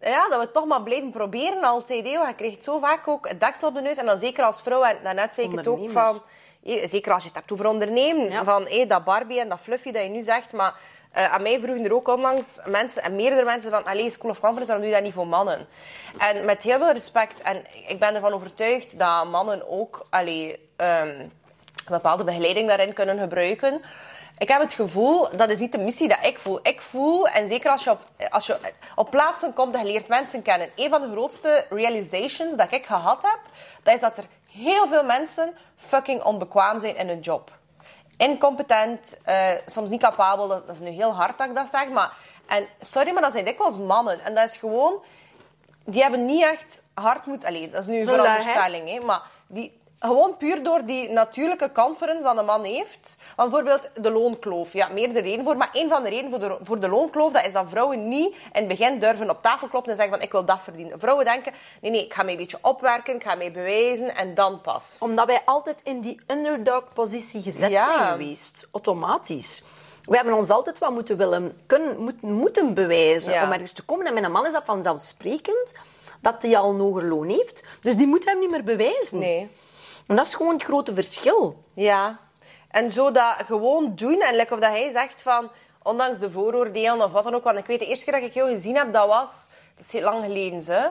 Ja, 0.00 0.28
dat 0.28 0.40
we 0.40 0.50
toch 0.50 0.64
maar 0.64 0.82
blijven 0.82 1.10
proberen 1.10 1.62
altijd. 1.62 2.04
Hè. 2.04 2.10
Je 2.10 2.34
krijgt 2.36 2.64
zo 2.64 2.78
vaak 2.78 3.08
ook 3.08 3.28
het 3.28 3.40
deksel 3.40 3.68
op 3.68 3.74
de 3.74 3.80
neus. 3.80 3.96
En 3.96 4.06
dan 4.06 4.18
zeker 4.18 4.44
als 4.44 4.62
vrouw, 4.62 4.82
en 4.84 4.98
daarnet 5.02 5.34
zei 5.34 5.46
ik 5.46 5.56
het 5.56 5.66
ook 5.66 5.90
van... 5.90 6.22
Zeker 6.84 7.12
als 7.12 7.22
je 7.22 7.28
het 7.28 7.38
hebt 7.38 7.52
over 7.52 7.66
ondernemen. 7.66 8.30
Ja. 8.30 8.44
Van 8.44 8.66
hé, 8.66 8.86
dat 8.86 9.04
Barbie 9.04 9.40
en 9.40 9.48
dat 9.48 9.60
Fluffy 9.60 9.92
dat 9.92 10.02
je 10.02 10.08
nu 10.08 10.22
zegt. 10.22 10.52
Maar 10.52 10.74
Uh, 11.16 11.32
aan 11.32 11.42
mij 11.42 11.60
vroegen 11.60 11.84
er 11.84 11.94
ook 11.94 12.08
onlangs 12.08 12.60
mensen, 12.64 13.02
en 13.02 13.16
meerdere 13.16 13.44
mensen 13.44 13.70
van, 13.70 13.84
allee, 13.84 14.10
School 14.10 14.30
of 14.30 14.40
Conference, 14.40 14.72
waarom 14.72 14.86
doe 14.86 14.94
je 14.94 14.96
dat 14.96 15.04
niet 15.04 15.14
voor 15.14 15.26
mannen? 15.26 15.66
En 16.18 16.44
met 16.44 16.62
heel 16.62 16.78
veel 16.78 16.92
respect, 16.92 17.42
en 17.42 17.64
ik 17.86 17.98
ben 17.98 18.14
ervan 18.14 18.32
overtuigd 18.32 18.98
dat 18.98 19.26
mannen 19.26 19.68
ook, 19.68 20.06
allee, 20.10 20.68
um, 20.76 21.32
bepaalde 21.88 22.24
begeleiding 22.24 22.68
daarin 22.68 22.92
kunnen 22.92 23.18
gebruiken. 23.18 23.82
Ik 24.38 24.48
heb 24.48 24.60
het 24.60 24.72
gevoel, 24.72 25.36
dat 25.36 25.50
is 25.50 25.58
niet 25.58 25.72
de 25.72 25.78
missie 25.78 26.08
dat 26.08 26.24
ik 26.24 26.38
voel. 26.38 26.58
Ik 26.62 26.80
voel, 26.80 27.28
en 27.28 27.46
zeker 27.46 27.70
als 27.70 27.84
je 27.84 27.90
op, 27.90 28.00
als 28.30 28.46
je 28.46 28.58
op 28.94 29.10
plaatsen 29.10 29.52
komt 29.52 29.74
en 29.74 29.86
je 29.86 29.92
leert 29.92 30.08
mensen 30.08 30.42
kennen. 30.42 30.70
Een 30.76 30.90
van 30.90 31.00
de 31.00 31.10
grootste 31.10 31.66
realizations 31.70 32.56
dat 32.56 32.72
ik 32.72 32.86
gehad 32.86 33.22
heb, 33.22 33.40
dat 33.82 33.94
is 33.94 34.00
dat 34.00 34.18
er 34.18 34.24
heel 34.52 34.88
veel 34.88 35.04
mensen 35.04 35.56
fucking 35.76 36.22
onbekwaam 36.22 36.80
zijn 36.80 36.96
in 36.96 37.08
hun 37.08 37.20
job. 37.20 37.58
Incompetent, 38.20 39.18
uh, 39.28 39.50
soms 39.66 39.88
niet 39.88 40.00
capabel, 40.00 40.48
dat, 40.48 40.68
is 40.68 40.80
nu 40.80 40.88
heel 40.88 41.12
hard 41.12 41.38
dat 41.38 41.48
ik 41.48 41.54
dat 41.54 41.68
zeg, 41.70 41.88
maar... 41.88 42.12
En 42.46 42.66
sorry, 42.80 43.12
maar 43.12 43.22
dat 43.22 43.32
zijn 43.32 43.44
dikwijls 43.44 43.78
mannen. 43.78 44.20
En 44.24 44.34
dat 44.34 44.48
is 44.48 44.56
gewoon... 44.56 45.02
Die 45.84 46.02
hebben 46.02 46.24
niet 46.24 46.42
echt 46.42 46.84
hard 46.94 47.26
moeten... 47.26 47.48
Allee, 47.48 47.70
dat 47.70 47.80
is 47.80 47.86
nu 47.86 47.98
een 47.98 48.04
veronderstelling, 48.04 48.88
hè. 48.88 49.00
Maar 49.04 49.22
die, 49.46 49.79
gewoon 50.00 50.36
puur 50.36 50.62
door 50.62 50.84
die 50.84 51.10
natuurlijke 51.10 51.72
conference 51.72 52.22
dat 52.22 52.36
een 52.36 52.44
man 52.44 52.64
heeft. 52.64 53.16
Want 53.36 53.50
bijvoorbeeld 53.50 53.90
de 53.94 54.10
loonkloof. 54.10 54.72
Ja, 54.72 54.88
meerdere 54.88 55.20
redenen 55.20 55.44
voor. 55.44 55.56
Maar 55.56 55.70
één 55.72 55.88
van 55.88 56.02
de 56.02 56.08
redenen 56.08 56.30
voor 56.30 56.48
de, 56.48 56.56
voor 56.62 56.80
de 56.80 56.88
loonkloof 56.88 57.32
dat 57.32 57.44
is 57.44 57.52
dat 57.52 57.64
vrouwen 57.68 58.08
niet 58.08 58.28
in 58.32 58.38
het 58.52 58.68
begin 58.68 58.98
durven 58.98 59.30
op 59.30 59.42
tafel 59.42 59.68
kloppen 59.68 59.90
en 59.90 59.96
zeggen 59.96 60.14
van 60.14 60.24
ik 60.24 60.32
wil 60.32 60.44
dat 60.44 60.60
verdienen. 60.60 61.00
Vrouwen 61.00 61.24
denken, 61.24 61.52
nee, 61.80 61.90
nee, 61.90 62.04
ik 62.04 62.14
ga 62.14 62.22
mij 62.22 62.32
een 62.32 62.38
beetje 62.38 62.58
opwerken, 62.62 63.14
ik 63.14 63.22
ga 63.22 63.34
mij 63.34 63.52
bewijzen 63.52 64.16
en 64.16 64.34
dan 64.34 64.60
pas. 64.60 64.96
Omdat 65.00 65.26
wij 65.26 65.42
altijd 65.44 65.80
in 65.84 66.00
die 66.00 66.20
underdog-positie 66.26 67.42
gezet 67.42 67.78
zijn 67.78 68.08
geweest. 68.08 68.68
Automatisch. 68.72 69.62
We 70.02 70.16
hebben 70.16 70.34
ons 70.34 70.50
altijd 70.50 70.78
wat 70.78 70.90
moeten 70.90 71.16
willen, 71.16 71.60
kunnen, 71.66 72.18
moeten 72.20 72.74
bewijzen 72.74 73.42
om 73.42 73.52
ergens 73.52 73.72
te 73.72 73.84
komen. 73.84 74.06
En 74.06 74.14
met 74.14 74.24
een 74.24 74.32
man 74.32 74.46
is 74.46 74.52
dat 74.52 74.64
vanzelfsprekend 74.64 75.74
dat 76.20 76.42
hij 76.42 76.56
al 76.56 76.70
een 76.70 76.80
hoger 76.80 77.04
loon 77.04 77.28
heeft. 77.28 77.64
Dus 77.80 77.96
die 77.96 78.06
moet 78.06 78.24
hem 78.24 78.38
niet 78.38 78.50
meer 78.50 78.64
bewijzen. 78.64 79.18
Nee. 79.18 79.48
En 80.10 80.16
dat 80.16 80.26
is 80.26 80.34
gewoon 80.34 80.52
het 80.52 80.62
grote 80.62 80.94
verschil. 80.94 81.64
Ja. 81.74 82.18
En 82.70 82.90
zo 82.90 83.12
dat 83.12 83.34
gewoon 83.46 83.94
doen. 83.94 84.20
En 84.20 84.34
lekker 84.34 84.54
of 84.54 84.62
dat 84.62 84.70
hij 84.70 84.90
zegt 84.90 85.22
van... 85.22 85.50
Ondanks 85.82 86.18
de 86.18 86.30
vooroordelen 86.30 87.02
of 87.02 87.12
wat 87.12 87.24
dan 87.24 87.34
ook. 87.34 87.44
Want 87.44 87.58
ik 87.58 87.66
weet, 87.66 87.78
de 87.78 87.86
eerste 87.86 88.04
keer 88.04 88.20
dat 88.20 88.22
ik 88.22 88.34
jou 88.34 88.50
gezien 88.50 88.76
heb, 88.76 88.92
dat 88.92 89.06
was... 89.06 89.48
Dat 89.76 89.84
is 89.84 89.92
heel 89.92 90.02
lang 90.02 90.22
geleden, 90.22 90.64
hè. 90.64 90.86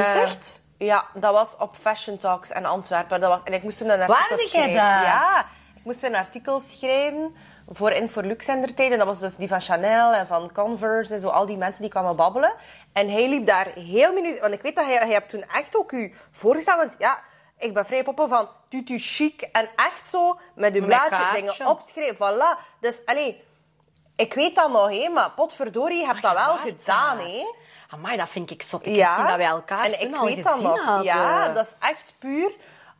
Uh, 0.00 0.22
echt? 0.22 0.62
Ja, 0.78 1.04
dat 1.14 1.32
was 1.32 1.56
op 1.56 1.76
Fashion 1.76 2.16
Talks 2.16 2.50
in 2.50 2.66
Antwerpen. 2.66 3.20
Dat 3.20 3.30
was, 3.30 3.42
en 3.42 3.52
ik 3.52 3.62
moest 3.62 3.78
toen 3.78 3.88
een 3.88 4.00
artikel 4.00 4.36
Waar 4.36 4.38
schrijven. 4.38 4.72
jij 4.72 4.96
dat? 4.96 5.06
Ja, 5.06 5.46
ik 5.74 5.84
moest 5.84 6.02
een 6.02 6.14
artikel 6.14 6.60
schrijven 6.60 7.34
voor 7.68 7.90
In 7.90 8.10
voor 8.10 8.22
Lux 8.22 8.48
in 8.48 8.60
der 8.60 8.74
tijd. 8.74 8.92
En 8.92 8.98
dat 8.98 9.06
was 9.06 9.20
dus 9.20 9.36
die 9.36 9.48
van 9.48 9.60
Chanel 9.60 10.12
en 10.12 10.26
van 10.26 10.52
Converse 10.52 11.14
en 11.14 11.20
zo. 11.20 11.28
Al 11.28 11.46
die 11.46 11.56
mensen 11.56 11.82
die 11.82 11.90
kwamen 11.90 12.16
babbelen. 12.16 12.52
En 12.92 13.10
hij 13.10 13.28
liep 13.28 13.46
daar 13.46 13.66
heel 13.74 14.12
minuut... 14.12 14.40
Want 14.40 14.52
ik 14.52 14.62
weet 14.62 14.76
dat 14.76 14.84
hij, 14.84 14.96
hij 14.96 15.12
hebt 15.12 15.28
toen 15.28 15.44
echt 15.54 15.76
ook 15.76 15.92
u 15.92 16.14
voorgesteld. 16.30 16.78
Want 16.78 16.94
ja 16.98 17.18
ik 17.58 17.74
ben 17.74 17.86
vrij 17.86 18.02
poppen 18.02 18.28
van 18.28 18.48
tutu 18.68 18.98
chic 18.98 19.42
en 19.42 19.68
echt 19.76 20.08
zo 20.08 20.38
met 20.54 20.74
uw 20.74 20.84
blaadje 20.84 21.34
dingen 21.34 21.66
opschrijven. 21.66 22.34
Voilà. 22.34 22.78
Dus, 22.80 23.06
allee, 23.06 23.44
ik 24.16 24.34
weet 24.34 24.54
dat 24.54 24.70
nog, 24.70 24.90
hè, 24.90 25.08
maar 25.08 25.30
potverdorie, 25.30 26.00
je 26.00 26.06
hebt 26.06 26.22
dat 26.22 26.32
wel 26.32 26.56
gedaan, 26.56 27.18
hè. 27.18 27.42
Amai, 27.90 28.16
dat 28.16 28.28
vind 28.28 28.50
ik 28.50 28.62
zot. 28.62 28.86
Ik 28.86 28.94
ja. 28.94 29.26
dat 29.26 29.36
wij 29.36 29.46
elkaar 29.46 29.84
en 29.84 30.00
ik 30.00 30.20
weet 30.20 30.44
dat 30.44 30.60
nog. 30.60 30.84
Hadden. 30.84 31.04
Ja, 31.04 31.48
dat 31.48 31.66
is 31.66 31.74
echt 31.80 32.14
puur 32.18 32.52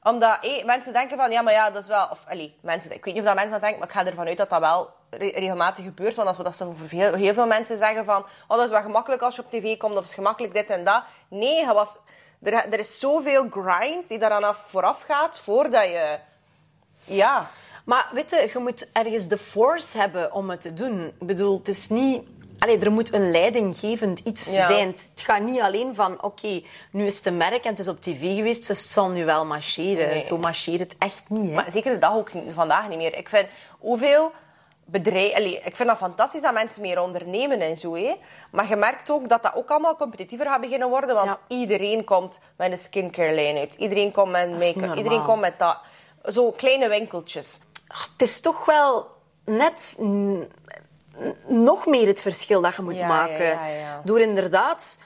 omdat 0.04 0.38
mensen 0.64 0.92
denken 0.92 1.16
van, 1.16 1.30
ja, 1.30 1.42
maar 1.42 1.52
ja, 1.52 1.70
dat 1.70 1.82
is 1.82 1.88
wel... 1.88 2.08
Of, 2.10 2.24
allee, 2.28 2.58
mensen, 2.60 2.92
ik 2.92 3.04
weet 3.04 3.14
niet 3.14 3.22
of 3.22 3.28
dat 3.28 3.34
mensen 3.34 3.52
dat 3.52 3.60
denken, 3.60 3.78
maar 3.78 3.88
ik 3.88 3.94
ga 3.94 4.06
ervan 4.06 4.26
uit 4.26 4.36
dat 4.36 4.50
dat 4.50 4.60
wel 4.60 4.90
regelmatig 5.10 5.84
gebeurt. 5.84 6.14
Want 6.14 6.28
als 6.28 6.36
we 6.36 6.42
dat 6.42 6.56
voor 6.56 6.88
heel, 6.88 7.14
heel 7.14 7.34
veel 7.34 7.46
mensen 7.46 7.76
zeggen 7.76 8.04
van, 8.04 8.22
oh, 8.48 8.56
dat 8.56 8.64
is 8.64 8.70
wel 8.70 8.82
gemakkelijk 8.82 9.22
als 9.22 9.36
je 9.36 9.42
op 9.42 9.50
tv 9.50 9.76
komt, 9.76 9.96
of 9.96 10.04
is 10.04 10.14
gemakkelijk 10.14 10.54
dit 10.54 10.66
en 10.66 10.84
dat. 10.84 11.02
Nee, 11.28 11.64
hij 11.64 11.74
was 11.74 11.98
er, 12.44 12.72
er 12.72 12.78
is 12.78 12.98
zoveel 12.98 13.46
grind 13.50 14.08
die 14.08 14.18
daaraan 14.18 14.44
af, 14.44 14.58
vooraf 14.66 15.02
gaat 15.02 15.38
voordat 15.38 15.84
je... 15.84 16.18
Ja. 17.04 17.48
Maar 17.84 18.10
weet 18.12 18.30
je, 18.30 18.50
je 18.52 18.58
moet 18.58 18.88
ergens 18.92 19.28
de 19.28 19.38
force 19.38 19.98
hebben 19.98 20.32
om 20.32 20.50
het 20.50 20.60
te 20.60 20.74
doen. 20.74 21.06
Ik 21.20 21.26
bedoel, 21.26 21.58
het 21.58 21.68
is 21.68 21.88
niet... 21.88 22.22
Allee, 22.58 22.78
er 22.78 22.92
moet 22.92 23.12
een 23.12 23.30
leidinggevend 23.30 24.18
iets 24.18 24.52
zijn. 24.52 24.88
Het 24.88 25.12
gaat 25.14 25.40
niet 25.40 25.60
alleen 25.60 25.94
van, 25.94 26.22
oké, 26.22 26.62
nu 26.90 27.06
is 27.06 27.16
het 27.16 27.26
een 27.26 27.36
merk 27.36 27.64
en 27.64 27.70
het 27.70 27.78
is 27.78 27.88
op 27.88 28.02
tv 28.02 28.36
geweest, 28.36 28.66
dus 28.66 28.80
het 28.80 28.90
zal 28.90 29.08
nu 29.08 29.24
wel 29.24 29.46
marcheren. 29.46 30.22
Zo 30.22 30.38
marcheert 30.38 30.80
het 30.80 30.94
echt 30.98 31.22
niet. 31.28 31.48
Hè? 31.48 31.54
Maar 31.54 31.70
zeker 31.70 31.92
de 31.92 31.98
dag 31.98 32.14
ook 32.14 32.30
vandaag 32.54 32.88
niet 32.88 32.98
meer. 32.98 33.16
Ik 33.16 33.28
vind, 33.28 33.48
hoeveel 33.78 34.32
bedrijven... 34.84 35.66
Ik 35.66 35.76
vind 35.76 35.88
dat 35.88 35.98
fantastisch 35.98 36.42
dat 36.42 36.52
mensen 36.52 36.82
meer 36.82 37.00
ondernemen 37.00 37.60
en 37.60 37.76
zo. 37.76 37.94
Hè. 37.94 38.16
Maar 38.50 38.68
je 38.68 38.76
merkt 38.76 39.10
ook 39.10 39.28
dat 39.28 39.42
dat 39.42 39.54
ook 39.54 39.70
allemaal 39.70 39.96
competitiever 39.96 40.46
gaat 40.46 40.60
beginnen 40.60 40.88
worden. 40.88 41.14
Want 41.14 41.38
iedereen 41.48 42.04
komt 42.04 42.40
met 42.56 42.72
een 42.72 42.78
skincare 42.78 43.34
lijn 43.34 43.56
uit. 43.56 43.74
Iedereen 43.74 44.12
komt 44.12 44.30
met 44.30 44.50
make-up. 44.50 44.96
Iedereen 44.96 45.24
komt 45.24 45.40
met 45.40 45.58
dat. 45.58 45.78
Zo 46.24 46.50
kleine 46.50 46.88
winkeltjes. 46.88 47.60
het 47.88 48.22
is 48.22 48.40
toch 48.40 48.64
wel 48.64 49.06
net 49.44 49.96
nog 51.46 51.86
meer 51.86 52.06
het 52.06 52.20
verschil 52.20 52.60
dat 52.60 52.76
je 52.76 52.82
moet 52.82 53.00
maken. 53.00 53.44
Ja, 53.44 54.00
Door 54.04 54.20
inderdaad 54.20 54.98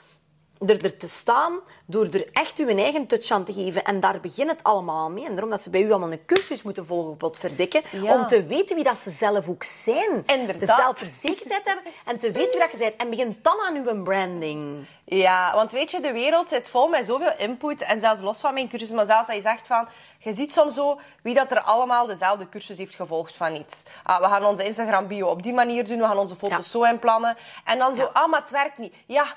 er, 0.67 0.85
er 0.85 0.97
te 0.97 1.09
staan, 1.09 1.61
door 1.87 2.05
er 2.05 2.29
echt 2.33 2.59
uw 2.59 2.69
eigen 2.69 3.07
touch 3.07 3.31
aan 3.31 3.45
te 3.45 3.53
geven. 3.53 3.85
En 3.85 4.01
daar 4.01 4.21
begint 4.21 4.51
het 4.51 4.63
allemaal 4.63 5.11
mee. 5.11 5.25
En 5.25 5.31
daarom 5.31 5.51
dat 5.51 5.61
ze 5.61 5.71
bij 5.71 5.83
u 5.83 5.91
allemaal 5.91 6.13
een 6.13 6.25
cursus 6.27 6.63
moeten 6.63 6.87
volgen 6.87 7.17
op 7.21 7.37
verdikken. 7.37 7.83
Om 8.03 8.27
te 8.27 8.47
weten 8.47 8.75
wie 8.75 8.85
dat 8.85 8.99
ze 8.99 9.11
zelf 9.11 9.49
ook 9.49 9.65
zijn. 9.65 10.23
Inderdaad. 10.27 10.61
De 10.61 10.67
zelfverzekerdheid 10.67 11.65
hebben. 11.65 11.93
En 12.05 12.19
te 12.19 12.31
weten 12.31 12.51
wie 12.51 12.61
dat 12.61 12.71
je 12.71 12.79
bent. 12.79 12.97
En 12.97 13.11
begin 13.11 13.39
dan 13.43 13.61
aan 13.61 13.75
uw 13.75 14.03
branding. 14.03 14.87
Ja, 15.05 15.55
want 15.55 15.73
weet 15.73 15.91
je, 15.91 16.01
de 16.01 16.13
wereld 16.13 16.49
zit 16.49 16.69
vol 16.69 16.89
met 16.89 17.07
zoveel 17.07 17.33
input. 17.39 17.83
En 17.83 18.01
zelfs 18.01 18.21
los 18.21 18.41
van 18.41 18.55
mijn 18.55 18.69
cursus, 18.69 18.91
maar 18.91 19.07
zelfs 19.07 19.27
dat 19.27 19.37
je 19.37 19.43
zegt 19.43 19.67
van... 19.67 19.89
Je 20.19 20.35
ziet 20.35 20.53
soms 20.53 20.75
zo 20.75 21.01
wie 21.23 21.35
dat 21.35 21.51
er 21.51 21.61
allemaal 21.61 22.07
dezelfde 22.07 22.49
cursus 22.49 22.79
heeft 22.79 22.95
gevolgd 22.95 23.37
van 23.37 23.55
iets. 23.55 23.85
Ah, 24.03 24.21
we 24.21 24.27
gaan 24.27 24.45
onze 24.45 24.65
Instagram-bio 24.65 25.27
op 25.27 25.43
die 25.43 25.53
manier 25.53 25.87
doen. 25.87 25.99
We 25.99 26.05
gaan 26.05 26.19
onze 26.19 26.37
foto's 26.37 26.71
zo 26.71 26.83
inplannen. 26.83 27.37
En 27.65 27.79
dan 27.79 27.95
zo, 27.95 28.09
ah, 28.13 28.31
maar 28.31 28.41
het 28.41 28.51
werkt 28.51 28.79
niet. 28.79 28.95
Ja, 29.07 29.35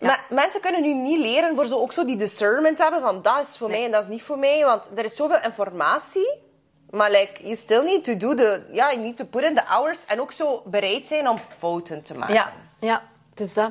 maar 0.00 0.24
mensen 0.28 0.60
kunnen 0.60 0.82
nu 0.82 0.94
niet 0.94 1.18
leren 1.18 1.54
voor 1.54 1.66
zo 1.66 1.78
ook 1.78 1.92
zo 1.92 2.04
die 2.04 2.16
discernment 2.16 2.78
hebben 2.78 3.00
van 3.00 3.22
dat 3.22 3.40
is 3.40 3.56
voor 3.56 3.70
mij 3.70 3.84
en 3.84 3.90
dat 3.90 4.02
is 4.02 4.08
niet 4.08 4.22
voor 4.22 4.38
mij. 4.38 4.64
Want 4.64 4.88
er 4.96 5.04
is 5.04 5.16
zoveel 5.16 5.40
informatie. 5.42 6.44
Maar 6.90 7.10
like, 7.10 7.42
you 7.42 7.56
still 7.56 7.84
need 7.84 8.04
to 8.04 8.16
do 8.16 8.34
the... 8.34 8.62
Ja, 8.72 8.90
you 8.92 9.02
need 9.02 9.16
to 9.16 9.24
put 9.24 9.42
in 9.42 9.54
the 9.54 9.62
hours. 9.66 10.04
En 10.06 10.20
ook 10.20 10.32
zo 10.32 10.62
bereid 10.64 11.06
zijn 11.06 11.28
om 11.28 11.38
fouten 11.58 12.02
te 12.02 12.14
maken. 12.14 12.34
Ja, 12.34 12.52
ja 12.78 13.02
het 13.30 13.40
is 13.40 13.54
dat. 13.54 13.70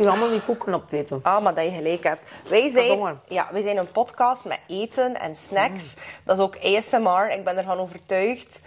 Je 0.00 0.08
allemaal 0.08 0.28
die 0.28 0.40
koeken 0.40 0.74
opeten. 0.74 1.20
Ah, 1.22 1.42
maar 1.42 1.54
dat 1.54 1.64
je 1.64 1.70
gelijk 1.70 2.02
hebt. 2.02 2.26
Wij 2.48 2.70
zijn, 2.70 3.20
ja, 3.28 3.48
wij 3.52 3.62
zijn 3.62 3.76
een 3.76 3.92
podcast 3.92 4.44
met 4.44 4.58
eten 4.66 5.20
en 5.20 5.36
snacks. 5.36 5.94
Mm. 5.94 6.02
Dat 6.24 6.38
is 6.38 6.44
ook 6.44 6.56
ASMR. 6.56 7.30
Ik 7.30 7.44
ben 7.44 7.56
ervan 7.56 7.78
overtuigd 7.78 8.60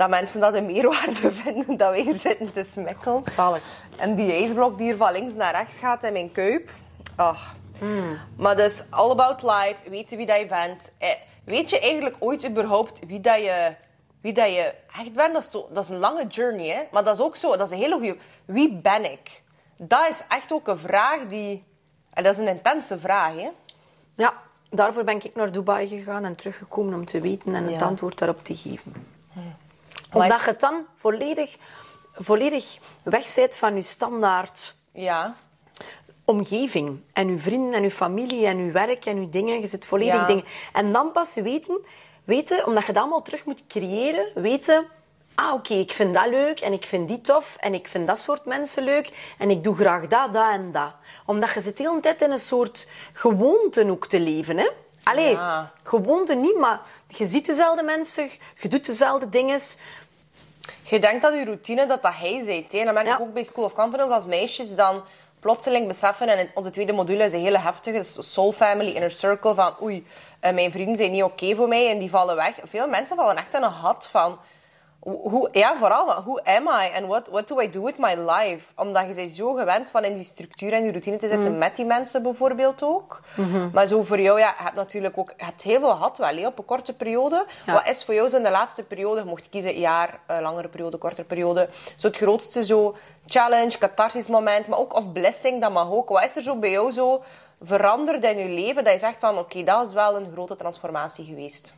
dat 0.00 0.08
mensen 0.08 0.40
dat 0.40 0.54
een 0.54 0.66
meerwaarde 0.66 1.32
vinden 1.42 1.76
dat 1.76 1.92
we 1.92 2.00
hier 2.00 2.16
zitten 2.16 2.52
te 2.52 2.64
smekkelen. 2.64 3.22
Zalig. 3.24 3.62
En 3.96 4.14
die 4.14 4.32
ijsblok 4.32 4.76
die 4.76 4.86
hier 4.86 4.96
van 4.96 5.12
links 5.12 5.34
naar 5.34 5.54
rechts 5.54 5.78
gaat 5.78 6.04
in 6.04 6.12
mijn 6.12 6.32
kuip. 6.32 6.70
Ach. 7.16 7.54
Mm. 7.80 8.18
Maar 8.36 8.56
dus, 8.56 8.82
all 8.90 9.10
about 9.10 9.42
life. 9.42 9.76
Weten 9.90 10.16
wie 10.16 10.26
dat 10.26 10.38
je 10.38 10.46
bent. 10.46 10.92
Eh, 10.98 11.14
weet 11.44 11.70
je 11.70 11.80
eigenlijk 11.80 12.16
ooit 12.18 12.48
überhaupt 12.48 13.06
wie 13.06 13.20
dat 13.20 13.36
je, 13.36 13.74
wie 14.20 14.32
dat 14.32 14.46
je 14.46 14.74
echt 14.96 15.12
bent? 15.12 15.32
Dat 15.32 15.42
is, 15.42 15.50
dat 15.50 15.84
is 15.84 15.88
een 15.88 15.98
lange 15.98 16.26
journey, 16.26 16.68
hè. 16.68 16.82
Maar 16.90 17.04
dat 17.04 17.14
is 17.14 17.24
ook 17.24 17.36
zo. 17.36 17.56
Dat 17.56 17.66
is 17.66 17.70
een 17.70 17.82
hele 17.82 17.94
goede... 17.94 18.16
Wie 18.44 18.80
ben 18.82 19.12
ik? 19.12 19.42
Dat 19.76 20.08
is 20.08 20.24
echt 20.28 20.52
ook 20.52 20.68
een 20.68 20.78
vraag 20.78 21.26
die... 21.26 21.64
En 22.12 22.22
dat 22.22 22.32
is 22.32 22.38
een 22.38 22.48
intense 22.48 22.98
vraag, 22.98 23.34
hè. 23.34 23.50
Ja, 24.14 24.34
daarvoor 24.70 25.04
ben 25.04 25.16
ik 25.16 25.34
naar 25.34 25.52
Dubai 25.52 25.86
gegaan 25.86 26.24
en 26.24 26.36
teruggekomen 26.36 26.94
om 26.94 27.04
te 27.04 27.20
weten 27.20 27.54
en 27.54 27.66
het 27.66 27.82
antwoord 27.82 28.18
daarop 28.18 28.44
te 28.44 28.54
geven. 28.54 29.18
Omdat 30.12 30.44
je 30.44 30.54
dan 30.58 30.86
volledig, 30.94 31.56
volledig 32.12 32.78
weg 33.04 33.34
bent 33.34 33.56
van 33.56 33.74
je 33.74 33.82
standaard 33.82 34.74
ja. 34.92 35.34
omgeving. 36.24 37.00
En 37.12 37.28
je 37.28 37.38
vrienden 37.38 37.72
en 37.72 37.82
je 37.82 37.90
familie 37.90 38.46
en 38.46 38.64
je 38.64 38.72
werk 38.72 39.06
en 39.06 39.20
je 39.20 39.28
dingen. 39.28 39.60
Je 39.60 39.66
zit 39.66 39.84
volledig 39.84 40.26
dingen. 40.26 40.44
En 40.72 40.92
dan 40.92 41.12
pas 41.12 41.34
weten, 41.34 41.78
weten, 42.24 42.66
omdat 42.66 42.86
je 42.86 42.92
dat 42.92 43.02
allemaal 43.02 43.22
terug 43.22 43.44
moet 43.44 43.66
creëren, 43.66 44.26
weten... 44.34 44.86
Ah, 45.34 45.54
oké, 45.54 45.74
ik 45.74 45.92
vind 45.92 46.14
dat 46.14 46.26
leuk 46.26 46.60
en 46.60 46.72
ik 46.72 46.84
vind 46.84 47.08
die 47.08 47.20
tof 47.20 47.56
en 47.60 47.74
ik 47.74 47.88
vind 47.88 48.06
dat 48.06 48.18
soort 48.18 48.44
mensen 48.44 48.84
leuk 48.84 49.34
en 49.38 49.50
ik 49.50 49.64
doe 49.64 49.74
graag 49.74 50.06
dat, 50.06 50.32
dat 50.32 50.50
en 50.50 50.72
dat. 50.72 50.92
Omdat 51.26 51.50
je 51.50 51.60
zit 51.60 51.76
de 51.76 51.82
hele 51.82 52.00
tijd 52.00 52.22
in 52.22 52.30
een 52.30 52.38
soort 52.38 52.88
gewoonte 53.12 53.90
ook 53.90 54.06
te 54.06 54.20
leven, 54.20 54.58
hè. 54.58 54.68
Allee, 55.02 55.30
ja. 55.30 55.72
gewoonte 55.84 56.34
niet, 56.34 56.58
maar 56.58 56.80
je 57.06 57.26
ziet 57.26 57.46
dezelfde 57.46 57.82
mensen, 57.82 58.30
je 58.58 58.68
doet 58.68 58.86
dezelfde 58.86 59.28
dingen. 59.28 59.60
Je 60.82 60.98
denkt 60.98 61.22
dat 61.22 61.34
je 61.34 61.44
routine, 61.44 61.86
dat 61.86 62.02
dat 62.02 62.12
hij 62.14 62.42
zei. 62.44 62.66
En 62.70 62.84
dan 62.84 62.94
ben 62.94 63.06
ik 63.06 63.20
ook 63.20 63.32
bij 63.32 63.44
School 63.44 63.64
of 63.64 63.72
Confidence 63.72 64.14
als 64.14 64.26
meisjes 64.26 64.74
dan 64.74 65.02
plotseling 65.40 65.86
beseffen, 65.86 66.28
en 66.28 66.50
onze 66.54 66.70
tweede 66.70 66.92
module 66.92 67.24
is 67.24 67.32
een 67.32 67.40
hele 67.40 67.58
heftige, 67.58 67.96
dus 67.96 68.32
Soul 68.32 68.52
Family, 68.52 68.90
Inner 68.90 69.10
Circle, 69.10 69.54
van 69.54 69.74
oei, 69.82 70.06
eh, 70.40 70.54
mijn 70.54 70.70
vrienden 70.70 70.96
zijn 70.96 71.10
niet 71.10 71.22
oké 71.22 71.54
voor 71.54 71.68
mij 71.68 71.90
en 71.90 71.98
die 71.98 72.10
vallen 72.10 72.36
weg. 72.36 72.58
Veel 72.64 72.88
mensen 72.88 73.16
vallen 73.16 73.36
echt 73.36 73.54
in 73.54 73.62
een 73.62 73.70
gat 73.70 74.06
van, 74.10 74.38
hoe, 75.00 75.48
ja, 75.52 75.76
vooral, 75.76 76.22
hoe 76.22 76.44
am 76.44 76.66
I 76.66 76.90
and 76.96 77.06
what, 77.06 77.28
what 77.28 77.48
do 77.48 77.60
I 77.60 77.70
do 77.70 77.82
with 77.82 77.98
my 77.98 78.14
life? 78.14 78.72
Omdat 78.76 79.06
je 79.08 79.14
bent 79.14 79.30
zo 79.30 79.52
gewend 79.52 79.90
van 79.90 80.04
in 80.04 80.14
die 80.14 80.24
structuur 80.24 80.72
en 80.72 80.82
die 80.82 80.90
routine 80.90 81.16
te 81.16 81.28
zitten 81.28 81.58
met 81.58 81.76
die 81.76 81.84
mensen 81.84 82.22
bijvoorbeeld 82.22 82.82
ook. 82.82 83.20
Maar 83.72 83.86
zo 83.86 84.02
voor 84.02 84.20
jou, 84.20 84.38
ja, 84.38 84.54
je 84.58 84.62
hebt 84.62 84.76
natuurlijk 84.76 85.18
ook 85.18 85.32
je 85.36 85.44
hebt 85.44 85.62
heel 85.62 85.80
veel 85.80 85.90
gehad 85.90 86.18
wel, 86.18 86.36
hè, 86.36 86.46
op 86.46 86.58
een 86.58 86.64
korte 86.64 86.92
periode. 86.92 87.46
Wat 87.66 87.88
is 87.88 88.04
voor 88.04 88.14
jou 88.14 88.28
zo 88.28 88.36
in 88.36 88.42
de 88.42 88.50
laatste 88.50 88.84
periode, 88.84 89.20
je 89.20 89.26
mocht 89.26 89.48
kiezen, 89.48 89.78
jaar, 89.78 90.20
uh, 90.30 90.40
langere 90.40 90.68
periode, 90.68 90.96
kortere 90.96 91.24
periode, 91.24 91.68
zo 91.96 92.06
het 92.06 92.16
grootste 92.16 92.64
zo 92.64 92.96
challenge, 93.26 93.78
catharsis 93.78 94.26
moment, 94.26 94.66
maar 94.66 94.78
ook 94.78 94.94
of 94.94 95.12
blessing, 95.12 95.60
dat 95.60 95.72
mag 95.72 95.90
ook. 95.90 96.08
Wat 96.08 96.24
is 96.24 96.36
er 96.36 96.42
zo 96.42 96.56
bij 96.56 96.70
jou 96.70 96.90
zo 96.92 97.22
veranderd 97.62 98.24
in 98.24 98.38
je 98.38 98.48
leven, 98.48 98.84
dat 98.84 98.92
je 98.92 98.98
zegt 98.98 99.20
van, 99.20 99.38
oké, 99.38 99.64
dat 99.64 99.88
is 99.88 99.94
wel 99.94 100.16
een 100.16 100.32
grote 100.32 100.56
transformatie 100.56 101.24
geweest? 101.24 101.74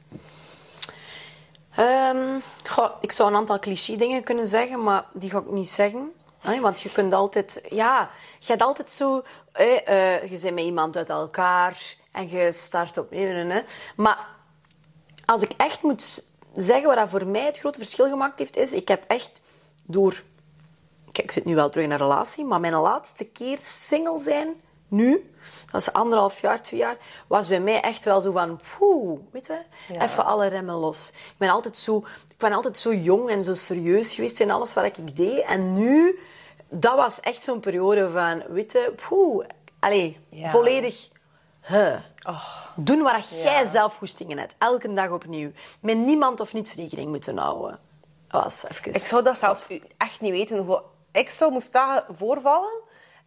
Goh, 2.68 2.90
ik 3.00 3.12
zou 3.12 3.30
een 3.30 3.36
aantal 3.36 3.58
cliché 3.58 3.96
dingen 3.96 4.22
kunnen 4.22 4.48
zeggen, 4.48 4.82
maar 4.82 5.04
die 5.12 5.30
ga 5.30 5.38
ik 5.38 5.50
niet 5.50 5.68
zeggen. 5.68 6.12
Want 6.60 6.80
je 6.80 6.92
kunt 6.92 7.12
altijd... 7.12 7.62
Ja, 7.70 8.10
je 8.38 8.46
hebt 8.46 8.62
altijd 8.62 8.92
zo... 8.92 9.22
Uh, 9.60 10.22
je 10.22 10.38
bent 10.42 10.54
met 10.54 10.64
iemand 10.64 10.96
uit 10.96 11.08
elkaar 11.08 11.96
en 12.12 12.28
je 12.28 12.52
start 12.52 12.98
opnieuw. 12.98 13.62
Maar 13.96 14.18
als 15.24 15.42
ik 15.42 15.52
echt 15.56 15.82
moet 15.82 16.24
zeggen 16.54 16.88
wat 16.88 16.96
dat 16.96 17.08
voor 17.08 17.26
mij 17.26 17.44
het 17.44 17.58
grote 17.58 17.78
verschil 17.78 18.08
gemaakt 18.08 18.38
heeft, 18.38 18.56
is... 18.56 18.72
Ik 18.72 18.88
heb 18.88 19.04
echt 19.06 19.40
door... 19.82 20.22
Kijk, 21.12 21.26
ik 21.26 21.32
zit 21.32 21.44
nu 21.44 21.54
wel 21.54 21.70
terug 21.70 21.86
in 21.86 21.92
een 21.92 21.98
relatie, 21.98 22.44
maar 22.44 22.60
mijn 22.60 22.74
laatste 22.74 23.24
keer 23.24 23.58
single 23.60 24.18
zijn, 24.18 24.60
nu 24.92 25.32
dat 25.72 25.80
is 25.80 25.92
anderhalf 25.92 26.40
jaar, 26.40 26.62
twee 26.62 26.80
jaar, 26.80 26.96
was 27.26 27.48
bij 27.48 27.60
mij 27.60 27.80
echt 27.80 28.04
wel 28.04 28.20
zo 28.20 28.30
van, 28.30 28.60
poeh, 28.78 29.20
weet 29.30 29.46
je, 29.46 29.58
even 29.98 30.24
alle 30.24 30.46
remmen 30.46 30.74
los. 30.74 31.08
Ik 31.08 31.34
ben 31.36 31.48
altijd 31.48 31.78
zo, 31.78 32.04
ik 32.28 32.36
ben 32.36 32.52
altijd 32.52 32.78
zo 32.78 32.94
jong 32.94 33.30
en 33.30 33.42
zo 33.42 33.54
serieus 33.54 34.14
geweest 34.14 34.40
in 34.40 34.50
alles 34.50 34.74
wat 34.74 34.84
ik 34.84 35.16
deed. 35.16 35.44
En 35.44 35.72
nu, 35.72 36.18
dat 36.68 36.94
was 36.94 37.20
echt 37.20 37.42
zo'n 37.42 37.60
periode 37.60 38.10
van, 38.10 38.42
weet 38.48 38.72
je, 38.72 38.94
poeh, 39.08 39.46
allez, 39.78 40.16
volledig, 40.30 41.08
huh. 41.66 41.96
Oh. 42.26 42.44
Doen 42.76 43.02
waar 43.02 43.24
jij 43.42 43.64
zelf 43.64 43.96
goestingen 43.96 44.38
hebt, 44.38 44.54
elke 44.58 44.92
dag 44.92 45.10
opnieuw. 45.10 45.50
Met 45.80 45.96
niemand 45.96 46.40
of 46.40 46.52
niets 46.52 46.74
rekening 46.74 47.10
moeten 47.10 47.38
houden. 47.38 47.78
Was 48.28 48.64
even... 48.68 48.86
Ik 48.86 48.96
zou 48.96 49.22
dat 49.22 49.38
zelfs 49.38 49.64
echt 49.96 50.20
niet 50.20 50.30
weten. 50.30 50.82
Ik 51.12 51.30
zou 51.30 51.52
moest 51.52 51.72
dat 51.72 52.04
voorvallen 52.10 52.81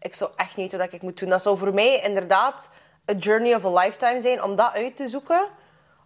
ik 0.06 0.16
zou 0.16 0.32
echt 0.36 0.56
niet 0.56 0.72
weten 0.72 0.78
wat 0.78 0.94
ik 0.94 1.02
moet 1.02 1.20
doen. 1.20 1.30
Dat 1.30 1.42
zou 1.42 1.58
voor 1.58 1.74
mij 1.74 2.02
inderdaad 2.02 2.70
een 3.06 3.18
journey 3.18 3.56
of 3.56 3.66
a 3.66 3.70
lifetime 3.70 4.22
zijn 4.22 4.44
om 4.44 4.56
dat 4.56 4.74
uit 4.74 4.98
te 4.98 5.08
zoeken. 5.08 5.48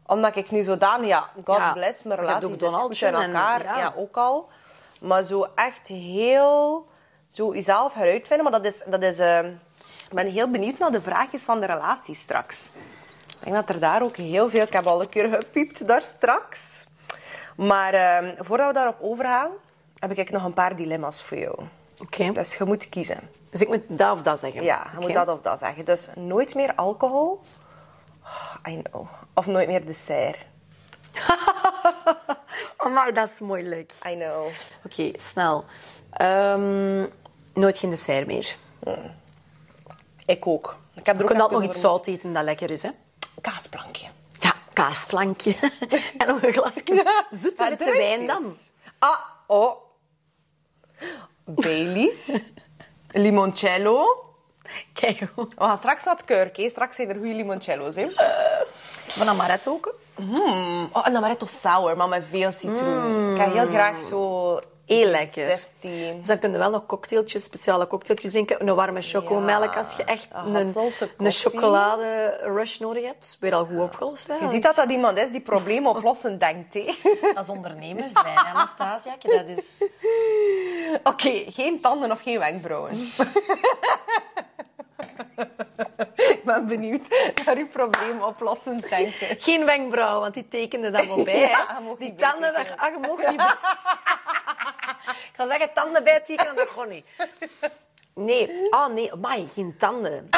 Omdat 0.06 0.36
ik 0.36 0.52
nu 0.52 0.64
zodanig, 0.64 1.08
ja, 1.08 1.30
God 1.44 1.74
bless, 1.74 2.04
mijn 2.04 2.20
relatie 2.20 2.58
zit 2.58 2.70
goed 2.70 3.02
in 3.02 3.14
elkaar. 3.14 3.66
En, 3.66 3.78
ja. 3.78 3.94
ook 3.98 4.18
al. 4.18 4.50
Maar 5.02 5.24
zo 5.24 5.48
echt 5.56 5.88
heel... 5.88 6.88
Zo 7.30 7.54
jezelf 7.54 7.94
heruitvinden. 7.94 8.52
Maar 8.52 8.62
dat 8.62 8.74
is... 8.74 8.84
Dat 8.86 9.02
is 9.02 9.20
uh, 9.20 9.40
ik 10.10 10.16
ben 10.16 10.28
heel 10.28 10.50
benieuwd 10.50 10.78
naar 10.78 10.92
de 10.92 11.02
vraagjes 11.02 11.44
van 11.44 11.60
de 11.60 11.66
relatie 11.66 12.16
straks. 12.16 12.70
Ik 13.28 13.44
denk 13.44 13.56
dat 13.56 13.70
er 13.70 13.80
daar 13.80 14.02
ook 14.02 14.18
heel 14.18 14.50
veel... 14.50 14.62
Ik 14.62 14.74
heb 14.74 14.88
al 14.88 15.02
een 15.02 15.10
keer 15.10 15.30
gepiept 15.30 15.88
daar 15.88 16.02
straks. 16.02 16.86
Maar 17.56 17.94
uh, 17.94 18.30
voordat 18.40 18.68
we 18.68 18.74
daarop 18.74 18.98
overgaan, 19.02 19.52
heb 20.00 20.12
ik 20.12 20.30
nog 20.30 20.44
een 20.44 20.54
paar 20.54 20.76
dilemma's 20.76 21.22
voor 21.22 21.38
jou. 21.38 21.60
Oké. 22.00 22.32
Dus 22.32 22.56
je 22.56 22.64
moet 22.64 22.90
kiezen. 22.90 23.38
Dus 23.50 23.62
ik 23.62 23.68
moet 23.68 23.82
dat 23.88 24.12
of 24.12 24.22
dat 24.22 24.40
zeggen? 24.40 24.64
Ja, 24.64 24.88
je 24.92 25.00
moet 25.00 25.14
dat 25.14 25.28
of 25.28 25.42
dat 25.42 25.60
zeggen. 25.60 25.86
Dus 25.86 26.10
nooit 26.16 26.56
meer 26.56 26.76
alcohol. 26.76 27.42
Oh, 28.24 28.74
I 28.74 28.82
know. 28.82 29.08
Of 29.34 29.46
nooit 29.46 29.68
meer 29.68 29.86
dessert. 29.86 30.38
oh, 32.78 32.94
maar 32.94 33.14
dat 33.14 33.30
is 33.30 33.40
moeilijk. 33.40 33.94
I 34.08 34.16
know. 34.16 34.48
Oké, 34.86 35.12
snel. 35.16 35.66
Um, 36.22 37.10
nooit 37.54 37.78
geen 37.78 37.90
dessert 37.90 38.28
meer. 38.28 38.56
Hmm. 38.84 39.12
Ik 40.26 40.48
ook. 40.48 40.78
Ik 40.94 41.06
heb 41.06 41.18
er 41.18 41.24
ook 41.24 41.32
altijd 41.32 41.52
nog 41.52 41.64
iets 41.64 41.80
zout 41.80 42.08
eten 42.08 42.34
dat 42.34 42.44
lekker 42.44 42.72
is, 42.72 42.84
hè? 42.84 42.90
Kaasplankje. 43.42 44.08
Ja, 44.38 44.54
kaasplankje. 44.74 45.56
en 46.18 46.28
nog 46.28 46.44
een 46.44 46.54
glasje 46.54 47.24
zoete 47.30 47.70
witte 47.70 47.92
wijn 47.92 48.28
dan. 48.28 48.54
Ah, 49.00 49.20
oh. 49.48 49.76
Baileys. 51.46 52.42
Limoncello. 53.12 54.24
Kijk 54.94 55.20
We 55.36 55.46
gaan 55.58 55.78
straks 55.78 56.04
naar 56.04 56.16
het 56.16 56.26
kurk. 56.26 56.70
Straks 56.70 56.96
zijn 56.96 57.10
er 57.10 57.16
goede 57.16 57.34
limoncello's. 57.34 57.96
Hè. 57.96 58.08
Van 59.08 59.28
amaretto 59.28 59.72
ook. 59.72 59.96
Mm. 60.16 60.90
Oh, 60.92 61.06
een 61.06 61.16
amaretto 61.16 61.46
sour, 61.46 61.98
maar 61.98 62.08
met 62.08 62.24
veel 62.32 62.52
citroen. 62.52 63.12
Mm. 63.12 63.32
Ik 63.36 63.42
heb 63.42 63.54
heel 63.54 63.68
graag 63.68 64.02
zo... 64.02 64.60
Heel 64.90 65.08
lekker. 65.08 65.46
16. 65.82 66.18
Dus 66.18 66.28
dan 66.28 66.40
kun 66.40 66.52
je 66.52 66.58
wel 66.58 66.70
nog 66.70 66.86
cocktailtjes, 66.86 67.44
speciale 67.44 67.88
cocktailtjes 67.88 68.32
drinken. 68.32 68.68
Een 68.68 68.76
warme 68.76 69.02
chocomelk 69.02 69.76
als 69.76 69.96
je 69.96 70.04
echt 70.04 70.28
een, 70.46 70.76
een 71.18 71.32
chocolade 71.32 72.40
rush 72.44 72.78
nodig 72.78 73.04
hebt. 73.04 73.38
Weer 73.40 73.54
al 73.54 73.66
goed 73.66 73.80
opgelost. 73.80 74.28
Hè? 74.28 74.36
Je 74.36 74.50
ziet 74.50 74.64
dat 74.64 74.76
dat 74.76 74.90
iemand 74.90 75.18
is 75.18 75.32
die 75.32 75.42
problemen 75.42 75.92
oplossen 75.96 76.38
denkt. 76.40 76.74
Hè? 76.74 76.94
Als 77.36 77.50
ondernemer 77.50 78.10
zijn, 78.10 78.38
Anastasia. 78.38 79.16
Dat 79.38 79.58
is... 79.58 79.88
Oké, 81.04 81.44
geen 81.48 81.82
tanden 81.82 82.12
of 82.12 82.22
geen 82.22 82.40
wenkbrauwen. 82.40 82.98
Ik 86.34 86.42
ben 86.44 86.68
benieuwd 86.68 87.10
naar 87.46 87.58
uw 87.58 87.68
probleem 87.68 88.22
oplossen 88.22 88.78
denken. 88.78 89.40
Geen 89.40 89.66
wenkbrauw, 89.66 90.20
want 90.20 90.34
die 90.34 90.48
tekende 90.48 90.92
dat 90.92 91.06
wel 91.06 91.24
bij. 91.24 91.40
Ja, 91.50 91.82
die 91.98 92.16
tanden, 92.16 92.54
dat, 92.54 92.68
ah, 92.78 92.92
je 92.92 93.00
mag 93.08 93.32
niet 93.32 93.42
Ik 95.32 95.36
ga 95.36 95.46
zeggen, 95.46 95.74
tanden 95.74 96.04
bij 96.04 96.20
tekenen, 96.20 96.56
dat 96.56 96.70
gewoon 96.70 96.90
niet. 96.90 97.06
Nee, 98.14 98.68
oh, 98.70 98.88
nee, 98.88 99.16
maar 99.16 99.38
geen 99.54 99.76
tanden. 99.78 100.30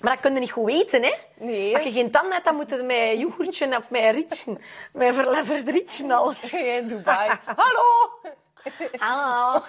Maar 0.00 0.12
dat 0.12 0.20
kun 0.20 0.34
je 0.34 0.40
niet 0.40 0.50
goed 0.50 0.64
weten, 0.64 1.02
hè? 1.02 1.12
Nee. 1.34 1.74
Als 1.74 1.84
je 1.84 1.92
geen 1.92 2.10
tanden 2.10 2.32
hebt, 2.32 2.44
dan 2.44 2.54
moet 2.54 2.70
je 2.70 2.82
met 2.82 3.18
yoghurtje 3.18 3.76
of 3.76 3.90
met 3.90 4.14
ritje. 4.14 4.58
Met 4.92 5.14
verleverd 5.14 5.68
ritje 5.68 6.14
alles. 6.14 6.50
in 6.50 6.88
Dubai. 6.88 7.30
Hallo! 7.44 8.10
Hallo. 8.98 9.62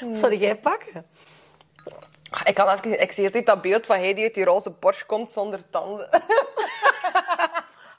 Wat 0.00 0.18
zou 0.18 0.36
jij 0.36 0.56
pakken? 0.56 1.06
Ik, 2.44 2.54
kan 2.54 2.68
even, 2.68 3.00
ik 3.00 3.12
zie 3.12 3.24
altijd 3.24 3.46
dat 3.46 3.62
beeld 3.62 3.86
van 3.86 3.96
hij 3.96 4.14
die 4.14 4.24
uit 4.24 4.34
die 4.34 4.44
roze 4.44 4.72
Porsche 4.72 5.06
komt 5.06 5.30
zonder 5.30 5.70
tanden. 5.70 6.08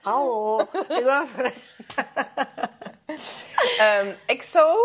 Hallo. 0.01 0.59
um, 3.79 4.17
ik 4.25 4.43
zou 4.43 4.77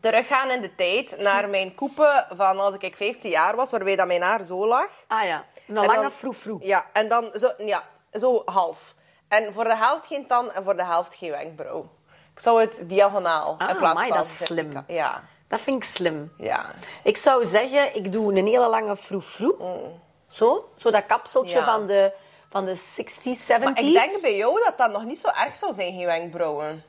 teruggaan 0.00 0.50
in 0.50 0.60
de 0.60 0.74
tijd 0.74 1.18
naar 1.18 1.48
mijn 1.48 1.74
koepen 1.74 2.26
van 2.30 2.58
als 2.58 2.74
ik 2.78 2.96
15 2.96 3.30
jaar 3.30 3.56
was, 3.56 3.70
waarbij 3.70 3.96
dat 3.96 4.06
mijn 4.06 4.22
haar 4.22 4.42
zo 4.42 4.66
lag. 4.66 4.88
Ah 5.06 5.24
ja, 5.24 5.44
een 5.66 5.74
lange 5.74 6.10
froe 6.10 6.58
Ja, 6.60 6.86
en 6.92 7.08
dan 7.08 7.30
zo, 7.34 7.52
ja, 7.58 7.82
zo 8.12 8.42
half. 8.44 8.94
En 9.28 9.52
voor 9.52 9.64
de 9.64 9.76
helft 9.76 10.06
geen 10.06 10.26
tand 10.26 10.52
en 10.52 10.64
voor 10.64 10.76
de 10.76 10.84
helft 10.84 11.14
geen 11.14 11.30
wenkbrauw. 11.30 11.90
Ik 12.36 12.42
zou 12.42 12.60
het 12.60 12.80
diagonaal 12.82 13.56
ah, 13.58 13.70
in 13.70 13.76
plaats 13.76 14.02
van... 14.02 14.16
dat 14.16 14.24
is 14.24 14.44
slim. 14.44 14.84
Ja. 14.86 15.22
Dat 15.48 15.60
vind 15.60 15.76
ik 15.76 15.84
slim. 15.84 16.32
Ja. 16.38 16.66
Ik 17.02 17.16
zou 17.16 17.44
zeggen, 17.44 17.96
ik 17.96 18.12
doe 18.12 18.38
een 18.38 18.46
hele 18.46 18.68
lange 18.68 18.96
froe 18.96 19.54
mm. 19.58 20.00
Zo, 20.28 20.68
zo 20.76 20.90
dat 20.90 21.06
kapseltje 21.06 21.62
van, 21.62 21.86
de, 21.86 22.12
van 22.50 22.64
de 22.64 22.76
60s, 22.76 23.40
70s. 23.42 23.46
Maar 23.46 23.78
ik 23.78 23.92
denk 23.92 24.20
bij 24.20 24.36
jou 24.36 24.64
dat 24.64 24.78
dat 24.78 24.90
nog 24.90 25.04
niet 25.04 25.18
zo 25.18 25.28
erg 25.28 25.56
zou 25.56 25.72
zijn, 25.72 25.94
geen 25.94 26.06
wenkbrauwen. 26.06 26.84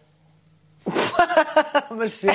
maar 1.97 2.07
zo. 2.07 2.27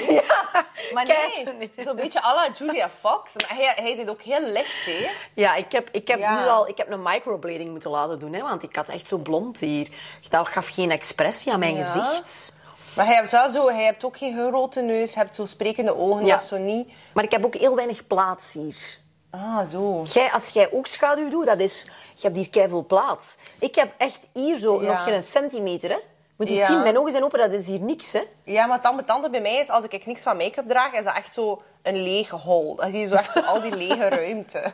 maar 0.92 1.07
nee, 1.07 1.70
zo'n 1.85 1.96
beetje 1.96 2.22
à 2.22 2.35
la 2.35 2.48
Julia 2.59 2.90
Fox. 2.90 3.33
Maar 3.35 3.57
hij, 3.57 3.72
hij 3.77 3.94
zit 3.94 4.09
ook 4.09 4.22
heel 4.22 4.40
licht, 4.40 4.85
hè? 4.85 5.11
Ja, 5.35 5.55
ik 5.55 5.72
heb, 5.72 5.88
ik 5.90 6.09
heb 6.09 6.18
nu 6.18 6.48
al 6.48 6.68
ik 6.68 6.77
heb 6.77 6.90
een 6.90 7.03
microblading 7.03 7.68
moeten 7.68 7.90
laten 7.90 8.18
doen, 8.18 8.33
hè, 8.33 8.42
want 8.42 8.62
ik 8.62 8.77
had 8.77 8.88
echt 8.88 9.07
zo 9.07 9.18
blond 9.18 9.59
hier. 9.59 9.88
Dat 10.29 10.48
gaf 10.48 10.68
geen 10.68 10.90
expressie 10.90 11.53
aan 11.53 11.59
mijn 11.59 11.77
gezicht. 11.77 12.61
Maar 12.96 13.07
hij 13.07 13.14
hebt 13.14 13.31
wel 13.31 13.50
zo, 13.50 13.68
hij 13.68 13.85
hebt 13.85 14.05
ook 14.05 14.16
geen 14.16 14.37
grote 14.37 14.81
neus, 14.81 15.14
hij 15.14 15.22
hebt 15.22 15.37
zo 15.37 15.46
sprekende 15.46 15.96
ogen, 15.96 16.24
ja. 16.24 16.37
dat 16.37 16.44
zo 16.44 16.59
niet. 16.59 16.92
Maar 17.14 17.24
ik 17.24 17.31
heb 17.31 17.44
ook 17.44 17.55
heel 17.55 17.74
weinig 17.74 18.07
plaats 18.07 18.52
hier. 18.52 19.00
Ah, 19.31 19.66
zo. 19.66 20.02
Jij, 20.02 20.33
als 20.33 20.48
jij 20.48 20.72
ook 20.72 20.87
schaduw 20.87 21.28
doet, 21.28 21.46
dat 21.46 21.61
is, 21.61 21.85
je 22.14 22.22
hebt 22.22 22.37
hier 22.37 22.50
keiveel 22.50 22.85
plaats. 22.87 23.38
Ik 23.59 23.74
heb 23.74 23.92
echt 23.98 24.28
hier 24.33 24.59
zo 24.59 24.81
nog 24.81 25.02
geen 25.02 25.22
centimeter, 25.22 25.90
hè. 25.90 25.98
Moet 26.48 26.59
je 26.59 26.64
zien, 26.64 26.83
mijn 26.83 26.98
ogen 26.98 27.11
zijn 27.11 27.24
open, 27.24 27.38
dat 27.38 27.52
is 27.52 27.66
hier 27.66 27.81
niks, 27.81 28.12
hè. 28.12 28.22
Ja, 28.44 28.66
maar 28.66 28.81
het 28.83 29.07
tante 29.07 29.31
bij 29.31 29.40
mij 29.40 29.57
is, 29.57 29.68
als 29.68 29.85
ik 29.85 30.07
niks 30.07 30.22
van 30.22 30.37
make-up 30.37 30.68
draag, 30.68 30.92
is 30.92 31.05
dat 31.05 31.14
echt 31.14 31.35
zo 31.35 31.62
een 31.83 32.02
lege 32.02 32.37
hol. 32.37 32.76
Dan 32.76 32.90
zie 32.90 33.00
je 33.00 33.07
zo 33.07 33.14
echt 33.14 33.33
zo 33.33 33.40
al 33.40 33.61
die 33.61 33.76
lege 33.76 34.09
ruimte. 34.18 34.72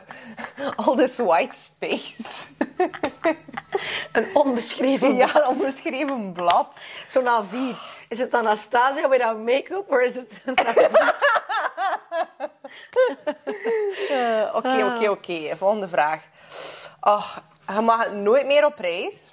Al 0.75 0.95
this 0.95 1.17
white 1.17 1.55
space. 1.55 2.47
Een 4.11 4.27
onbeschreven 4.33 5.15
blad. 5.15 5.31
Ja, 5.31 5.41
een 5.41 5.47
onbeschreven 5.47 6.31
blad. 6.31 6.67
Zo 7.07 7.21
na 7.21 7.43
vier. 7.43 7.77
Is 8.07 8.19
het 8.19 8.33
Anastasia 8.33 9.09
without 9.09 9.37
make-up, 9.37 9.91
of 9.91 9.99
is 9.99 10.15
het... 10.15 10.41
Oké, 14.53 14.85
oké, 14.85 15.09
oké. 15.09 15.55
Volgende 15.55 15.87
vraag. 15.87 16.21
Och, 17.01 17.41
je 17.73 17.81
mag 17.81 18.11
nooit 18.11 18.45
meer 18.45 18.65
op 18.65 18.79
reis. 18.79 19.31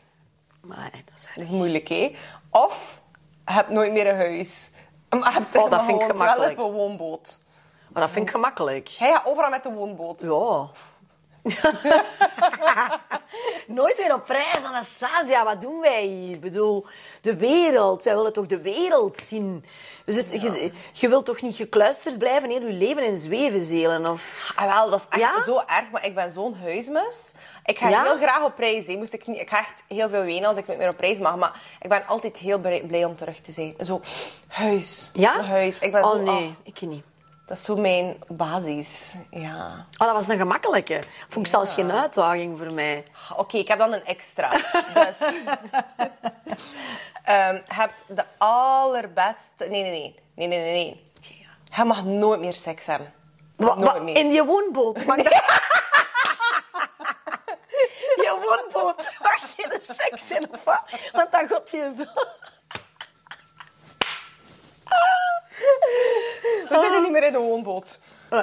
Maar 0.66 0.90
dat 0.92 1.14
is 1.16 1.26
Dat 1.34 1.44
is 1.44 1.48
moeilijk, 1.50 1.88
hè? 1.88 2.16
Of 2.50 3.02
je 3.46 3.52
hebt 3.52 3.68
nooit 3.68 3.92
meer 3.92 4.06
een 4.08 4.16
huis. 4.16 4.70
Maar 5.08 5.18
je 5.18 5.30
hebt 5.40 5.56
Oh, 5.56 5.70
dat 5.70 5.84
vind 5.84 6.02
ik 6.02 6.10
gemakkelijk. 6.16 6.56
wel 6.56 6.66
een 6.66 6.72
woonboot. 6.72 7.38
Maar 7.92 8.02
dat 8.02 8.10
vind 8.10 8.26
ik 8.26 8.30
gemakkelijk. 8.30 8.88
Hij 8.98 9.12
gaat 9.12 9.26
overal 9.26 9.50
met 9.50 9.62
de 9.62 9.72
woonboot. 9.72 10.20
Ja. 10.22 10.66
Nooit 13.66 13.96
weer 13.96 14.14
op 14.14 14.28
reis, 14.28 14.64
Anastasia. 14.64 15.44
Wat 15.44 15.60
doen 15.60 15.80
wij 15.80 16.02
hier? 16.02 16.34
Ik 16.34 16.40
bedoel, 16.40 16.86
de 17.20 17.36
wereld. 17.36 18.02
Wij 18.02 18.14
willen 18.14 18.32
toch 18.32 18.46
de 18.46 18.60
wereld 18.60 19.18
zien? 19.18 19.64
Dus 20.04 20.16
het, 20.16 20.30
je, 20.30 20.70
je 20.92 21.08
wilt 21.08 21.26
toch 21.26 21.42
niet 21.42 21.56
gekluisterd 21.56 22.18
blijven 22.18 22.50
heel 22.50 22.66
je 22.66 22.72
leven 22.72 23.04
in 23.04 23.16
zwevenzelen? 23.16 24.06
Of... 24.06 24.52
Ah, 24.56 24.74
wel, 24.74 24.90
dat 24.90 25.00
is 25.00 25.06
echt 25.08 25.20
Ja? 25.20 25.42
zo 25.42 25.58
erg, 25.66 25.90
maar 25.92 26.04
ik 26.04 26.14
ben 26.14 26.30
zo'n 26.30 26.56
huismus. 26.62 27.32
Ik 27.64 27.78
ga 27.78 27.88
Ja? 27.88 28.02
heel 28.02 28.16
graag 28.16 28.44
op 28.44 28.58
reis. 28.58 28.86
Moest 28.86 29.12
ik, 29.12 29.26
niet, 29.26 29.40
ik 29.40 29.48
ga 29.48 29.58
echt 29.58 29.82
heel 29.88 30.08
veel 30.08 30.22
wenen 30.22 30.48
als 30.48 30.56
ik 30.56 30.68
niet 30.68 30.78
meer 30.78 30.88
op 30.88 31.00
reis 31.00 31.18
mag. 31.18 31.36
Maar 31.36 31.60
ik 31.80 31.88
ben 31.88 32.06
altijd 32.06 32.36
heel 32.36 32.58
blij 32.58 33.04
om 33.04 33.16
terug 33.16 33.40
te 33.40 33.52
zijn. 33.52 33.74
Zo, 33.80 34.00
huis. 34.46 35.10
Ja? 35.12 35.40
Huis. 35.42 35.78
Ik 35.78 35.92
ben 35.92 36.04
oh 36.04 36.10
zo, 36.10 36.20
nee, 36.20 36.46
ah, 36.46 36.52
ik 36.62 36.80
niet. 36.80 37.04
Dat 37.46 37.56
is 37.56 37.64
zo 37.64 37.76
mijn 37.76 38.18
basis. 38.32 39.12
Ja. 39.30 39.86
Oh, 39.98 40.06
dat 40.06 40.12
was 40.12 40.28
een 40.28 40.36
gemakkelijke. 40.38 41.02
Vond 41.28 41.46
ik 41.46 41.52
zelfs 41.52 41.74
geen 41.74 41.92
uitdaging 41.92 42.58
voor 42.58 42.72
mij. 42.72 43.04
Oké, 43.36 43.56
ik 43.56 43.68
heb 43.68 43.78
dan 43.78 43.92
een 43.92 44.04
extra. 44.04 44.50
Dus, 44.94 45.16
Ehm, 47.24 47.60
hebt 47.66 48.02
de 48.08 48.24
allerbeste... 48.38 49.64
Nee, 49.64 49.82
nee, 49.82 49.90
nee. 49.90 50.14
Nee, 50.34 50.46
nee, 50.48 50.58
nee, 50.58 50.72
nee. 50.72 51.04
Je 51.76 51.84
mag 51.84 52.04
nooit 52.04 52.40
meer 52.40 52.54
seks 52.54 52.86
hebben. 52.86 53.12
Wa- 53.56 53.74
nooit 53.74 54.02
meer. 54.02 54.16
in 54.16 54.32
je 54.32 54.44
woonboot. 54.44 55.04
Mag 55.04 55.16
dat... 55.16 55.32
je 58.26 58.38
woonboot. 58.42 59.12
Mag 59.22 59.56
je 59.56 59.68
de 59.68 59.80
seks 59.94 60.30
in 60.30 60.48
of 60.52 60.64
wat? 60.64 60.82
Want 61.12 61.32
dan 61.32 61.48
gaat 61.48 61.70
je 61.70 61.94
zo... 61.98 62.04
We 66.68 66.78
zitten 66.80 67.02
niet 67.02 67.10
meer 67.10 67.22
in 67.24 67.34
een 67.34 67.40
woonboot. 67.40 67.98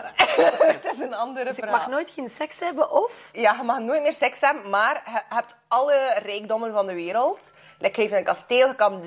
Het 0.74 0.86
is 0.92 1.00
een 1.00 1.14
andere 1.14 1.46
Dus 1.46 1.58
ik 1.58 1.64
vraag. 1.64 1.78
mag 1.78 1.88
nooit 1.88 2.10
geen 2.10 2.30
seks 2.30 2.60
hebben 2.60 2.92
of... 2.92 3.30
Ja, 3.32 3.56
je 3.58 3.64
mag 3.64 3.80
nooit 3.80 4.02
meer 4.02 4.14
seks 4.14 4.42
hebben, 4.42 4.70
maar 4.70 5.02
je 5.06 5.36
hebt 5.36 5.56
alle 5.68 6.14
rijkdommen 6.24 6.74
van 6.74 6.88
de 6.88 6.94
wereld. 6.94 7.54
Like, 7.80 7.96
je 7.96 8.02
heeft 8.08 8.20
een 8.20 8.24
kasteel, 8.24 8.68
je 8.68 8.76
kan 8.76 9.02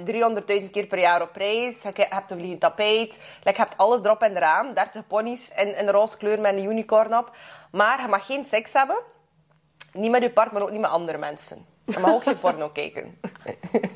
300.000 0.64 0.70
keer 0.70 0.86
per 0.86 0.98
jaar 0.98 1.22
op 1.22 1.36
reis. 1.36 1.82
Je 1.82 2.06
hebt 2.08 2.30
een 2.30 2.38
vliegend 2.38 2.60
tapijt. 2.60 3.18
Like, 3.42 3.56
je 3.56 3.62
hebt 3.62 3.76
alles 3.76 4.02
erop 4.02 4.22
en 4.22 4.36
eraan. 4.36 4.74
30 4.74 5.06
ponies 5.06 5.50
in, 5.56 5.76
in 5.76 5.88
roze 5.88 6.16
kleur 6.16 6.40
met 6.40 6.52
een 6.52 6.64
unicorn 6.64 7.18
op. 7.18 7.30
Maar 7.70 8.00
je 8.00 8.08
mag 8.08 8.26
geen 8.26 8.44
seks 8.44 8.72
hebben. 8.72 8.96
Niet 9.92 10.10
met 10.10 10.22
je 10.22 10.30
partner, 10.30 10.54
maar 10.54 10.62
ook 10.62 10.70
niet 10.70 10.80
met 10.80 10.90
andere 10.90 11.18
mensen. 11.18 11.66
Je 11.86 11.98
mag 11.98 12.10
ook 12.10 12.22
geen 12.22 12.38
porno 12.38 12.68
kijken. 12.68 13.20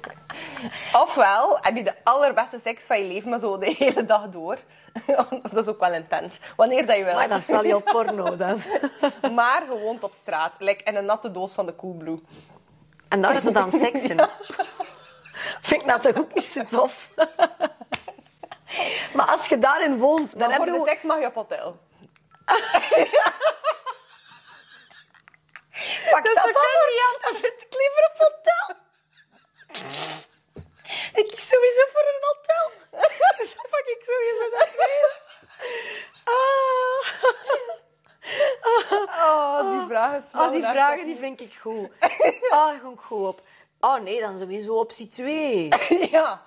Ofwel 1.02 1.58
heb 1.60 1.76
je 1.76 1.84
de 1.84 1.94
allerbeste 2.04 2.58
seks 2.58 2.84
van 2.84 2.98
je 2.98 3.04
leven, 3.04 3.30
maar 3.30 3.38
zo 3.38 3.58
de 3.58 3.74
hele 3.78 4.06
dag 4.06 4.28
door. 4.28 4.58
dat 5.52 5.66
is 5.66 5.66
ook 5.66 5.80
wel 5.80 5.92
intens. 5.92 6.38
Wanneer 6.56 6.86
dat 6.86 6.96
je 6.96 7.04
wil. 7.04 7.14
Maar 7.14 7.28
dat 7.28 7.38
is 7.38 7.48
wel 7.48 7.62
heel 7.62 7.80
porno 7.80 8.36
dan. 8.36 8.60
Maar 9.34 9.62
je 9.68 9.78
woont 9.82 10.04
op 10.04 10.12
straat, 10.14 10.52
like 10.58 10.84
in 10.84 10.96
een 10.96 11.04
natte 11.04 11.30
doos 11.30 11.52
van 11.52 11.66
de 11.66 11.76
Coolblue. 11.76 12.22
En 13.08 13.22
daar 13.22 13.32
heb 13.32 13.42
je 13.42 13.50
dan 13.52 13.72
seks 13.72 14.02
in. 14.02 14.20
Vind 15.60 15.80
ik 15.80 15.88
dat 15.88 16.02
toch 16.02 16.16
ook 16.18 16.34
niet 16.34 16.48
zo 16.48 16.64
tof? 16.64 17.08
maar 19.14 19.26
als 19.26 19.46
je 19.46 19.58
daarin 19.58 19.98
woont, 19.98 20.30
dan 20.30 20.48
Maar 20.48 20.58
heb 20.58 20.66
voor 20.66 20.72
je... 20.76 20.84
de 20.84 20.88
seks 20.88 21.02
mag 21.02 21.20
je 21.20 21.26
op 21.26 21.34
hotel. 21.34 21.78
Pak 26.10 26.24
Dat 26.24 26.34
dat, 26.34 26.46
is 26.46 26.52
maar. 26.52 27.18
Dan 27.24 27.36
zit 27.36 27.54
ik 27.66 27.72
liever 27.80 28.10
op 28.10 28.16
hotel. 28.24 28.76
ik 31.20 31.28
kies 31.28 31.48
sowieso 31.48 31.82
voor 31.92 32.06
een 32.12 32.24
hotel. 32.28 32.66
Dus 33.38 33.54
dan 33.54 33.66
pak 33.70 33.86
ik 33.86 34.02
sowieso 34.06 34.50
dat 34.58 34.68
weer. 34.76 35.18
Ah. 36.24 37.00
Oh, 39.22 39.70
die 39.78 39.88
vragen 39.88 40.18
is 40.18 40.24
Oh, 40.34 40.50
die 40.50 40.62
vragen 40.62 41.06
die 41.06 41.16
vind 41.16 41.40
ik 41.40 41.54
goed. 41.60 41.90
Ah, 41.98 42.18
daar 42.50 42.78
ga 42.82 42.88
ik 42.92 43.00
goed 43.00 43.26
op. 43.26 43.42
Oh 43.80 44.00
nee, 44.00 44.20
dan 44.20 44.38
sowieso 44.38 44.74
optie 44.78 45.08
2. 45.08 45.68
Ja, 46.10 46.42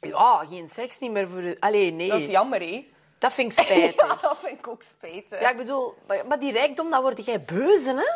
Ja, 0.00 0.44
geen 0.50 0.68
seks 0.68 0.98
niet 0.98 1.10
meer 1.10 1.28
voor... 1.28 1.56
Allee, 1.58 1.92
nee. 1.92 2.08
dat 2.08 2.20
is 2.20 2.26
jammer, 2.28 2.60
hè? 2.60 2.90
Dat 3.18 3.32
vind 3.32 3.52
ik 3.52 3.58
spijtig. 3.66 4.06
Ja, 4.06 4.28
dat 4.28 4.38
vind 4.38 4.58
ik 4.58 4.68
ook 4.68 4.82
spijtig. 4.82 5.40
Ja, 5.40 5.50
ik 5.50 5.56
bedoel, 5.56 5.94
maar, 6.28 6.38
die 6.38 6.52
rijkdom, 6.52 6.90
dan 6.90 7.02
word 7.02 7.24
jij 7.24 7.42
beuzen, 7.44 7.96
hè? 7.96 8.08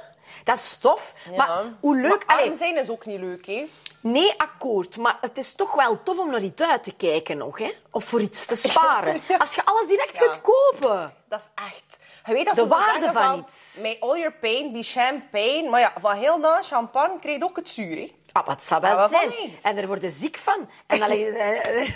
Dat 0.44 0.58
is 0.58 0.76
tof. 0.76 1.14
Ja. 1.30 1.36
Maar 1.36 1.62
hoe 1.80 1.96
leuk... 1.96 2.26
Maar 2.26 2.36
allee, 2.36 2.56
zijn 2.56 2.76
is 2.76 2.88
ook 2.88 3.06
niet 3.06 3.20
leuk, 3.20 3.46
hè? 3.46 3.64
nee, 4.00 4.34
akkoord. 4.36 4.96
Maar 4.96 5.18
het 5.20 5.38
is 5.38 5.54
toch 5.54 5.74
wel 5.74 6.02
tof 6.02 6.18
om 6.18 6.30
naar 6.30 6.42
iets 6.42 6.62
uit 6.62 6.82
te 6.82 6.94
kijken 6.94 7.36
nog, 7.38 7.58
hè? 7.58 7.70
Of 7.90 8.04
voor 8.04 8.20
iets 8.20 8.46
te 8.46 8.56
sparen. 8.56 9.20
Als 9.38 9.54
je 9.54 9.64
alles 9.64 9.86
direct 9.86 10.12
Ja. 10.14 10.18
kunt 10.18 10.40
kopen. 10.40 11.14
Dat 11.28 11.40
is 11.40 11.46
echt... 11.64 11.98
Je 12.26 12.32
weet 12.32 12.46
dat 12.46 12.54
De 12.54 12.60
ze 12.60 12.68
waarde 12.68 13.00
zeggen 13.04 13.22
van 13.22 13.38
iets. 13.48 13.78
May 13.82 13.96
all 14.00 14.18
your 14.18 14.32
pain 14.32 14.72
be 14.72 14.82
champagne. 14.82 15.68
Maar 15.70 15.80
ja, 15.80 15.92
van 16.00 16.16
heel 16.16 16.38
na 16.38 16.62
champagne 16.62 17.18
krijg 17.18 17.38
je 17.38 17.44
ook 17.44 17.56
het 17.56 17.68
zuur, 17.68 17.96
hè? 17.96 18.12
Ah, 18.32 18.46
wat 18.46 18.64
zou 18.64 18.80
wel 18.80 18.94
waarvan 18.96 19.30
zijn. 19.30 19.52
En 19.62 19.76
er 19.76 19.86
word 19.86 20.02
je 20.02 20.10
ziek 20.10 20.36
van. 20.36 20.70
En 20.86 20.98
dan 20.98 21.08
lig 21.08 21.18
je... 21.18 21.92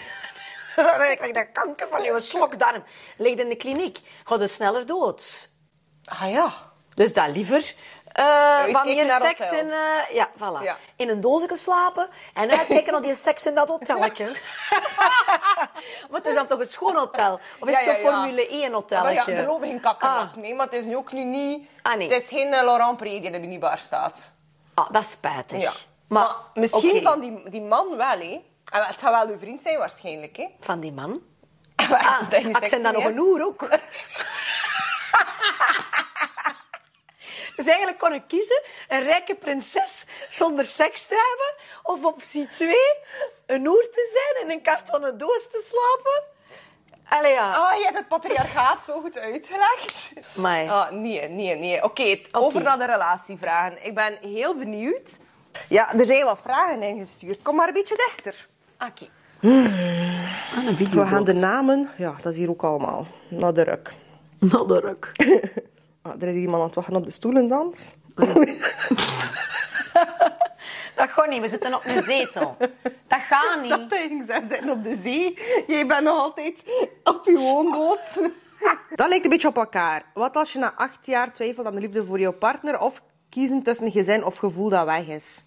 Dan 0.76 0.86
krijg 0.86 1.26
je 1.26 1.32
dat 1.32 1.52
kanker 1.52 1.88
van 1.88 2.02
je 2.02 2.20
slokdarm. 2.20 2.84
Lig 3.16 3.34
je 3.34 3.42
in 3.42 3.48
de 3.48 3.56
kliniek. 3.56 3.98
Ga 4.24 4.36
je 4.38 4.46
sneller 4.46 4.86
dood. 4.86 5.50
Ah 6.04 6.30
ja. 6.30 6.52
Dus 6.94 7.12
dat 7.12 7.28
liever. 7.28 7.74
Meer 8.84 9.04
naar 9.06 9.20
seks 9.20 9.50
hotel. 9.50 9.58
in... 9.58 9.70
eh, 9.70 10.14
ja, 10.14 10.28
voilà. 10.36 10.62
Ja. 10.62 10.76
In 10.96 11.08
een 11.08 11.20
doosje 11.20 11.56
slapen 11.56 12.08
en 12.34 12.50
uitkijken 12.50 12.92
naar 12.92 13.02
die 13.02 13.14
seks 13.14 13.46
in 13.46 13.54
dat 13.54 13.68
hotelletje. 13.68 14.24
maar 16.10 16.20
het 16.20 16.26
is 16.26 16.34
dan 16.34 16.46
toch 16.46 16.58
een 16.58 16.66
schoon 16.66 16.96
hotel? 16.96 17.40
Of 17.58 17.68
is 17.68 17.74
Ja, 17.78 17.90
het 17.90 18.00
zo'n 18.00 18.10
ja. 18.10 18.16
Formule 18.22 18.48
1 18.48 18.60
Maar 18.60 18.70
hotelletje? 18.70 19.32
ja, 19.32 19.38
er 19.38 19.46
lopen 19.46 19.68
geen 19.68 19.80
kakken 19.80 20.08
Ah. 20.08 20.34
Nee, 20.34 20.54
maar 20.54 20.66
het 20.66 20.74
is 20.74 20.84
nu 20.84 20.96
ook 20.96 21.12
nu 21.12 21.24
niet... 21.24 21.68
Ah, 21.82 21.94
nee. 21.94 22.12
Het 22.12 22.22
is 22.22 22.28
geen 22.28 22.52
eh, 22.52 22.62
Laurent 22.64 22.96
Pré 22.96 23.08
die 23.08 23.20
in 23.20 23.32
de 23.32 23.38
minibar 23.38 23.78
staat. 23.78 24.30
Ah, 24.74 24.90
dat 24.90 25.02
is 25.02 25.10
spijtig. 25.10 25.60
Ja. 25.62 25.72
Maar, 26.08 26.22
Maar 26.24 26.34
misschien 26.54 27.02
van 27.02 27.20
die, 27.20 27.50
die 27.50 27.62
man 27.62 27.96
wel, 27.96 28.18
hè? 28.18 28.44
En 28.72 28.82
Het 28.82 29.00
gaat 29.00 29.24
wel 29.26 29.34
uw 29.34 29.38
vriend 29.38 29.62
zijn, 29.62 29.78
waarschijnlijk, 29.78 30.36
hè? 30.36 30.46
Van 30.60 30.80
die 30.80 30.92
man? 30.92 31.20
Ah, 31.90 32.20
Ah, 32.32 32.32
ik 32.32 32.66
zijn 32.66 32.82
dan 32.82 32.92
nog 32.92 33.04
een 33.04 33.18
oer 33.18 33.44
ook. 33.46 33.68
Dus 37.58 37.66
eigenlijk 37.66 37.98
kon 37.98 38.12
ik 38.12 38.22
kiezen 38.26 38.62
een 38.88 39.02
rijke 39.02 39.34
prinses 39.34 40.04
zonder 40.30 40.64
seks 40.64 41.06
te 41.06 41.14
hebben. 41.14 41.66
Of 41.82 42.04
optie 42.04 42.48
2, 42.48 42.74
een 43.46 43.66
oer 43.66 43.88
te 43.92 44.10
zijn 44.12 44.44
in 44.44 44.56
een 44.56 44.62
kartonnen 44.62 45.18
doos 45.18 45.48
te 45.50 45.64
slapen. 45.70 46.22
Allee 47.08 47.32
ja. 47.32 47.52
Ah, 47.52 47.76
je 47.76 47.84
hebt 47.84 47.96
het 47.98 48.08
patriarchaat 48.08 48.84
zo 48.84 49.00
goed 49.00 49.18
uitgelegd. 49.18 50.12
Maar 50.36 50.68
Ah, 50.68 50.90
nee, 50.90 51.28
nee, 51.28 51.54
nee. 51.56 51.82
Oké, 51.84 52.18
over 52.32 52.62
naar 52.62 52.78
de 52.78 52.86
relatievragen. 52.86 53.86
Ik 53.86 53.94
ben 53.94 54.18
heel 54.20 54.56
benieuwd. 54.56 55.18
Ja, 55.68 55.94
er 55.94 56.06
zijn 56.06 56.24
wat 56.24 56.40
vragen 56.42 56.82
ingestuurd. 56.82 57.42
Kom 57.42 57.56
maar 57.56 57.68
een 57.68 57.74
beetje 57.74 57.96
dichter. 57.96 58.46
oké. 58.88 59.06
Een 59.40 60.76
video. 60.76 61.02
We 61.02 61.08
gaan 61.08 61.24
de 61.24 61.32
namen... 61.32 61.90
Ja, 61.96 62.14
dat 62.22 62.32
is 62.32 62.38
hier 62.38 62.48
ook 62.50 62.64
allemaal. 62.64 63.06
Naar 63.28 63.54
de 63.54 63.62
ruk. 63.62 63.90
Nou, 64.38 64.66
de 64.68 64.80
ruk. 64.80 65.12
Ah, 66.08 66.22
er 66.22 66.28
is 66.28 66.34
hier 66.34 66.42
iemand 66.42 66.60
aan 66.60 66.66
het 66.66 66.74
wachten 66.74 66.96
op 66.96 67.04
de 67.04 67.10
stoelendans. 67.10 67.94
Dat 70.96 71.08
gaat 71.10 71.28
niet, 71.28 71.40
we 71.40 71.48
zitten 71.48 71.74
op 71.74 71.84
een 71.84 72.02
zetel. 72.02 72.56
Dat 73.06 73.20
gaat 73.20 73.60
niet. 73.62 73.70
Dat 73.70 73.90
ding, 73.90 74.24
zij 74.24 74.42
zitten 74.48 74.70
op 74.70 74.84
de 74.84 74.96
zee. 74.96 75.38
Jij 75.66 75.86
bent 75.86 76.02
nog 76.02 76.18
altijd 76.20 76.64
op 77.04 77.20
je 77.24 77.38
woonboot. 77.38 78.30
Dat 78.96 79.08
lijkt 79.08 79.24
een 79.24 79.30
beetje 79.30 79.48
op 79.48 79.56
elkaar. 79.56 80.04
Wat 80.14 80.36
als 80.36 80.52
je 80.52 80.58
na 80.58 80.74
acht 80.76 81.06
jaar 81.06 81.32
twijfelt 81.32 81.66
aan 81.66 81.74
de 81.74 81.80
liefde 81.80 82.04
voor 82.04 82.20
jouw 82.20 82.32
partner... 82.32 82.80
of 82.80 83.02
kiezen 83.28 83.62
tussen 83.62 83.90
gezin 83.90 84.24
of 84.24 84.36
gevoel 84.36 84.68
dat 84.68 84.84
weg 84.84 85.06
is? 85.06 85.44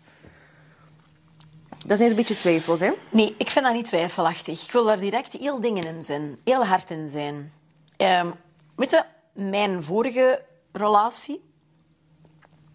Dat 1.88 1.98
zijn 1.98 2.10
een 2.10 2.16
beetje 2.16 2.36
twijfels, 2.36 2.80
hè? 2.80 2.92
Nee, 3.10 3.36
ik 3.38 3.50
vind 3.50 3.66
dat 3.66 3.74
niet 3.74 3.86
twijfelachtig. 3.86 4.64
Ik 4.66 4.72
wil 4.72 4.84
daar 4.84 5.00
direct 5.00 5.34
heel 5.34 5.60
dingen 5.60 5.84
in 5.84 6.04
zijn. 6.04 6.38
Heel 6.44 6.66
hard 6.66 6.90
in 6.90 7.10
zijn. 7.10 7.54
Ehm 7.98 8.28
weet 8.76 8.92
je, 8.92 9.04
mijn 9.34 9.84
vorige 9.84 10.42
relatie 10.72 11.50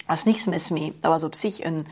was 0.06 0.24
niks 0.24 0.44
mis 0.44 0.68
mee. 0.68 0.96
Dat 1.00 1.10
was 1.10 1.24
op 1.24 1.34
zich 1.34 1.64
een... 1.64 1.86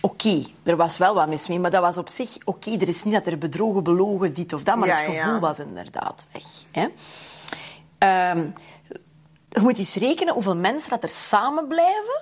Oké, 0.00 0.44
er 0.62 0.76
was 0.76 0.98
wel 0.98 1.14
wat 1.14 1.28
mis 1.28 1.48
mee, 1.48 1.60
maar 1.60 1.70
dat 1.70 1.82
was 1.82 1.98
op 1.98 2.08
zich 2.08 2.36
oké. 2.44 2.70
Er 2.70 2.88
is 2.88 3.04
niet 3.04 3.14
dat 3.14 3.26
er 3.26 3.38
bedrogen, 3.38 3.82
belogen, 3.82 4.34
dit 4.34 4.52
of 4.52 4.62
dat, 4.62 4.76
maar 4.76 4.88
Ja, 4.88 4.96
het 4.96 5.14
ja. 5.14 5.22
gevoel 5.22 5.40
was 5.40 5.58
inderdaad 5.58 6.26
weg. 6.32 6.44
Hè? 6.70 6.88
Ehm, 7.98 8.46
je 9.48 9.60
moet 9.60 9.78
eens 9.78 9.94
rekenen 9.94 10.34
hoeveel 10.34 10.56
mensen 10.56 10.90
dat 10.90 11.02
er 11.02 11.08
samen 11.08 11.68
blijven, 11.68 12.20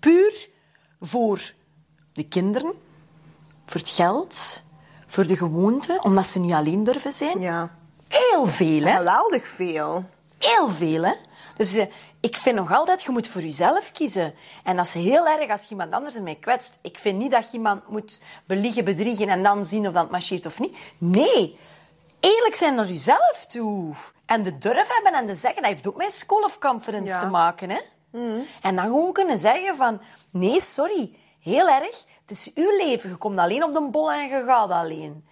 puur 0.00 0.48
voor 1.00 1.52
de 2.12 2.28
kinderen, 2.28 2.72
voor 3.66 3.80
het 3.80 3.88
geld, 3.88 4.62
voor 5.06 5.26
de 5.26 5.36
gewoonte, 5.36 5.98
omdat 6.02 6.26
ze 6.26 6.38
niet 6.38 6.52
alleen 6.52 6.84
durven 6.84 7.12
zijn. 7.12 7.40
Ja. 7.40 7.70
Heel 8.08 8.46
veel, 8.46 8.82
hè? 8.82 8.96
Geweldig 8.96 9.48
veel. 9.48 10.04
heel 10.38 10.68
veel, 10.68 11.02
hè. 11.02 11.12
Dus 11.56 11.76
eh, 11.76 11.86
ik 12.20 12.36
vind 12.36 12.56
nog 12.56 12.72
altijd, 12.72 13.02
je 13.02 13.10
moet 13.10 13.28
voor 13.28 13.40
jezelf 13.40 13.92
kiezen. 13.92 14.34
En 14.64 14.76
dat 14.76 14.86
is 14.86 14.94
heel 14.94 15.26
erg 15.28 15.50
als 15.50 15.62
je 15.62 15.70
iemand 15.70 15.92
anders 15.92 16.14
ermee 16.14 16.38
kwetst. 16.38 16.78
Ik 16.82 16.98
vind 16.98 17.18
niet 17.18 17.30
dat 17.30 17.50
je 17.50 17.56
iemand 17.56 17.88
moet 17.88 18.20
beliegen, 18.46 18.84
bedriegen 18.84 19.28
en 19.28 19.42
dan 19.42 19.66
zien 19.66 19.86
of 19.86 19.92
dat 19.92 20.10
marcheert 20.10 20.46
of 20.46 20.58
niet. 20.58 20.76
Nee, 20.98 21.58
eerlijk 22.20 22.54
zijn 22.54 22.74
naar 22.74 22.86
jezelf 22.86 23.44
toe. 23.46 23.94
En 24.26 24.42
de 24.42 24.58
durf 24.58 24.88
hebben 24.94 25.12
en 25.20 25.26
de 25.26 25.34
zeggen, 25.34 25.62
dat 25.62 25.70
heeft 25.70 25.88
ook 25.88 25.96
met 25.96 26.14
School 26.14 26.42
of 26.42 26.58
Conference 26.58 27.12
Ja. 27.12 27.20
te 27.20 27.26
maken, 27.26 27.70
hè. 27.70 27.80
En 28.62 28.76
dan 28.76 28.84
gewoon 28.84 29.12
kunnen 29.12 29.38
zeggen 29.38 29.76
van, 29.76 30.00
nee, 30.30 30.60
sorry, 30.62 31.16
heel 31.40 31.68
erg, 31.68 32.04
het 32.20 32.30
is 32.30 32.50
uw 32.54 32.76
leven. 32.76 33.10
Je 33.10 33.16
komt 33.16 33.38
alleen 33.38 33.64
op 33.64 33.72
de 33.74 33.88
bol 33.90 34.12
en 34.12 34.28
je 34.28 34.44
gaat 34.46 34.70
alleen. 34.70 35.28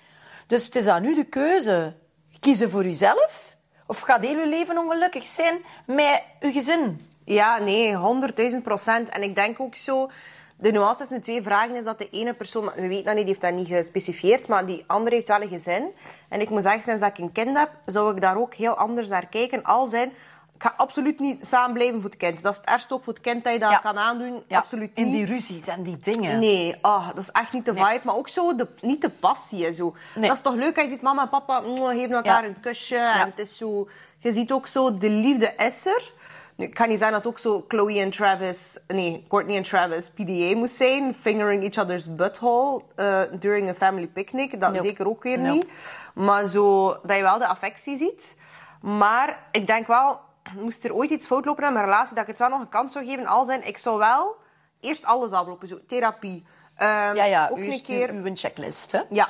Dus 0.46 0.64
het 0.64 0.74
is 0.76 0.86
aan 0.86 1.04
u 1.04 1.14
de 1.14 1.24
keuze. 1.24 1.96
Kiezen 2.40 2.70
voor 2.70 2.84
uzelf 2.84 3.55
of 3.86 4.00
gaat 4.00 4.24
heel 4.24 4.38
uw 4.38 4.48
leven 4.48 4.78
ongelukkig 4.78 5.24
zijn 5.24 5.58
met 5.84 6.22
uw 6.40 6.52
gezin? 6.52 7.00
Ja, 7.24 7.58
nee, 7.58 7.94
honderdduizend 7.94 8.62
procent. 8.62 9.08
En 9.08 9.22
ik 9.22 9.34
denk 9.34 9.60
ook 9.60 9.74
zo... 9.74 10.10
De 10.58 10.70
nuance 10.70 10.98
tussen 10.98 11.16
de 11.16 11.22
twee 11.22 11.42
vragen 11.42 11.74
is 11.74 11.84
dat 11.84 11.98
de 11.98 12.10
ene 12.10 12.34
persoon... 12.34 12.70
We 12.74 12.88
weten 12.88 13.04
dat 13.04 13.14
niet, 13.14 13.24
die 13.24 13.24
heeft 13.24 13.40
dat 13.40 13.52
niet 13.52 13.68
gespecifieerd, 13.68 14.48
maar 14.48 14.66
die 14.66 14.84
andere 14.86 15.14
heeft 15.14 15.28
wel 15.28 15.42
een 15.42 15.48
gezin. 15.48 15.88
En 16.28 16.40
ik 16.40 16.50
moet 16.50 16.62
zeggen, 16.62 16.82
sinds 16.82 17.00
dat 17.00 17.10
ik 17.10 17.18
een 17.18 17.32
kind 17.32 17.58
heb, 17.58 17.70
zou 17.84 18.14
ik 18.14 18.20
daar 18.20 18.36
ook 18.36 18.54
heel 18.54 18.74
anders 18.74 19.08
naar 19.08 19.26
kijken. 19.26 19.62
Al 19.62 19.86
zijn... 19.86 20.12
Ik 20.56 20.62
ga 20.62 20.74
absoluut 20.76 21.20
niet 21.20 21.46
samen 21.46 21.72
blijven 21.74 22.00
voor 22.00 22.10
het 22.10 22.18
kind. 22.18 22.42
Dat 22.42 22.52
is 22.52 22.58
het 22.58 22.68
ergste 22.68 22.94
ook 22.94 23.04
voor 23.04 23.12
het 23.12 23.22
kind 23.22 23.44
dat 23.44 23.52
je 23.52 23.58
dat 23.58 23.70
Ja. 23.70 23.78
kan 23.78 23.98
aandoen. 23.98 24.42
Ja, 24.48 24.58
Absoluut 24.58 24.90
In 24.94 25.04
niet. 25.04 25.12
die 25.12 25.26
ruzies 25.26 25.66
en 25.66 25.82
die 25.82 25.98
dingen. 25.98 26.38
Nee, 26.38 26.76
ah, 26.80 27.06
dat 27.08 27.18
is 27.18 27.30
echt 27.30 27.52
niet 27.52 27.64
de 27.64 27.74
vibe. 27.74 28.00
Maar 28.02 28.16
ook 28.16 28.28
zo 28.28 28.54
de, 28.54 28.68
niet 28.80 29.00
de 29.00 29.10
passie 29.10 29.66
en 29.66 29.74
zo. 29.74 29.94
Nee. 30.14 30.26
Dat 30.28 30.36
is 30.36 30.42
toch 30.42 30.54
leuk 30.54 30.74
als 30.76 30.84
je 30.84 30.90
ziet 30.90 31.02
mama 31.02 31.22
en 31.22 31.28
papa 31.28 31.60
mm, 31.60 31.76
geven 31.76 32.16
elkaar 32.16 32.42
Ja. 32.42 32.48
een 32.48 32.60
kusje. 32.60 32.96
En 32.96 33.18
het 33.30 33.38
is 33.38 33.56
zo... 33.56 33.88
Je 34.18 34.32
ziet 34.32 34.52
ook 34.52 34.66
zo, 34.66 34.98
de 34.98 35.10
liefde 35.10 35.52
is 35.56 35.86
er. 35.86 36.12
Nu, 36.56 36.64
ik 36.64 36.74
kan 36.74 36.88
niet 36.88 36.98
zeggen 36.98 37.16
dat 37.16 37.26
ook 37.26 37.38
zo 37.38 37.64
Chloe 37.68 38.00
en 38.00 38.10
Travis... 38.10 38.78
Nee, 38.86 39.24
Courtney 39.28 39.56
en 39.56 39.62
Travis 39.62 40.10
PDA 40.10 40.56
moest 40.56 40.74
zijn. 40.74 41.14
Fingering 41.14 41.62
each 41.62 41.78
other's 41.84 42.14
butthole 42.14 42.82
eh, 42.94 43.20
during 43.32 43.68
a 43.68 43.74
family 43.74 44.06
picnic. 44.06 44.60
Dat 44.60 44.72
Nope. 44.72 44.84
zeker 44.86 45.08
ook 45.08 45.22
weer 45.22 45.38
Nope. 45.38 45.52
niet. 45.52 45.66
Maar 46.14 46.44
zo, 46.44 46.86
dat 47.02 47.16
je 47.16 47.22
wel 47.22 47.38
de 47.38 47.46
affectie 47.46 47.96
ziet. 47.96 48.36
Maar 48.80 49.38
ik 49.52 49.66
denk 49.66 49.86
wel... 49.86 50.20
Moest 50.54 50.84
er 50.84 50.94
ooit 50.94 51.10
iets 51.10 51.26
fout 51.26 51.44
lopen 51.44 51.64
in 51.64 51.72
mijn 51.72 51.84
relatie, 51.84 52.14
dat 52.14 52.22
ik 52.22 52.28
het 52.28 52.38
wel 52.38 52.48
nog 52.48 52.60
een 52.60 52.68
kans 52.68 52.92
zou 52.92 53.06
geven. 53.06 53.26
Al 53.26 53.44
zijn, 53.44 53.66
ik 53.66 53.78
zou 53.78 53.98
wel 53.98 54.36
eerst 54.80 55.04
alles 55.04 55.32
aflopen. 55.32 55.68
Zo, 55.68 55.78
therapie. 55.86 56.46
Ehm, 56.76 57.14
Ja, 57.14 57.24
ja, 57.24 57.48
ook 57.50 57.58
een 57.58 57.82
keer... 57.82 58.10
uw, 58.10 58.24
uw 58.24 58.30
checklist, 58.34 58.92
hè? 58.92 59.00
Ja. 59.08 59.28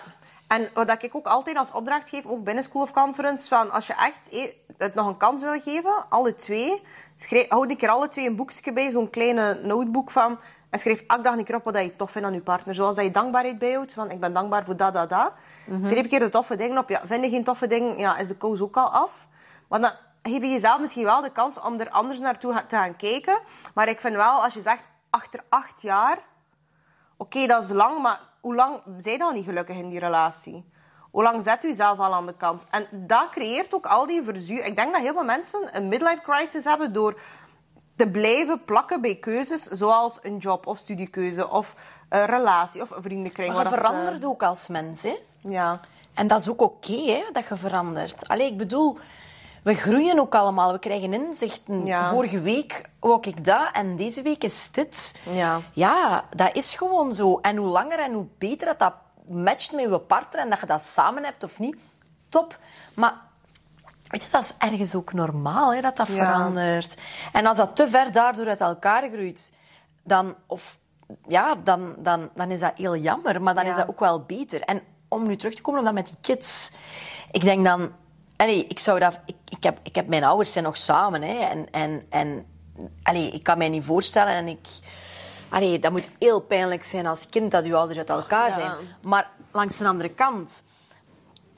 En 0.49 0.69
wat 0.75 1.03
ik 1.03 1.15
ook 1.15 1.27
altijd 1.27 1.57
als 1.57 1.73
opdracht 1.73 2.09
geef, 2.09 2.27
ook 2.27 2.45
binnen 2.45 2.65
School 2.65 2.83
of 2.83 2.93
Conference, 2.93 3.49
van 3.49 3.71
als 3.71 3.87
je 3.87 3.95
echt 3.95 4.29
eh, 4.29 4.53
het 4.79 4.95
nog 4.95 5.07
een 5.07 5.17
kans 5.17 5.43
wil 5.43 5.61
geven, 5.61 6.05
alle 6.09 6.35
twee, 6.35 6.83
schrijf, 7.17 7.49
houd 7.49 7.71
een 7.71 7.77
keer 7.77 7.89
alle 7.89 8.09
twee 8.09 8.27
een 8.27 8.37
boekje 8.37 8.73
bij, 8.73 8.91
zo'n 8.91 9.11
kleine 9.11 9.61
notebook 9.63 10.11
van, 10.11 10.39
en 10.71 10.79
schrijf 10.79 11.05
elke 11.07 11.23
dag 11.23 11.37
een 11.37 11.45
keer 11.45 11.55
op 11.55 11.65
wat 11.65 11.77
je 11.77 11.97
tof 11.97 12.11
vindt 12.11 12.29
aan 12.29 12.35
je 12.35 12.41
partner. 12.41 12.75
Zoals 12.75 12.97
dat 12.97 13.05
je 13.05 13.11
dankbaarheid 13.11 13.59
bijhoudt, 13.59 13.93
van 13.93 14.11
ik 14.11 14.21
ben 14.21 14.33
dankbaar 14.33 14.65
voor 14.65 14.77
dat, 14.77 14.95
dat, 14.95 15.11
dat. 15.11 15.33
Schrijf 15.85 16.03
een 16.03 16.09
keer 16.09 16.19
de 16.19 16.31
toffe 16.31 16.57
dingen 16.57 16.79
op. 16.79 16.89
Ja, 16.89 17.01
vind 17.05 17.25
je 17.25 17.31
geen 17.31 17.45
toffe 17.45 17.67
dingen, 17.67 17.99
ja, 17.99 18.17
is 18.17 18.29
de 18.29 18.37
kous 18.37 18.61
ook 18.61 18.77
al 18.77 18.91
af. 18.91 19.29
Dan 19.69 19.91
geef 20.29 20.41
je 20.43 20.51
jezelf 20.51 20.81
misschien 20.81 21.05
wel 21.05 21.21
de 21.23 21.31
kans 21.33 21.61
om 21.61 21.81
er 21.81 21.91
anders 21.91 22.19
naartoe 22.19 22.65
te 22.67 22.77
gaan 22.77 22.97
kijken. 22.97 23.39
Maar 23.75 23.89
ik 23.89 24.01
vind 24.01 24.17
wel, 24.17 24.43
als 24.45 24.55
je 24.55 24.61
zegt, 24.63 24.89
achter 25.11 25.41
acht 25.49 25.83
jaar, 25.83 26.19
Oké, 27.19 27.47
dat 27.47 27.63
is 27.63 27.69
lang, 27.71 28.03
maar 28.03 28.21
hoe 28.41 28.55
lang 28.55 28.81
zijn 28.99 29.13
je 29.13 29.19
dan 29.19 29.35
niet 29.35 29.45
gelukkig 29.45 29.77
in 29.77 29.89
die 29.89 29.99
relatie? 29.99 30.71
Hoe 31.11 31.23
lang 31.23 31.43
zet 31.43 31.65
u 31.65 31.73
zelf 31.73 31.99
al 31.99 32.15
aan 32.15 32.27
de 32.27 32.35
kant? 32.37 32.67
En 32.71 32.87
dat 32.93 33.29
creëert 33.31 33.75
ook 33.75 33.87
al 33.87 34.07
die 34.07 34.23
verzuur. 34.23 34.65
Ik 34.65 34.77
denk 34.77 34.93
dat 34.93 35.03
heel 35.03 35.13
veel 35.13 35.25
mensen 35.25 35.69
een 35.77 35.89
midlife 35.89 36.21
crisis 36.23 36.65
hebben 36.65 36.93
door 36.93 37.21
te 37.97 38.07
blijven 38.11 38.65
plakken 38.65 39.01
bij 39.01 39.15
keuzes 39.15 39.63
zoals 39.63 40.19
een 40.23 40.37
job 40.39 40.67
of 40.67 40.79
studiekeuze 40.79 41.49
of 41.49 41.75
een 42.09 42.25
relatie 42.27 42.83
of 42.83 42.91
een 42.91 43.03
vriendenkring. 43.03 43.53
Maar 43.55 43.63
je 43.63 43.69
ze- 43.69 43.75
verandert 43.77 44.25
ook 44.25 44.43
als 44.43 44.69
mens, 44.69 45.03
hè? 45.03 45.17
Ja. 45.41 45.81
En 46.15 46.27
dat 46.27 46.41
is 46.41 46.49
ook 46.49 46.61
oké, 46.61 46.93
hè, 47.03 47.25
dat 47.33 47.49
je 47.49 47.57
verandert. 47.57 48.29
Allee, 48.29 48.47
ik 48.51 48.57
bedoel, 48.57 48.99
we 49.67 49.75
groeien 49.75 50.19
ook 50.19 50.35
allemaal. 50.35 50.73
We 50.73 50.79
krijgen 50.79 51.13
inzichten. 51.13 51.87
Ja. 51.87 52.09
Vorige 52.11 52.41
week 52.41 52.83
wou 53.01 53.19
ik 53.21 53.45
dat 53.45 53.69
en 53.73 53.97
deze 53.97 54.23
week 54.23 54.45
is 54.45 54.71
dit. 54.71 55.21
Ja. 55.31 55.61
Ja, 55.73 56.25
dat 56.35 56.55
is 56.57 56.75
gewoon 56.75 57.15
zo. 57.15 57.39
En 57.41 57.57
hoe 57.57 57.69
langer 57.69 57.99
en 57.99 58.13
hoe 58.13 58.27
beter 58.39 58.67
dat, 58.67 58.79
dat 58.79 58.93
matcht 59.29 59.73
met 59.73 59.91
je 59.91 59.99
partner 59.99 60.41
en 60.41 60.51
dat 60.51 60.61
je 60.61 60.67
dat 60.67 60.83
samen 60.83 61.25
hebt 61.25 61.43
of 61.45 61.59
niet, 61.59 61.77
top. 62.29 62.59
Maar 62.95 63.15
weet 64.09 64.23
je, 64.23 64.29
dat 64.31 64.43
is 64.43 64.55
ergens 64.59 64.95
ook 64.95 65.13
normaal, 65.13 65.75
hè, 65.75 65.81
dat 65.81 65.97
dat 65.97 66.09
Ja. 66.09 66.15
verandert. 66.15 66.97
En 67.33 67.47
als 67.47 67.57
dat 67.57 67.77
te 67.77 67.89
ver 67.89 68.13
daardoor 68.13 68.49
uit 68.49 68.61
elkaar 68.61 69.09
groeit, 69.09 69.53
dan... 70.03 70.35
Of, 70.47 70.79
ja, 71.29 71.55
dan, 71.55 71.95
dan, 71.99 72.31
dan 72.35 72.51
is 72.51 72.61
dat 72.61 72.73
heel 72.77 72.97
jammer, 72.97 73.43
maar 73.43 73.55
dan 73.55 73.65
Ja. 73.65 73.71
is 73.71 73.77
dat 73.77 73.89
ook 73.89 74.01
wel 74.01 74.21
beter. 74.23 74.61
En 74.61 74.83
om 75.09 75.27
nu 75.27 75.37
terug 75.37 75.55
te 75.55 75.63
komen 75.63 75.81
op 75.81 75.87
dat 75.87 75.95
met 75.95 76.07
die 76.07 76.17
kids. 76.21 76.71
Ik 77.31 77.41
denk 77.41 77.65
dan... 77.65 77.93
Allee, 78.37 78.67
ik, 78.67 78.79
zou 78.79 78.99
dat, 78.99 79.21
ik, 79.27 79.37
ik, 79.49 79.63
heb, 79.63 79.79
ik 79.83 79.95
heb 79.95 80.07
mijn 80.07 80.25
ouders 80.25 80.53
zijn 80.53 80.65
nog 80.65 80.77
samen. 80.77 81.23
Hè, 81.23 81.35
en 81.39 81.71
en, 81.71 82.07
en 82.11 82.47
allee, 83.03 83.31
ik 83.31 83.43
kan 83.43 83.59
mij 83.59 83.69
niet 83.69 83.85
voorstellen. 83.85 84.33
En 84.33 84.47
ik, 84.49 84.69
allee, 85.49 85.79
dat 85.79 85.93
moet 85.93 86.09
heel 86.19 86.41
pijnlijk 86.41 86.85
zijn 86.85 87.07
als 87.07 87.29
kind 87.29 87.51
dat 87.51 87.65
uw 87.65 87.77
ouders 87.77 87.99
uit 87.99 88.09
elkaar 88.11 88.49
Ja. 88.49 88.55
zijn. 88.55 88.73
Maar 89.03 89.29
langs 89.53 89.77
de 89.77 89.87
andere 89.87 90.09
kant 90.15 90.65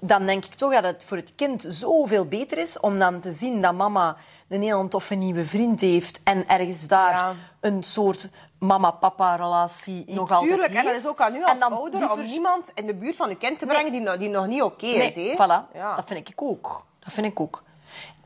dan 0.00 0.26
denk 0.26 0.44
ik 0.44 0.54
toch 0.54 0.72
dat 0.72 0.84
het 0.84 1.04
voor 1.04 1.16
het 1.16 1.34
kind 1.34 1.64
zoveel 1.68 2.24
beter 2.24 2.58
is 2.58 2.80
om 2.80 2.98
dan 2.98 3.20
te 3.20 3.32
zien 3.32 3.60
dat 3.62 3.74
mama 3.74 4.16
een 4.48 4.62
heel 4.62 4.88
toffe 4.88 5.14
nieuwe 5.14 5.44
vriend 5.44 5.80
heeft 5.80 6.20
en 6.24 6.48
ergens 6.48 6.88
daar 6.88 7.12
Ja. 7.12 7.34
een 7.60 7.82
soort 7.82 8.28
mama-papa-relatie 8.58 10.04
nog 10.06 10.30
altijd 10.32 10.50
Tuurlijk, 10.50 10.74
en 10.74 10.84
dat 10.84 10.94
is 10.96 11.06
ook 11.08 11.20
aan 11.20 11.34
u 11.34 11.42
als 11.44 11.58
En 11.58 11.62
ouder 11.72 11.98
liever- 12.00 12.16
om 12.18 12.22
niemand 12.24 12.70
in 12.74 12.86
de 12.86 12.94
buurt 12.94 13.16
van 13.16 13.28
uw 13.28 13.36
kind 13.36 13.58
te 13.58 13.64
Nee. 13.64 13.74
brengen 13.74 13.92
die, 13.92 14.00
nog- 14.00 14.16
die 14.16 14.28
nog 14.28 14.46
niet 14.46 14.62
oké 14.62 14.86
Nee, 14.86 15.06
is. 15.06 15.14
hè? 15.14 15.32
voilà. 15.34 15.74
Ja. 15.74 15.94
Dat 15.94 16.04
vind 16.06 16.28
ik 16.28 16.42
ook. 16.42 16.84
Dat 16.98 17.12
vind 17.12 17.26
ik 17.26 17.40
ook. 17.40 17.62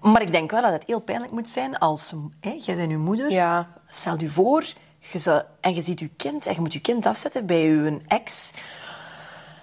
Maar 0.00 0.22
ik 0.22 0.32
denk 0.32 0.50
wel 0.50 0.62
dat 0.62 0.72
het 0.72 0.84
heel 0.86 1.00
pijnlijk 1.00 1.32
moet 1.32 1.48
zijn 1.48 1.78
als 1.78 2.14
hè, 2.40 2.58
jij 2.60 2.76
bent 2.76 2.90
uw 2.90 2.98
moeder. 2.98 3.30
Ja. 3.30 3.68
Stel 3.88 4.18
je 4.18 4.28
voor 4.30 4.64
je 4.98 5.18
zou- 5.18 5.42
en 5.60 5.74
je 5.74 5.80
ziet 5.82 5.98
je 6.00 6.08
kind 6.08 6.46
en 6.46 6.54
je 6.54 6.60
moet 6.60 6.72
je 6.72 6.80
kind 6.80 7.06
afzetten 7.06 7.46
bij 7.46 7.62
je 7.64 8.00
ex. 8.08 8.52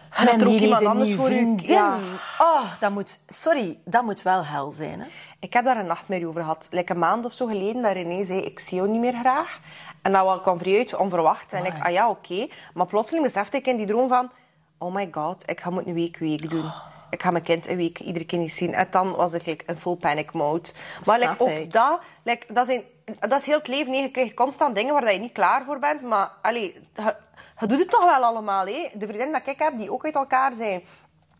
En 0.09 0.29
ook 0.29 0.39
die 0.39 0.59
iemand 0.59 0.85
anders 0.85 1.13
voor 1.13 1.29
u- 1.29 1.33
vriendin. 1.33 1.67
ja. 1.67 1.97
Oh, 2.39 2.61
dat 2.79 2.91
moet... 2.91 3.19
Sorry, 3.27 3.77
dat 3.85 4.03
moet 4.03 4.21
wel 4.21 4.45
hel 4.45 4.71
zijn, 4.71 4.99
hè? 4.99 5.07
Ik 5.39 5.53
heb 5.53 5.65
daar 5.65 5.77
een 5.77 5.85
nachtmerrie 5.85 6.27
over 6.27 6.41
gehad. 6.41 6.67
Like 6.71 6.91
een 6.93 6.99
maand 6.99 7.25
of 7.25 7.33
zo 7.33 7.45
geleden, 7.45 7.81
dat 7.81 7.91
René 7.93 8.25
zei, 8.25 8.39
ik 8.39 8.59
zie 8.59 8.77
jou 8.77 8.89
niet 8.89 8.99
meer 8.99 9.13
graag. 9.19 9.59
En 10.01 10.11
dat 10.11 10.41
kwam 10.41 10.57
vrij 10.57 10.77
uit, 10.77 10.95
onverwacht. 10.95 11.53
En 11.53 11.65
ik, 11.65 11.73
ah 11.81 11.91
ja, 11.91 12.09
oké. 12.09 12.47
Maar 12.73 12.85
plotseling 12.85 13.25
besefte 13.25 13.57
ik 13.57 13.67
in 13.67 13.77
die 13.77 13.87
droom 13.87 14.07
van... 14.07 14.31
Oh 14.77 14.93
my 14.93 15.07
god, 15.11 15.43
ik 15.45 15.59
ga 15.59 15.73
het 15.73 15.87
een 15.87 15.93
week 15.93 16.17
week 16.17 16.49
doen. 16.49 16.71
Ik 17.09 17.21
ga 17.21 17.31
mijn 17.31 17.43
kind 17.43 17.67
een 17.67 17.77
week 17.77 17.99
iedere 17.99 18.25
keer 18.25 18.39
niet 18.39 18.51
zien. 18.51 18.73
En 18.73 18.87
dan 18.91 19.15
was 19.15 19.33
ik 19.33 19.45
like, 19.45 19.65
in 19.67 19.75
full 19.75 19.95
panic 19.95 20.31
mode. 20.31 20.69
Maar 21.05 21.19
like, 21.19 21.35
ook 21.37 21.71
dat, 21.71 21.99
like, 22.23 22.53
dat, 22.53 22.65
zijn, 22.65 22.83
dat 23.19 23.39
is 23.39 23.45
heel 23.45 23.57
het 23.57 23.67
leven. 23.67 23.91
Nee, 23.91 24.01
je 24.01 24.11
krijgt 24.11 24.33
constant 24.33 24.75
dingen 24.75 24.93
waar 24.93 25.13
je 25.13 25.19
niet 25.19 25.31
klaar 25.31 25.63
voor 25.65 25.79
bent. 25.79 26.01
Maar 26.01 26.31
allee, 26.41 26.87
je, 26.95 27.15
je 27.59 27.67
doet 27.67 27.79
het 27.79 27.89
toch 27.89 28.05
wel 28.05 28.23
allemaal. 28.23 28.65
Hè? 28.65 28.89
De 28.93 29.07
vriendin 29.07 29.31
dat 29.31 29.47
ik 29.47 29.59
heb, 29.59 29.77
die 29.77 29.91
ook 29.91 30.05
uit 30.05 30.15
elkaar 30.15 30.53
zijn. 30.53 30.83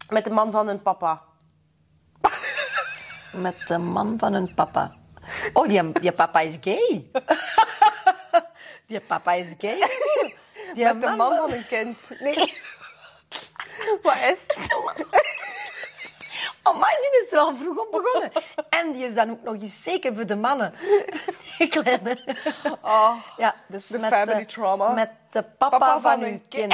Met 0.10 0.24
de 0.24 0.30
man 0.30 0.51
van 0.51 0.68
hun 0.68 0.82
papa. 0.82 1.22
Met 3.34 3.68
de 3.68 3.78
man 3.78 4.16
van 4.18 4.34
een 4.34 4.53
papa. 4.53 4.93
Oh, 5.53 5.68
die, 5.68 5.91
die 5.91 6.12
papa 6.12 6.39
is 6.39 6.57
gay. 6.62 7.10
Die 8.90 9.00
papa 9.00 9.34
is 9.38 9.54
gay. 9.58 9.78
Die 10.74 10.84
Met 10.86 11.02
de 11.02 11.16
man 11.16 11.36
van 11.36 11.52
hun 11.52 11.66
kind. 11.68 11.98
Nee. 12.20 12.36
Wat 14.04 14.16
is 14.16 14.40
het? 14.48 15.06
Oh, 16.64 16.78
maar 16.80 16.98
die 17.02 17.26
is 17.26 17.32
er 17.34 17.40
al 17.40 17.56
vroeg 17.56 17.78
op 17.78 17.92
begonnen. 17.92 18.32
En 18.70 18.92
die 18.92 19.06
is 19.06 19.14
dan 19.14 19.30
ook 19.32 19.44
nog 19.44 19.54
eens 19.62 19.84
zeker 19.84 20.16
voor 20.16 20.26
de 20.26 20.36
mannen. 20.36 20.74
Die 21.58 21.68
kleine. 21.68 22.18
Oh, 22.82 23.16
Ja, 23.38 23.56
dus 23.68 23.88
De 23.88 24.00
met, 24.00 24.10
family 24.14 24.40
de, 24.40 24.46
trauma. 24.46 24.94
met 24.94 25.10
de 25.30 25.44
papa, 25.44 25.78
Papa 25.78 26.00
van, 26.00 26.22
een 26.22 26.46
kind. 26.50 26.74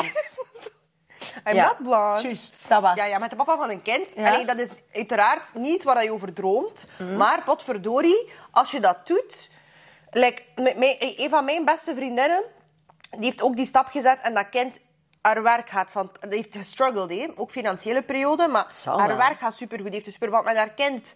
I'm 1.48 1.54
ja, 1.56 1.66
not 1.68 1.78
blonde. 1.78 2.22
juist, 2.22 2.64
dat 2.68 2.82
was 2.82 2.96
Ja, 2.96 3.06
ja, 3.06 3.18
met 3.18 3.30
de 3.30 3.36
papa 3.36 3.58
van 3.58 3.70
een 3.70 3.82
kind. 3.82 4.14
Ja. 4.16 4.28
Allee, 4.32 4.46
dat 4.46 4.58
is 4.60 4.70
uiteraard 4.94 5.54
niet 5.54 5.84
waar 5.84 6.04
je 6.04 6.12
over 6.12 6.34
droomt. 6.34 6.88
Mhm. 6.98 7.18
Maar 7.18 7.44
potverdorie, 7.44 8.32
als 8.52 8.72
je 8.72 8.80
dat 8.80 9.08
doet... 9.08 9.50
Like, 10.18 10.42
mijn- 10.56 10.96
een 11.00 11.30
van 11.30 11.46
mijn 11.46 11.66
beste 11.66 11.94
vriendinnen, 11.96 12.44
die 13.12 13.24
heeft 13.24 13.42
ook 13.42 13.56
die 13.56 13.66
stap 13.66 13.88
gezet 13.88 14.20
en 14.22 14.34
dat 14.34 14.50
kind 14.50 14.80
haar 15.22 15.44
werk 15.44 15.70
gaat 15.70 15.92
van... 15.92 16.12
Die 16.22 16.38
heeft 16.38 16.56
gestruggeld, 16.56 17.10
hè. 17.10 17.28
ook 17.36 17.52
financiële 17.52 18.02
periode, 18.02 18.48
maar 18.48 18.68
haar 18.86 19.18
werk 19.18 19.40
gaat 19.40 19.56
supergoed. 19.56 19.86
Die 19.86 19.94
heeft 19.94 20.06
dus 20.06 20.16
verband 20.18 20.46
met 20.46 20.56
haar 20.56 20.70
kind. 20.70 21.16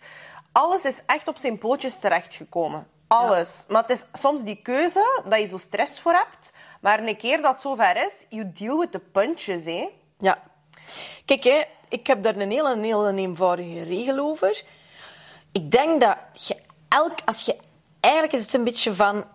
Alles 0.52 0.86
is 0.86 1.04
echt 1.06 1.28
op 1.28 1.38
zijn 1.38 1.58
pootjes 1.58 2.00
terechtgekomen. 2.00 2.88
Alles. 3.08 3.66
Maar 3.70 3.82
het 3.82 3.92
is 3.92 4.06
soms 4.14 4.44
die 4.44 4.62
keuze 4.62 5.22
dat 5.26 5.40
je 5.40 5.46
zo 5.48 5.58
stress 5.58 6.00
voor 6.00 6.14
hebt. 6.14 6.52
Maar 6.82 7.00
een 7.00 7.18
keer 7.18 7.42
dat 7.42 7.52
het 7.52 7.62
zover 7.62 8.06
is, 8.06 8.26
you 8.30 8.52
deal 8.54 8.78
with 8.80 8.92
the 8.92 9.00
punches, 9.00 9.66
hè. 9.66 9.90
Ja. 10.18 10.42
Kijk, 11.26 11.44
hè, 11.44 11.64
ik 11.90 12.08
heb 12.08 12.24
daar 12.24 12.36
een 12.36 12.52
hele, 12.52 12.72
een 12.72 12.84
hele 12.84 13.14
eenvoudige 13.16 13.84
regel 13.84 14.18
over. 14.20 14.64
Ik 15.52 15.72
denk 15.72 16.02
dat 16.02 16.18
je 16.48 16.58
elk, 16.90 17.18
als 17.26 17.46
je, 17.46 17.56
eigenlijk 18.00 18.34
is 18.34 18.44
het 18.44 18.54
een 18.54 18.64
beetje 18.64 18.94
van, 18.94 19.26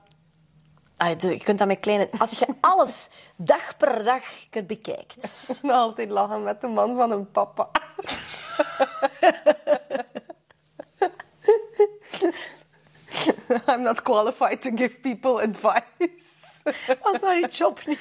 je 1.19 1.41
kunt 1.45 1.59
dat 1.59 1.67
met 1.67 1.81
kleine, 1.81 2.09
als 2.19 2.39
je 2.39 2.47
alles 2.61 3.11
dag 3.37 3.77
per 3.77 4.05
dag 4.05 4.23
kunt 4.51 4.67
bekijkt. 4.67 5.61
Altijd 5.71 6.11
lachen 6.11 6.43
met 6.43 6.61
de 6.61 6.67
man 6.67 6.97
van 6.97 7.11
een 7.11 7.31
papa. 7.31 7.71
I'm 13.69 13.83
not 13.83 14.03
qualified 14.03 14.62
to 14.62 14.71
give 14.75 15.01
people 15.01 15.43
advice. 15.43 15.83
Was 17.03 17.21
dat 17.21 17.39
je 17.39 17.49
job 17.51 17.87
niet? 17.87 17.99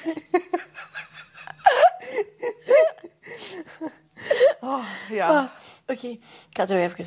Oh, 4.60 4.84
ja. 5.08 5.28
Ah, 5.28 5.44
Oké, 5.86 6.06
ik 6.06 6.20
ga 6.50 6.60
het 6.60 6.70
er 6.70 6.78
even 6.82 7.06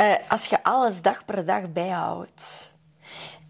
uh, 0.00 0.14
Als 0.28 0.46
je 0.46 0.62
alles 0.62 1.02
dag 1.02 1.24
per 1.24 1.44
dag 1.44 1.72
bijhoudt 1.72 2.72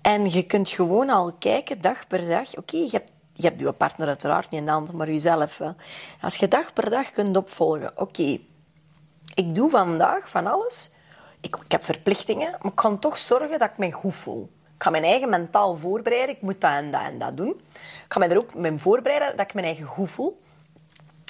en 0.02 0.30
je 0.30 0.42
kunt 0.42 0.68
gewoon 0.68 1.10
al 1.10 1.32
kijken 1.38 1.80
dag 1.80 2.06
per 2.06 2.28
dag. 2.28 2.56
Oké, 2.56 2.76
je, 2.76 2.88
hebt, 2.90 3.10
je 3.32 3.46
hebt 3.46 3.60
je 3.60 3.72
partner 3.72 4.06
uiteraard 4.06 4.50
niet 4.50 4.60
in 4.60 4.66
de 4.66 4.72
hand, 4.72 4.92
maar 4.92 5.10
jezelf 5.10 5.58
wel. 5.58 5.74
Als 6.20 6.36
je 6.36 6.48
dag 6.48 6.72
per 6.72 6.90
dag 6.90 7.10
kunt 7.10 7.36
opvolgen. 7.36 7.92
Oké, 7.96 8.38
ik 9.34 9.54
doe 9.54 9.70
vandaag 9.70 10.30
van 10.30 10.46
alles. 10.46 10.92
Ik, 11.40 11.56
ik 11.56 11.72
heb 11.72 11.84
verplichtingen, 11.84 12.50
maar 12.50 12.70
ik 12.70 12.76
kan 12.76 12.98
toch 12.98 13.18
zorgen 13.18 13.58
dat 13.58 13.70
ik 13.70 13.78
me 13.78 13.92
goed 13.92 14.14
voel. 14.14 14.50
Ik 14.74 14.82
ga 14.82 14.90
mijn 14.90 15.04
eigen 15.04 15.28
mentaal 15.28 15.76
voorbereiden. 15.76 16.34
Ik 16.34 16.42
moet 16.42 16.60
dat 16.60 16.72
en 16.72 16.90
dat 16.90 17.00
en 17.00 17.18
dat 17.18 17.36
doen. 17.36 17.60
Ik 18.04 18.12
ga 18.12 18.18
mij 18.18 18.30
er 18.30 18.38
ook 18.38 18.54
mee 18.54 18.78
voorbereiden 18.78 19.36
dat 19.36 19.46
ik 19.46 19.54
mijn 19.54 19.66
eigen 19.66 19.86
goed 19.86 20.10
voel. 20.10 20.40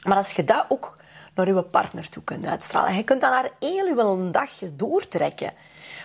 Maar 0.04 0.16
als 0.16 0.32
je 0.32 0.44
dat 0.44 0.64
ook 0.68 0.96
naar 1.34 1.46
je 1.46 1.62
partner 1.62 2.08
toe 2.08 2.22
kunt 2.22 2.46
uitstralen. 2.46 2.94
Je 2.94 3.04
kunt 3.04 3.20
dat 3.20 3.30
naar 3.30 3.50
heel 3.58 3.86
je 3.86 4.30
dag 4.30 4.50
doortrekken. 4.72 5.52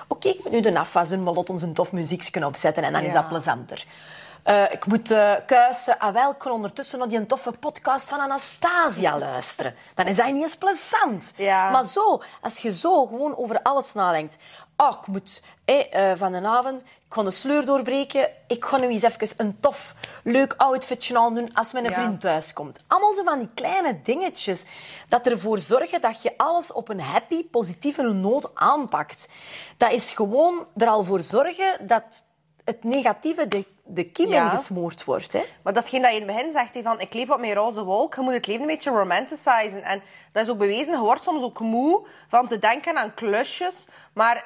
Oké, 0.08 0.30
ik 0.30 0.44
moet 0.44 0.52
nu 0.52 0.60
de 0.60 0.80
afwas 0.80 1.10
maar 1.10 1.34
laat 1.34 1.50
ons 1.50 1.62
een 1.62 1.74
tof 1.74 1.92
muziekje 1.92 2.46
opzetten 2.46 2.84
en 2.84 2.94
dan 2.94 3.04
is 3.04 3.14
dat 3.14 3.28
plezanter. 3.28 3.86
Uh, 4.46 4.72
ik 4.72 4.86
moet 4.86 5.12
uh, 5.12 5.34
kuisen. 5.46 6.00
Ah, 6.00 6.14
wel, 6.14 6.32
ik 6.32 6.38
kan 6.38 6.52
ondertussen 6.52 7.00
nog 7.00 7.08
die 7.08 7.18
een 7.18 7.28
toffe 7.28 7.52
podcast 7.52 8.10
van 8.10 8.20
Anastasia 8.20 9.18
luisteren. 9.18 9.76
Dan 9.94 10.06
is 10.06 10.18
dat 10.18 10.32
niet 10.32 10.42
eens 10.42 10.56
plezant. 10.56 11.34
Ja. 11.36 11.70
Maar 11.70 11.86
zo, 11.86 12.22
als 12.42 12.60
je 12.60 12.74
zo 12.74 13.06
gewoon 13.06 13.38
over 13.38 13.62
alles 13.62 13.94
nadenkt. 13.94 14.38
Oh, 14.78 14.92
ik 15.02 15.08
moet 15.08 15.42
eh, 15.66 16.12
van 16.16 16.32
de 16.32 16.42
avond, 16.42 16.82
ik 16.82 17.05
ga 17.16 17.24
de 17.24 17.32
sleur 17.32 17.66
doorbreken. 17.66 18.30
Ik 18.48 18.66
ga 18.66 18.78
nu 18.78 18.88
eens 18.88 19.04
even 19.04 19.28
een 19.38 19.60
tof, 19.60 19.96
leuk 20.24 20.54
outfitje 20.58 21.18
aan 21.18 21.36
doen 21.36 21.54
als 21.54 21.74
mijn 21.74 21.92
vriend 21.92 22.22
thuis 22.22 22.54
komt. 22.54 22.84
Allemaal 22.88 23.14
zo 23.14 23.24
van 23.24 23.40
die 23.40 23.50
kleine 23.54 24.02
dingetjes 24.04 24.66
dat 25.08 25.28
ervoor 25.28 25.60
zorgen 25.60 26.02
dat 26.02 26.22
je 26.22 26.34
alles 26.38 26.72
op 26.72 26.90
een 26.90 27.02
happy, 27.02 27.44
positieve 27.44 28.02
noot 28.02 28.52
aanpakt. 28.54 29.30
Dat 29.78 29.92
is 29.92 30.12
gewoon 30.12 30.68
er 30.78 30.88
al 30.88 31.04
voor 31.04 31.20
zorgen 31.20 31.88
dat 31.88 32.24
het 32.66 32.84
negatieve 32.84 33.48
de, 33.48 33.66
de 33.84 34.04
kiem 34.04 34.30
ja. 34.30 34.44
ingesmoord 34.44 35.04
wordt. 35.04 35.34
Hè? 35.34 35.44
Maar 35.64 35.74
dat 35.74 35.84
is 35.84 35.90
geen 35.90 36.02
dat 36.02 36.12
je 36.12 36.20
in 36.20 36.28
het 36.28 36.36
begin 36.36 36.52
zegt, 36.52 36.78
van 36.84 37.00
ik 37.00 37.14
leef 37.14 37.30
op 37.30 37.40
mijn 37.40 37.54
roze 37.54 37.84
wolk. 37.84 38.16
Je 38.16 38.22
moet 38.22 38.34
het 38.34 38.48
leven 38.48 38.62
een 38.62 38.68
beetje 38.68 38.90
romanticizen. 38.90 39.84
En 39.84 40.02
dat 40.32 40.44
is 40.44 40.50
ook 40.50 40.58
bewezen. 40.58 40.94
Je 40.94 41.00
wordt 41.00 41.24
soms 41.24 41.44
ook 41.44 41.60
moe 41.60 42.08
van 42.30 42.48
te 42.48 42.60
denken 42.60 42.98
aan 42.98 43.14
klusjes. 43.14 43.88
Maar 44.14 44.46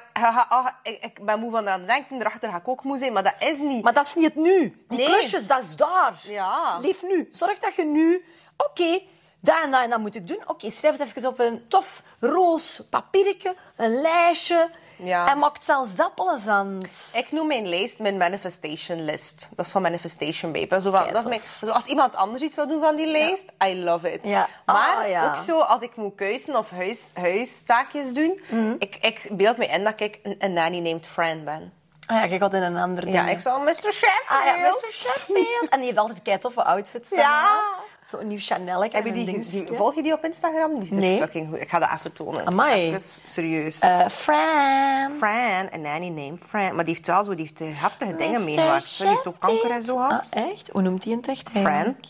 oh, 0.50 0.66
ik, 0.82 1.04
ik, 1.04 1.24
ben 1.24 1.40
moe 1.40 1.50
van 1.50 1.68
aan 1.68 1.78
het 1.78 1.88
denken. 1.88 2.20
Erachter 2.20 2.50
ga 2.50 2.56
ik 2.56 2.68
ook 2.68 2.84
moe 2.84 2.98
zijn. 2.98 3.12
Maar 3.12 3.22
dat 3.22 3.34
is 3.38 3.58
niet... 3.58 3.84
Maar 3.84 3.94
dat 3.94 4.06
is 4.06 4.14
niet 4.14 4.24
het 4.24 4.34
nu. 4.34 4.84
Die 4.88 4.98
Nee. 4.98 5.06
klusjes, 5.06 5.46
dat 5.46 5.62
is 5.62 5.76
daar. 5.76 6.14
Ja. 6.22 6.78
Leef 6.78 7.02
nu. 7.02 7.28
Zorg 7.30 7.58
dat 7.58 7.74
je 7.74 7.84
nu... 7.84 8.24
Oké, 8.56 9.02
dat 9.40 9.56
en 9.62 9.70
dat 9.70 9.82
en 9.82 9.90
dat 9.90 9.98
moet 9.98 10.14
ik 10.14 10.26
doen. 10.28 10.42
Oké, 10.46 10.70
schrijf 10.70 10.98
het 10.98 11.08
even 11.08 11.28
op 11.28 11.38
een 11.38 11.64
tof 11.68 12.02
roos 12.20 12.82
papiertje, 12.90 13.54
een 13.76 14.00
lijstje. 14.00 14.68
Ja. 14.96 15.28
En 15.30 15.38
maak 15.38 15.56
zelfs 15.62 15.96
dat 15.96 16.14
plezant. 16.14 17.12
Ik 17.18 17.32
noem 17.32 17.46
mijn 17.46 17.68
lijst 17.68 17.98
mijn 17.98 18.16
manifestation 18.16 19.04
list. 19.04 19.48
Dat 19.56 19.66
is 19.66 19.72
van 19.72 19.82
Manifestation 19.82 20.52
Babe. 20.52 20.80
Zo 20.80 20.90
van, 20.90 21.06
dat 21.12 21.22
is 21.22 21.28
mijn, 21.28 21.40
zo 21.64 21.70
als 21.70 21.84
iemand 21.86 22.14
anders 22.14 22.42
iets 22.42 22.54
wil 22.54 22.68
doen 22.68 22.80
van 22.80 22.96
die 22.96 23.06
lijst, 23.06 23.44
I 23.64 23.82
love 23.82 24.12
it. 24.12 24.28
Ja. 24.28 24.48
Maar 24.66 24.96
Ah, 24.96 25.08
ja. 25.08 25.30
ook 25.30 25.36
zo, 25.36 25.60
als 25.60 25.80
ik 25.80 25.96
moet 25.96 26.14
kuisen 26.14 26.56
of 26.56 26.70
huis, 26.70 27.10
huistaakjes 27.14 28.12
doen, 28.12 28.40
Mhm. 28.50 28.74
ik, 28.78 28.96
ik 29.00 29.28
beeld 29.30 29.56
me 29.56 29.66
in 29.66 29.84
dat 29.84 30.00
ik 30.00 30.18
een, 30.22 30.36
een 30.38 30.52
nanny 30.52 30.78
named 30.78 31.06
Fran 31.06 31.44
ben. 31.44 31.72
Ah 32.10 32.16
ja, 32.16 32.24
je 32.24 32.38
gaat 32.38 32.54
in 32.54 32.62
een 32.62 32.76
ander 32.76 33.04
ding. 33.04 33.16
Ja, 33.16 33.28
ik 33.28 33.40
zal 33.40 33.60
Mr. 33.60 33.74
Sheffield. 33.74 34.24
Ah 34.28 34.44
ja, 34.44 34.56
Mr. 34.56 34.90
Sheffield. 34.92 35.68
En 35.70 35.76
die 35.78 35.86
heeft 35.86 35.98
altijd 35.98 36.22
kei 36.22 36.38
toffe 36.38 36.64
outfits. 36.64 37.10
Ja. 37.10 37.60
Zo'n 38.06 38.26
nieuw 38.26 38.38
Chanel. 38.40 38.82
Heb 38.82 39.04
je 39.06 39.12
die, 39.12 39.26
gezien? 39.38 39.68
volg 39.72 39.94
je 39.94 40.02
die 40.02 40.12
op 40.12 40.24
Instagram? 40.24 40.74
Die 40.74 40.82
is 40.82 40.90
Nee. 40.90 41.18
fucking 41.18 41.48
goed. 41.48 41.58
Ik 41.60 41.68
ga 41.70 41.78
dat 41.78 41.88
even 41.98 42.12
tonen. 42.12 42.46
Amai. 42.46 42.94
Is 42.94 43.20
serieus. 43.24 43.78
Eh, 43.78 44.08
Fran. 44.08 45.12
Fran, 45.18 45.68
een 45.70 45.80
nanny 45.80 46.08
named 46.08 46.42
Fran. 46.46 46.74
Maar 46.74 46.84
die 46.84 46.94
heeft 46.94 47.06
wel 47.06 47.24
zo, 47.24 47.34
die 47.34 47.50
heeft 47.56 47.80
heftige 47.80 48.14
dingen 48.16 48.44
meegemaakt. 48.44 48.98
Die 48.98 49.08
heeft 49.08 49.26
ook 49.26 49.38
kanker 49.40 49.70
en 49.70 49.82
zo 49.82 49.96
gehad. 49.96 50.28
Ah, 50.30 50.42
echt? 50.50 50.68
Hoe 50.72 50.82
noemt 50.82 51.04
hij 51.04 51.12
in 51.12 51.18
het 51.18 51.28
echt 51.28 51.52
eigenlijk? 51.54 52.06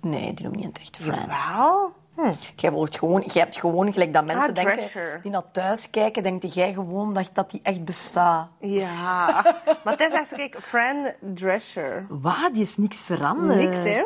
Nee, 0.00 0.34
die 0.34 0.44
noemt 0.44 0.56
niet 0.56 0.64
in 0.64 0.70
het 0.70 0.78
echt 0.80 0.96
Fran. 1.02 1.26
Wel? 1.26 1.92
Hm. 2.20 2.32
Jij, 2.56 2.70
wordt 2.70 2.98
gewoon, 2.98 3.20
jij 3.26 3.42
hebt 3.42 3.58
gewoon, 3.58 3.92
gelijk 3.92 4.12
dat 4.12 4.24
mensen 4.24 4.48
Ah, 4.48 4.64
denken, 4.64 5.20
die 5.22 5.30
naar 5.30 5.50
thuis 5.50 5.90
kijken, 5.90 6.22
denken 6.22 6.48
jij 6.48 6.72
gewoon 6.72 7.12
dat, 7.14 7.30
dat 7.32 7.50
die 7.50 7.60
echt 7.62 7.84
bestaat. 7.84 8.48
Ja. 8.58 9.42
maar 9.84 9.92
het 9.96 10.00
is 10.00 10.12
echt 10.12 10.28
zo, 10.28 10.36
kijk, 10.36 10.56
Fran 10.60 11.12
Drescher. 11.20 12.06
Wat? 12.08 12.50
Die 12.52 12.62
is 12.62 12.76
niks 12.76 13.04
veranderd. 13.04 13.58
Niks, 13.58 13.84
hè? 13.84 13.90
Hè? 13.90 14.02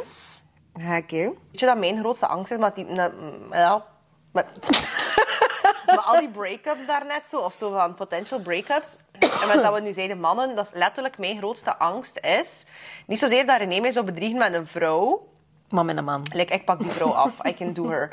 Weet 1.50 1.60
je 1.60 1.66
dat 1.66 1.78
mijn 1.78 1.98
grootste 1.98 2.26
angst 2.26 2.52
is? 2.52 2.58
Maar 2.58 2.74
die... 2.74 2.84
na- 2.84 3.12
ja. 3.50 3.84
Maar, 4.32 4.46
maar 5.86 5.98
al 5.98 6.18
die 6.18 6.30
break-ups 6.30 6.86
daarnet 6.86 7.28
zo, 7.28 7.38
of 7.40 7.54
zo 7.54 7.70
van 7.72 7.94
potential 7.94 8.40
break-ups. 8.40 8.98
En 9.18 9.48
met 9.48 9.62
dat 9.62 9.74
we 9.74 9.80
nu 9.80 9.92
zeiden 9.92 10.20
mannen, 10.20 10.56
dat 10.56 10.66
is 10.66 10.72
letterlijk 10.72 11.18
mijn 11.18 11.36
grootste 11.38 11.76
angst 11.76 12.18
is... 12.18 12.64
Niet 13.06 13.18
zozeer 13.18 13.46
dat 13.46 13.58
René 13.58 13.80
mij 13.80 13.92
zou 13.92 14.04
bedriegen 14.04 14.38
met 14.38 14.52
een 14.54 14.66
vrouw... 14.66 15.28
Maar 15.75 15.85
met 15.85 15.97
een 15.97 16.05
man. 16.05 16.22
Like, 16.33 16.53
ik 16.53 16.64
pak 16.64 16.81
die 16.81 16.91
vrouw 16.91 17.12
af. 17.12 17.33
I 17.47 17.55
can 17.55 17.72
do 17.72 17.89
her. 17.89 18.12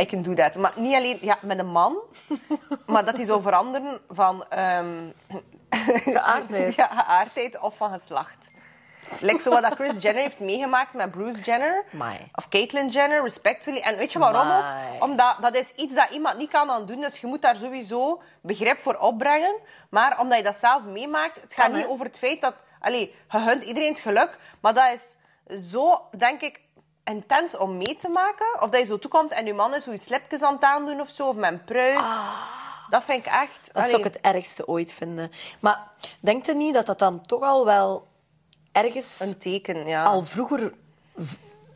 I 0.00 0.06
can 0.06 0.22
do 0.22 0.34
that. 0.34 0.56
Maar 0.56 0.72
niet 0.76 0.94
alleen 0.94 1.18
ja, 1.20 1.38
met 1.40 1.58
een 1.58 1.66
man, 1.70 1.96
maar 2.86 3.04
dat 3.04 3.16
hij 3.16 3.24
zou 3.24 3.42
veranderen 3.42 4.00
van 4.08 4.44
ehm, 4.48 4.86
Geaardheid. 5.70 6.74
ja, 6.80 6.86
geaardheid 6.86 7.58
of 7.58 7.76
van 7.76 7.90
geslacht. 7.90 8.50
Like 9.20 9.40
zo 9.40 9.50
wat 9.50 9.74
Chris 9.74 10.02
Jenner 10.02 10.22
heeft 10.22 10.38
meegemaakt 10.38 10.92
met 10.92 11.10
Bruce 11.10 11.40
Jenner. 11.40 11.84
Of 12.34 12.48
Caitlyn 12.48 12.88
Jenner, 12.88 13.22
respectfully. 13.22 13.80
En 13.80 13.96
weet 13.96 14.12
je 14.12 14.18
waarom 14.18 14.50
ook? 14.50 15.02
Omdat 15.02 15.36
dat 15.40 15.54
is 15.54 15.74
iets 15.74 15.94
dat 15.94 16.10
iemand 16.10 16.38
niet 16.38 16.50
kan 16.50 16.70
aan 16.70 16.86
doen. 16.86 17.00
Dus 17.00 17.18
je 17.18 17.26
moet 17.26 17.42
daar 17.42 17.56
sowieso 17.56 18.22
begrip 18.40 18.80
voor 18.80 18.94
opbrengen. 18.94 19.54
Maar 19.90 20.20
omdat 20.20 20.38
je 20.38 20.44
dat 20.44 20.56
zelf 20.56 20.82
meemaakt, 20.82 21.40
het 21.40 21.54
gaat 21.54 21.70
Kan, 21.70 21.76
niet 21.76 21.86
over 21.86 22.06
het 22.06 22.18
feit 22.18 22.40
dat... 22.40 22.54
Allee, 22.80 23.14
je 23.30 23.38
gunt 23.38 23.62
iedereen 23.62 23.88
het 23.88 24.00
geluk. 24.00 24.38
Maar 24.60 24.74
dat 24.74 24.92
is 24.92 25.16
zo, 25.70 26.00
denk 26.16 26.40
ik, 26.40 26.60
intens 27.04 27.56
om 27.56 27.76
mee 27.76 27.96
te 27.96 28.08
maken. 28.08 28.60
Of 28.60 28.70
dat 28.70 28.80
je 28.80 28.86
zo 28.86 28.98
toekomt 28.98 29.30
en 29.30 29.46
je 29.46 29.54
man 29.54 29.74
is 29.74 29.84
hoe 29.84 29.94
je 29.94 30.00
slipjes 30.00 30.42
aan 30.42 30.54
het 30.54 30.62
aandoen 30.62 31.00
of 31.00 31.10
zo. 31.10 31.28
Of 31.28 31.36
met 31.36 31.52
een 31.52 31.64
pruik. 31.64 32.00
Dat 32.90 33.04
vind 33.04 33.26
ik 33.26 33.32
echt... 33.32 33.70
Dat 33.72 33.84
zou 33.84 33.98
ik 33.98 34.04
het 34.04 34.20
ergste 34.20 34.68
ooit 34.68 34.92
vinden. 34.92 35.30
Maar 35.60 35.88
denkt 36.20 36.48
u 36.48 36.54
niet 36.54 36.74
dat 36.74 36.86
dat 36.86 36.98
dan 36.98 37.20
toch 37.20 37.42
al 37.42 37.64
wel 37.64 38.06
ergens 38.72 39.20
Een 39.20 39.38
teken, 39.38 39.86
ja. 39.86 40.04
al 40.04 40.24
vroeger 40.24 40.72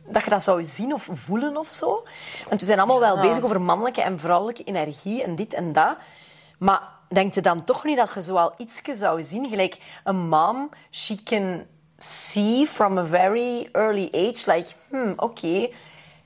dat 0.05 0.23
je 0.23 0.29
dat 0.29 0.43
zou 0.43 0.63
zien 0.63 0.93
of 0.93 1.09
voelen 1.11 1.57
of 1.57 1.69
zo? 1.69 2.03
Want 2.47 2.59
we 2.59 2.65
zijn 2.65 2.79
allemaal 2.79 2.99
wel 2.99 3.19
bezig 3.19 3.43
over 3.43 3.61
mannelijke 3.61 4.01
en 4.01 4.19
vrouwelijke 4.19 4.63
energie 4.63 5.23
en 5.23 5.35
dit 5.35 5.53
en 5.53 5.73
dat. 5.73 5.97
Maar 6.59 6.81
denkt 7.09 7.35
je 7.35 7.41
dan 7.41 7.63
toch 7.63 7.83
niet 7.83 7.97
dat 7.97 8.13
je 8.13 8.21
zo 8.21 8.35
al 8.35 8.53
iets 8.57 8.81
zou 8.83 9.23
zien? 9.23 9.49
Gelijk 9.49 9.77
een 10.03 10.29
mom, 10.29 10.69
can 11.23 11.65
see 11.97 12.65
from 12.65 12.97
a 12.97 13.03
very 13.03 13.69
early 13.71 14.09
age, 14.13 14.51
like, 14.51 14.73
hmm, 14.89 15.13
oké, 15.15 15.69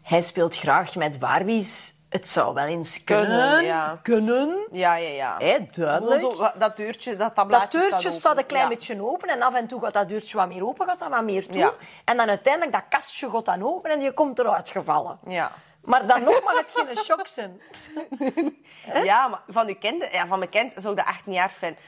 hij 0.02 0.22
speelt 0.22 0.56
graag 0.56 0.96
met 0.96 1.20
Barbies. 1.20 2.00
Het 2.10 2.28
zou 2.28 2.54
wel 2.54 2.66
eens 2.66 3.04
kunnen. 3.04 3.26
Kunnen, 3.28 3.64
ja. 3.64 4.00
Kunnen. 4.04 4.68
Ja, 4.72 4.96
ja, 4.96 5.38
ja. 5.40 5.60
Duidelijk. 5.72 6.22
Zo, 6.22 6.52
dat 6.60 6.78
deurtje, 6.78 7.10
dat 7.10 7.20
Dat 7.20 7.36
tablaatje 7.36 7.80
deurtje 7.80 8.12
staat 8.12 8.38
een 8.38 8.46
klein 8.46 8.70
beetje 8.70 9.04
open 9.04 9.30
en 9.30 9.42
af 9.42 9.54
en 9.54 9.68
toe 9.68 9.82
gaat 9.82 9.94
dat 9.94 10.10
deurtje 10.10 10.38
wat 10.38 10.48
meer 10.48 10.66
open, 10.66 10.86
gaat 10.86 11.00
dat 11.00 11.10
wat 11.10 11.24
meer 11.24 11.48
toe. 11.48 11.62
Ja. 11.62 11.74
En 12.06 12.18
dan 12.18 12.30
uiteindelijk, 12.30 12.74
dat 12.74 12.84
kastje 12.90 13.30
gaat 13.30 13.46
dan 13.46 13.64
open 13.64 13.92
en 13.92 14.02
je 14.02 14.14
komt 14.14 14.40
eruit 14.40 14.70
gevallen. 14.70 15.20
Ja. 15.28 15.52
Maar 15.82 16.08
dan 16.08 16.24
nog 16.24 16.44
mag 16.44 16.58
het 16.58 16.72
geen 16.76 16.96
shock 16.96 17.28
zijn. 17.28 17.62
Ja, 19.04 19.28
maar 19.28 19.42
van, 19.48 19.68
uw 19.68 19.76
kind, 19.76 20.08
ja, 20.12 20.28
van 20.28 20.40
mijn 20.40 20.52
kind 20.52 20.76
ik 20.78 20.84
dat 20.84 20.98
echt 20.98 21.26
niet 21.26 21.38
erg 21.38 21.54
vinden. 21.54 21.80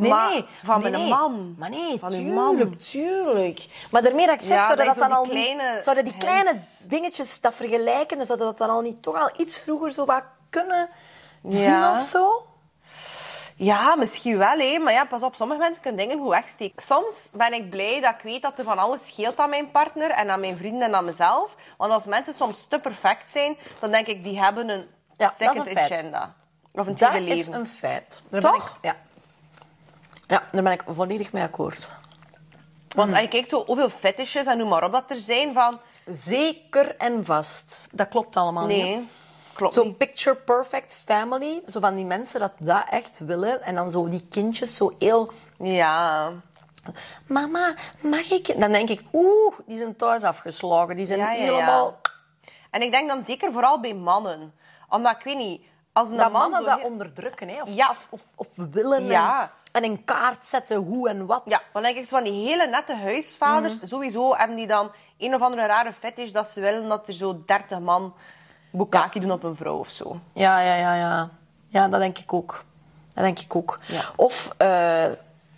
Nee, 0.00 0.10
maar 0.10 0.30
nee. 0.30 0.44
Van 0.62 0.80
nee, 0.80 0.90
mijn 0.90 1.02
nee. 1.02 1.12
man. 1.12 1.54
Maar 1.58 1.70
nee, 1.70 1.98
van 1.98 2.10
tuurlijk, 2.10 2.80
tuurlijk. 2.80 3.66
Maar 3.90 4.02
daarmee 4.02 4.26
dat 4.26 4.34
ik 4.34 4.40
zeg, 4.40 4.56
Ja, 4.58 4.64
zouden 4.64 4.86
dat 4.86 4.94
dat, 4.94 5.08
dan 5.08 5.16
al 5.18 5.24
die 5.24 5.32
niet- 5.34 5.42
kleine 5.56 5.82
zouden 5.82 6.04
die 6.04 6.16
kleine 6.16 6.60
dingetjes 6.88 7.40
dat 7.40 7.54
vergelijken, 7.54 8.24
zouden 8.26 8.46
dat 8.46 8.58
dan 8.58 8.70
al 8.70 8.80
niet 8.80 9.02
toch 9.02 9.16
al 9.20 9.30
iets 9.36 9.58
vroeger 9.58 9.90
zo 9.90 10.04
wat 10.04 10.22
kunnen 10.50 10.88
zien 11.48 11.84
of 11.84 12.02
zo? 12.02 12.44
Ja, 13.56 13.94
misschien 13.96 14.38
wel, 14.38 14.58
hè. 14.58 14.78
maar 14.78 14.92
ja, 14.92 15.04
pas 15.04 15.22
op, 15.22 15.34
sommige 15.34 15.60
mensen 15.60 15.82
kunnen 15.82 16.00
dingen 16.08 16.22
goed 16.22 16.30
wegsteken. 16.32 16.82
Soms 16.82 17.30
ben 17.32 17.52
ik 17.52 17.70
blij 17.70 18.00
dat 18.00 18.14
ik 18.14 18.20
weet 18.22 18.42
dat 18.42 18.58
er 18.58 18.64
van 18.64 18.78
alles 18.78 19.06
scheelt 19.06 19.38
aan 19.38 19.50
mijn 19.50 19.70
partner 19.70 20.10
en 20.10 20.30
aan 20.30 20.40
mijn 20.40 20.56
vrienden 20.56 20.82
en 20.82 20.94
aan 20.94 21.04
mezelf. 21.04 21.54
Want 21.76 21.92
als 21.92 22.04
mensen 22.06 22.34
soms 22.34 22.66
te 22.68 22.78
perfect 22.78 23.30
zijn, 23.30 23.56
dan 23.78 23.90
denk 23.90 24.06
ik, 24.06 24.24
die 24.24 24.40
hebben 24.42 24.68
een 24.68 24.78
Ja, 24.78 25.26
dat 25.26 25.30
is 25.30 25.36
second 25.36 25.68
feit. 25.68 25.90
agenda. 25.92 26.34
Of 26.72 26.86
een 26.86 26.94
Dat 26.94 27.10
tweede 27.10 27.26
is 27.30 27.36
leven. 27.46 27.60
een 27.60 27.66
feit. 27.66 28.20
Daar 28.30 28.40
Toch? 28.40 28.68
Ik, 28.68 28.72
ja. 28.80 28.96
Ja, 30.30 30.42
daar 30.52 30.62
ben 30.62 30.72
ik 30.72 30.82
volledig 30.88 31.32
mee 31.32 31.42
akkoord. 31.42 31.90
Want 32.94 33.12
als 33.12 33.20
je 33.20 33.28
kijkt 33.28 33.50
zo 33.50 33.64
hoeveel 33.64 33.88
fetishes 33.88 34.46
en 34.46 34.58
noem 34.58 34.68
maar 34.68 34.84
op 34.84 34.92
dat 34.92 35.10
er 35.10 35.16
zijn 35.18 35.52
van... 35.54 35.80
Zeker 36.06 36.96
en 36.96 37.24
vast. 37.24 37.88
Dat 37.92 38.08
klopt 38.08 38.36
allemaal 38.36 38.66
niet. 38.66 38.84
Nee, 38.84 39.08
klopt 39.52 39.72
Zo 39.72 39.84
niet. 39.84 39.96
picture 39.98 40.36
perfect 40.36 40.94
family. 41.04 41.62
Zo 41.66 41.80
van 41.80 41.94
die 41.94 42.04
mensen 42.04 42.40
dat 42.40 42.52
dat 42.58 42.84
echt 42.90 43.18
willen. 43.18 43.62
En 43.62 43.74
dan 43.74 43.90
zo 43.90 44.08
die 44.08 44.26
kindjes 44.30 44.74
zo 44.76 44.94
heel... 44.98 45.32
Ja. 45.58 46.32
Mama, 47.26 47.74
mag 48.00 48.30
ik... 48.30 48.60
Dan 48.60 48.72
denk 48.72 48.88
ik, 48.88 49.02
oeh, 49.12 49.54
die 49.66 49.76
zijn 49.76 49.96
thuis 49.96 50.22
afgeslagen. 50.22 50.96
Die 50.96 51.06
zijn 51.06 51.18
Ja, 51.18 51.32
ja, 51.32 51.44
ja. 51.44 51.52
helemaal... 51.52 52.00
En 52.70 52.82
ik 52.82 52.90
denk 52.90 53.08
dan 53.08 53.22
zeker 53.22 53.52
vooral 53.52 53.80
bij 53.80 53.94
mannen. 53.94 54.52
Omdat, 54.88 55.16
ik 55.16 55.24
weet 55.24 55.36
niet, 55.36 55.62
als 55.92 56.10
een 56.10 56.16
Dat 56.16 56.32
man 56.32 56.40
mannen 56.50 56.70
zo... 56.70 56.76
dat 56.76 56.82
onderdrukken, 56.90 57.48
hè. 57.48 57.62
Of, 57.62 57.68
Ja. 57.74 57.90
of, 57.90 58.06
of, 58.10 58.22
of 58.36 58.48
willen. 58.70 59.04
Ja. 59.04 59.42
En, 59.42 59.50
en 59.72 59.84
in 59.84 60.04
kaart 60.04 60.44
zetten 60.44 60.76
hoe 60.76 61.08
en 61.08 61.26
wat. 61.26 61.42
Ja, 61.44 61.60
dan 61.72 61.82
denk 61.82 61.96
ik 61.96 62.06
van 62.06 62.24
die 62.24 62.48
hele 62.48 62.66
nette 62.66 62.96
huisvaders. 62.96 63.76
Mhm. 63.76 63.86
Sowieso 63.86 64.34
hebben 64.34 64.56
die 64.56 64.66
dan 64.66 64.90
een 65.18 65.34
of 65.34 65.40
andere 65.40 65.66
rare 65.66 65.92
fetish 65.92 66.32
dat 66.32 66.48
ze 66.48 66.60
willen 66.60 66.88
dat 66.88 67.08
er 67.08 67.14
zo 67.14 67.42
30 67.46 67.78
man 67.78 68.14
bukkake 68.70 69.20
doen 69.20 69.30
op 69.30 69.42
een 69.42 69.56
vrouw 69.56 69.78
of 69.78 69.90
zo. 69.90 70.20
Ja, 70.32 70.60
ja, 70.60 70.74
ja, 70.74 70.94
ja. 70.94 71.30
Ja, 71.68 71.88
dat 71.88 72.00
denk 72.00 72.18
ik 72.18 72.32
ook. 72.32 72.64
Dat 73.14 73.24
denk 73.24 73.38
ik 73.38 73.56
ook. 73.56 73.78
Ja. 73.86 74.02
Of, 74.16 74.50
eh, 74.56 75.06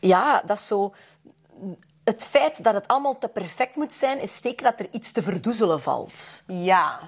ja, 0.01 0.43
dat 0.45 0.57
is 0.57 0.67
zo... 0.67 0.95
Het 2.05 2.27
feit 2.27 2.65
dat 2.65 2.75
het 2.75 2.89
allemaal 2.89 3.19
te 3.19 3.29
perfect 3.29 3.77
moet 3.77 3.93
zijn, 3.93 4.21
is 4.21 4.37
zeker 4.39 4.65
dat 4.65 4.81
er 4.81 4.89
iets 4.91 5.13
te 5.13 5.23
verdoezelen 5.23 5.81
valt. 5.81 6.43
Ja. 6.47 6.99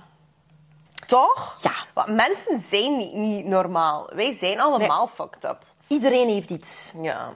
Toch? 1.07 1.55
Ja. 1.63 1.73
Want 1.95 2.09
mensen 2.09 2.61
zijn 2.61 2.97
niet, 2.97 3.13
niet 3.13 3.47
normaal. 3.47 4.11
Wij 4.13 4.33
zijn 4.33 4.61
allemaal 4.61 5.09
fucked 5.09 5.45
up. 5.45 5.65
Iedereen 5.87 6.29
heeft 6.29 6.51
iets. 6.51 6.95
Ja. 7.03 7.33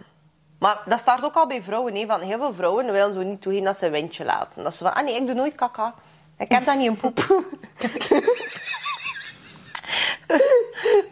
Maar 0.59 0.83
dat 0.87 1.01
start 1.01 1.25
ook 1.25 1.35
al 1.35 1.47
bij 1.47 1.63
vrouwen. 1.63 1.95
Hè, 1.95 2.07
van 2.07 2.21
heel 2.21 2.39
veel 2.39 2.55
vrouwen 2.55 2.93
willen 2.93 3.13
zo 3.13 3.23
niet 3.23 3.41
toegeven 3.41 3.67
dat 3.67 3.79
ze 3.79 3.87
een 3.87 3.93
windje 3.93 4.25
laten. 4.25 4.63
Dat 4.65 4.77
ze 4.77 4.85
van, 4.85 4.95
ah 4.95 5.05
nee, 5.05 5.17
ik 5.17 5.27
doe 5.27 5.35
nooit 5.35 5.55
kaka. 5.55 5.95
Ik 6.39 6.49
heb 6.49 6.65
dat 6.65 6.77
niet 6.77 6.87
in 6.87 6.97
poep. 6.97 7.27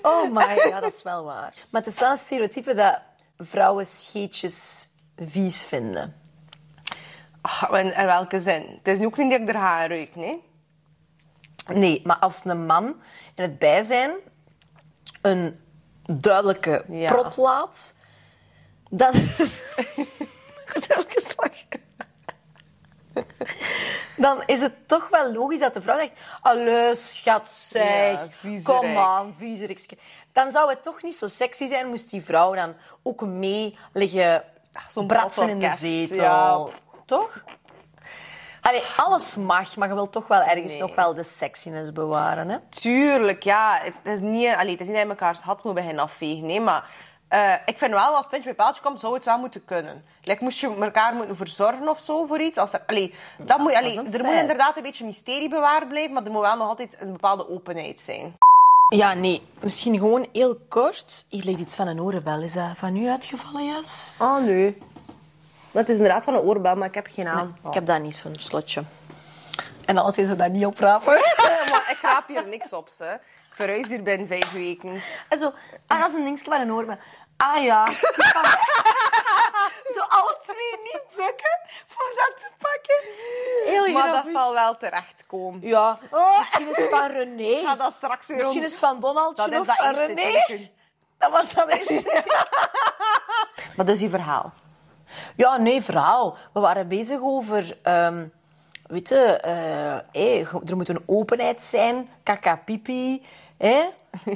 Oh 0.02 0.32
my, 0.32 0.68
ja, 0.68 0.80
dat 0.80 0.92
is 0.92 1.02
wel 1.02 1.24
waar. 1.24 1.54
Maar 1.70 1.82
het 1.82 1.92
is 1.92 2.00
wel 2.00 2.10
een 2.10 2.16
stereotype 2.16 2.74
dat 2.74 3.00
vrouwen 3.38 3.86
scheetjes 3.86 4.88
vies 5.16 5.64
vinden. 5.64 6.16
Ah, 7.40 7.62
in, 7.72 7.94
in 7.94 8.06
welke 8.06 8.40
zin? 8.40 8.66
Het 8.78 8.88
is 8.88 8.98
nu 8.98 9.06
ook 9.06 9.16
niet 9.16 9.30
dat 9.30 9.40
ik 9.40 9.48
er 9.48 9.54
ga 9.54 9.86
ruiken, 9.86 10.22
hè? 10.22 10.36
Nee, 11.74 12.00
maar 12.04 12.18
als 12.18 12.44
een 12.44 12.66
man 12.66 12.84
in 13.34 13.42
het 13.42 13.58
bijzijn 13.58 14.10
een 15.22 15.58
duidelijke 16.06 16.84
Ja. 16.88 17.26
dan... 18.90 19.14
Elke 20.88 21.22
slag. 21.28 21.52
Dan 24.16 24.42
is 24.46 24.60
het 24.60 24.88
toch 24.88 25.08
wel 25.08 25.32
logisch 25.32 25.60
dat 25.60 25.74
de 25.74 25.82
vrouw 25.82 25.96
zegt... 25.96 26.12
Allee, 26.40 26.94
schat, 26.94 27.50
zeg. 27.50 28.20
Ja, 28.20 28.26
viezerik. 28.30 28.64
kom 28.64 28.96
aan, 28.96 29.34
viezerikske. 29.34 29.96
Dan 30.32 30.50
zou 30.50 30.70
het 30.70 30.82
toch 30.82 31.02
niet 31.02 31.16
zo 31.16 31.28
sexy 31.28 31.66
zijn 31.66 31.86
moest 31.86 32.10
die 32.10 32.22
vrouw 32.24 32.54
dan 32.54 32.74
ook 33.02 33.20
mee 33.20 33.76
liggen 33.92 34.44
zo'n 34.90 35.06
bratsen 35.06 35.48
in 35.48 35.58
de 35.58 35.70
zetel. 35.70 36.22
ja. 36.22 36.66
Toch? 37.06 37.44
Allee, 38.66 38.82
alles 38.96 39.36
mag, 39.36 39.76
maar 39.76 39.88
je 39.88 39.94
wilt 39.94 40.12
toch 40.12 40.26
wel 40.28 40.40
ergens 40.42 40.72
Nee. 40.72 40.80
nog 40.82 40.94
wel 40.94 41.14
de 41.14 41.22
sexiness 41.22 41.92
bewaren, 41.92 42.48
hè? 42.48 42.56
Tuurlijk, 42.68 43.42
ja. 43.42 43.80
Het 43.82 43.94
is 44.14 44.20
niet, 44.20 44.54
allee, 44.54 44.70
het 44.72 44.80
is 44.80 44.86
niet 44.86 44.94
dat 44.96 44.98
je 44.98 45.04
mekaars 45.06 45.40
had 45.40 45.64
moet 45.64 45.74
beginnen 45.74 46.02
afvegen, 46.02 46.46
nee, 46.46 46.60
maar... 46.60 46.88
eh, 47.28 47.52
ik 47.66 47.78
vind 47.78 47.90
wel, 47.92 48.00
als 48.00 48.18
het 48.18 48.28
puntje 48.28 48.48
bij 48.48 48.64
paaltje 48.64 48.82
komt, 48.82 49.00
zou 49.00 49.14
het 49.14 49.24
wel 49.24 49.38
moeten 49.38 49.64
kunnen. 49.64 50.04
Like, 50.22 50.44
moest 50.44 50.60
je 50.60 50.74
elkaar 50.80 51.14
moeten 51.14 51.36
verzorgen 51.36 51.88
of 51.88 52.00
zo 52.00 52.26
voor 52.26 52.40
iets? 52.40 52.58
Als 52.58 52.72
er, 52.72 52.82
allee, 52.86 53.14
dat 53.38 53.58
moet, 53.58 53.74
allee, 53.74 53.96
er 53.96 54.24
moet 54.24 54.34
inderdaad 54.40 54.76
een 54.76 54.82
beetje 54.82 55.04
mysterie 55.04 55.48
bewaard 55.48 55.88
blijven, 55.88 56.12
maar 56.12 56.24
er 56.24 56.30
moet 56.30 56.40
wel 56.42 56.56
nog 56.56 56.68
altijd 56.68 56.96
een 57.00 57.12
bepaalde 57.12 57.48
openheid 57.50 58.00
zijn. 58.00 58.34
Ja, 58.88 59.12
nee. 59.14 59.42
Misschien 59.60 59.98
gewoon 59.98 60.26
heel 60.32 60.56
kort. 60.68 61.24
Hier 61.28 61.44
ligt 61.44 61.60
iets 61.60 61.76
van 61.76 61.86
een 61.86 62.00
oorbel. 62.00 62.40
Is 62.42 62.52
dat 62.52 62.70
van 62.74 62.96
u 62.96 63.08
uitgevallen, 63.08 63.64
juist? 63.66 64.22
Oh, 64.22 64.44
nee. 64.44 64.78
Maar 65.76 65.84
het 65.84 65.94
is 65.94 66.00
inderdaad 66.00 66.24
van 66.24 66.34
een 66.34 66.40
oorbel, 66.40 66.76
maar 66.76 66.88
ik 66.88 66.94
heb 66.94 67.06
geen 67.10 67.26
aan. 67.28 67.56
Ik 67.68 67.74
heb 67.74 67.86
daar 67.86 68.00
niet 68.00 68.16
zo'n 68.16 68.34
slotje. 68.38 68.84
En 69.84 69.96
alles 69.96 70.18
is 70.18 70.28
er 70.28 70.36
daar 70.36 70.50
niet 70.50 70.66
oprapen. 70.66 71.12
maar 71.70 71.86
ik 71.90 71.98
raap 72.02 72.28
hier 72.28 72.46
niks 72.46 72.72
op, 72.72 72.88
ze. 72.88 73.04
Ik 73.50 73.54
verhuis 73.54 73.88
hier 73.88 74.02
binnen 74.02 74.26
vijf 74.26 74.52
weken. 74.52 75.02
En 75.28 75.38
zo, 75.38 75.52
ah, 75.86 76.00
dat 76.00 76.08
is 76.08 76.14
een 76.14 76.24
dingetje 76.24 76.44
van 76.44 76.60
een 76.60 76.72
oorbel. 76.72 76.98
Ah 77.36 77.62
ja. 77.62 77.86
Zo, 79.94 80.00
alle 80.16 80.38
twee 80.42 80.78
niet 80.82 81.02
bukken 81.16 81.58
voor 81.86 82.12
dat 82.16 82.34
te 82.40 82.48
pakken. 82.58 83.00
Heel 83.64 83.92
Maar 83.92 84.12
dat 84.12 84.32
zal 84.32 84.52
wel 84.52 84.76
terechtkomen. 84.76 85.60
Ja, 85.62 85.98
misschien 86.38 86.68
is 86.68 86.76
het 86.76 86.88
van 86.90 87.10
René. 87.10 87.42
Ik 87.42 87.66
ga 87.66 87.76
dat 87.76 87.94
straks 87.96 88.26
weer 88.26 88.36
Misschien 88.36 88.62
is 88.62 88.70
het 88.70 88.80
van 88.80 89.00
Donald 89.00 89.36
Dat 89.36 89.52
is 89.52 89.66
dat 89.66 89.76
van 89.76 89.86
eerste 89.86 90.06
René. 90.06 90.70
Dat 91.18 91.30
was 91.30 91.52
dat 91.54 91.68
eerste. 91.68 92.24
Wat 93.76 93.88
is 93.88 93.98
die 93.98 94.10
verhaal? 94.10 94.52
Ja, 95.36 95.56
nee, 95.56 95.82
verhaal. 95.82 96.36
We 96.52 96.60
waren 96.60 96.88
bezig 96.88 97.20
over... 97.20 97.78
ehm 97.82 98.24
weet 98.86 99.08
je, 99.08 99.16
eh, 99.16 99.96
hé, 100.22 100.44
er 100.66 100.76
moet 100.76 100.88
een 100.88 101.02
openheid 101.06 101.62
zijn. 101.62 102.08
Kaka 102.22 102.56
pipi. 102.56 103.22
Hè? 103.56 103.84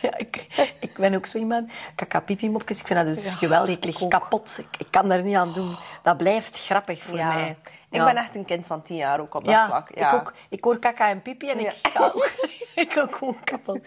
Ja. 0.00 0.16
ik, 0.16 0.46
ik 0.80 0.94
ben 0.96 1.14
ook 1.14 1.26
zo 1.26 1.38
iemand. 1.38 1.70
Kaka 1.94 2.20
pipi 2.20 2.50
mopjes. 2.50 2.80
Ik 2.80 2.86
vind 2.86 2.98
dat 2.98 3.14
dus 3.14 3.32
geweldig. 3.34 3.76
Ik 3.76 3.84
lig 3.84 4.08
kapot. 4.08 4.56
Ik, 4.58 4.78
ik 4.78 4.86
kan 4.90 5.08
daar 5.08 5.22
niet 5.22 5.36
aan 5.36 5.52
doen. 5.52 5.76
Dat 6.02 6.16
blijft 6.16 6.64
grappig 6.64 7.02
voor 7.02 7.16
Ja. 7.16 7.34
mij. 7.34 7.56
Ik 7.90 8.04
ben 8.04 8.16
echt 8.16 8.34
een 8.34 8.44
kind 8.44 8.66
van 8.66 8.82
tien 8.82 8.96
jaar 8.96 9.20
ook 9.20 9.34
op 9.34 9.44
dat 9.44 9.50
Ja, 9.54 9.66
vlak. 9.66 9.90
ik 9.90 10.12
ook. 10.12 10.32
Ik 10.48 10.64
hoor 10.64 10.78
kaka 10.78 11.08
en 11.08 11.22
pipi 11.22 11.50
en 11.50 11.58
ik 11.60 11.74
ga 11.82 12.04
ook, 12.04 12.30
ik 12.74 12.92
ga 12.92 13.00
ook 13.00 13.16
gewoon 13.16 13.36
kapot. 13.44 13.78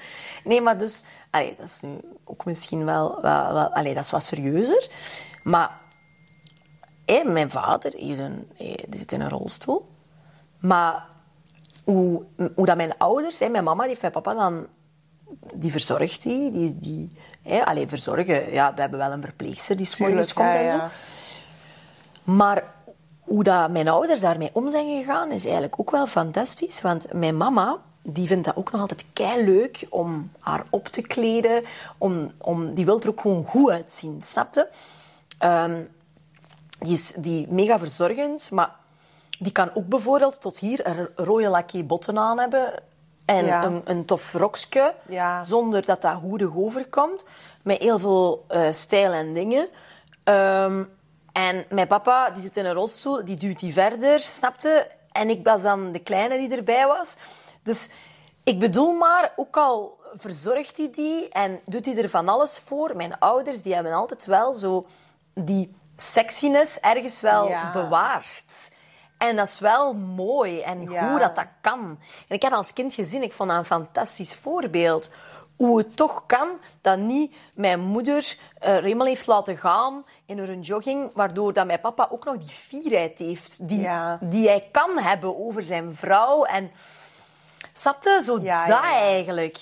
Nee, 0.44 0.62
maar 0.62 0.78
dus... 0.78 1.04
Allee, 1.30 1.56
dat 1.58 1.68
is 1.68 1.82
nu 1.82 2.00
ook 2.24 2.46
misschien 2.46 2.86
wel... 2.86 3.22
wel, 3.22 3.54
wel 3.54 3.74
allee, 3.74 3.94
dat 3.94 4.04
is 4.04 4.12
wat 4.12 4.24
serieuzer. 4.24 4.90
Maar... 5.44 5.80
hé, 7.06 7.24
mijn 7.24 7.50
vader 7.50 7.94
heeft 7.98 8.20
een, 8.20 8.48
hé, 8.56 8.76
die 8.88 9.00
zit 9.00 9.12
in 9.12 9.22
een 9.22 9.30
rolstoel. 9.30 9.90
Maar 10.60 11.06
hoe, 11.84 12.24
hoe 12.56 12.66
dat 12.66 12.78
mijn 12.78 12.98
ouders... 12.98 13.40
Hé, 13.40 13.50
mijn 13.50 13.64
mama 13.64 13.80
die 13.80 13.90
heeft 13.90 14.02
mijn 14.02 14.14
papa 14.14 14.34
dan... 14.34 14.68
Die 15.56 15.72
verzorgt 15.72 16.24
die. 16.24 16.52
die, 16.52 16.78
die 16.78 17.10
hé, 17.42 17.66
allee, 17.66 17.88
verzorgen... 17.88 18.52
Ja, 18.52 18.74
we 18.74 18.82
hebben 18.82 19.00
wel 19.00 19.12
een 19.12 19.22
verpleegster 19.22 19.78
die 19.78 19.86
s'morgens 19.86 20.34
komt 20.34 20.48
ja, 20.48 20.56
en 20.56 20.70
zo. 20.70 20.78
ja. 20.78 20.92
Maar 22.24 22.74
hoe 23.22 23.44
dat 23.44 23.72
mijn 23.72 23.88
ouders 23.88 24.20
daarmee 24.20 24.50
om 24.54 24.70
zijn 24.70 24.88
gegaan, 24.88 25.32
is 25.32 25.44
eigenlijk 25.44 25.80
ook 25.80 25.92
wel 25.92 26.08
fantastisch. 26.08 26.82
Want 26.82 27.14
mijn 27.14 27.38
mama, 27.38 27.78
die 28.04 28.28
vindt 28.28 28.46
dat 28.46 28.56
ook 28.56 28.72
nog 28.72 28.82
altijd 28.82 29.06
kei 29.14 29.46
leuk 29.46 29.88
om 29.90 30.32
haar 30.40 30.64
op 30.70 30.88
te 30.88 31.02
kleden. 31.02 31.64
Om, 31.98 32.32
om, 32.38 32.74
die 32.74 32.86
wil 32.86 33.02
er 33.02 33.10
ook 33.10 33.22
gewoon 33.22 33.46
goed 33.46 33.70
uitzien, 33.70 34.24
snapte? 34.24 34.70
Ehm 35.42 35.82
die 36.80 36.94
is 36.94 37.12
die 37.12 37.48
mega 37.50 37.80
verzorgend, 37.80 38.52
maar 38.52 38.76
die 39.40 39.52
kan 39.52 39.70
ook 39.74 39.88
bijvoorbeeld 39.88 40.42
tot 40.42 40.60
hier 40.60 40.88
een 40.88 41.10
rode 41.16 41.48
lackie 41.48 41.84
botten 41.84 42.18
aan 42.18 42.40
hebben. 42.40 42.74
En 43.26 43.46
Ja. 43.46 43.64
een, 43.64 43.82
een 43.86 44.06
tof 44.06 44.34
rokje, 44.34 44.94
Ja. 45.08 45.44
zonder 45.44 45.86
dat 45.86 46.02
dat 46.02 46.14
hoedig 46.14 46.56
overkomt. 46.56 47.26
Met 47.62 47.82
heel 47.82 48.00
veel 48.00 48.46
eh, 48.48 48.68
stijl 48.72 49.12
en 49.12 49.34
dingen. 49.34 49.68
Ehm, 50.24 50.84
en 51.32 51.66
mijn 51.70 51.88
papa, 51.88 52.30
die 52.30 52.42
zit 52.42 52.58
in 52.58 52.66
een 52.66 52.74
rolstoel, 52.74 53.26
die 53.26 53.38
duwt 53.38 53.60
die 53.60 53.74
verder, 53.74 54.20
snapte? 54.20 54.88
En 55.12 55.30
ik 55.30 55.44
was 55.44 55.62
dan 55.62 55.92
de 55.92 56.00
kleine 56.00 56.38
die 56.38 56.58
erbij 56.58 56.88
was. 56.88 57.16
Dus 57.64 57.90
ik 58.44 58.60
bedoel 58.60 58.92
maar, 58.94 59.34
ook 59.36 59.58
al 59.58 60.00
verzorgt 60.16 60.78
hij 60.78 60.90
die 60.96 61.30
en 61.30 61.60
doet 61.66 61.86
hij 61.86 61.98
er 61.98 62.10
van 62.10 62.30
alles 62.30 62.62
voor. 62.66 62.96
Mijn 62.96 63.20
ouders, 63.20 63.62
die 63.62 63.74
hebben 63.74 63.94
altijd 63.94 64.26
wel 64.26 64.54
zo 64.54 64.86
die 65.34 65.76
sexiness 65.96 66.80
ergens 66.80 67.22
wel 67.22 67.48
Ja. 67.48 67.72
bewaard. 67.72 68.72
En 69.18 69.36
dat 69.36 69.48
is 69.48 69.60
wel 69.60 69.94
mooi 69.94 70.62
en 70.62 70.92
Ja. 70.92 71.10
hoe 71.10 71.20
dat 71.20 71.36
dat 71.36 71.46
kan. 71.62 72.00
En 72.28 72.36
ik 72.36 72.44
had 72.44 72.52
als 72.52 72.74
kind 72.74 72.94
gezien, 72.94 73.24
ik 73.24 73.34
vond 73.34 73.50
dat 73.50 73.58
een 73.58 73.66
fantastisch 73.66 74.36
voorbeeld. 74.36 75.10
Hoe 75.56 75.78
het 75.78 75.96
toch 75.98 76.26
kan 76.26 76.50
dat 76.82 76.98
niet 76.98 77.36
mijn 77.56 77.80
moeder 77.80 78.38
Remel 78.60 79.06
heeft 79.06 79.28
laten 79.28 79.58
gaan 79.58 80.06
in 80.26 80.38
haar 80.40 80.54
jogging, 80.56 81.10
waardoor 81.14 81.54
dat 81.54 81.66
mijn 81.66 81.80
papa 81.80 82.08
ook 82.12 82.26
nog 82.26 82.38
die 82.38 82.50
fierheid 82.50 83.20
heeft 83.20 83.68
die, 83.68 83.80
Ja. 83.80 84.18
die 84.22 84.48
hij 84.48 84.70
kan 84.72 84.98
hebben 84.98 85.38
over 85.46 85.64
zijn 85.64 85.96
vrouw. 85.96 86.44
En 86.44 86.72
snapte? 87.74 88.22
Zo 88.24 88.40
dat 88.40 88.70
eigenlijk. 88.84 89.58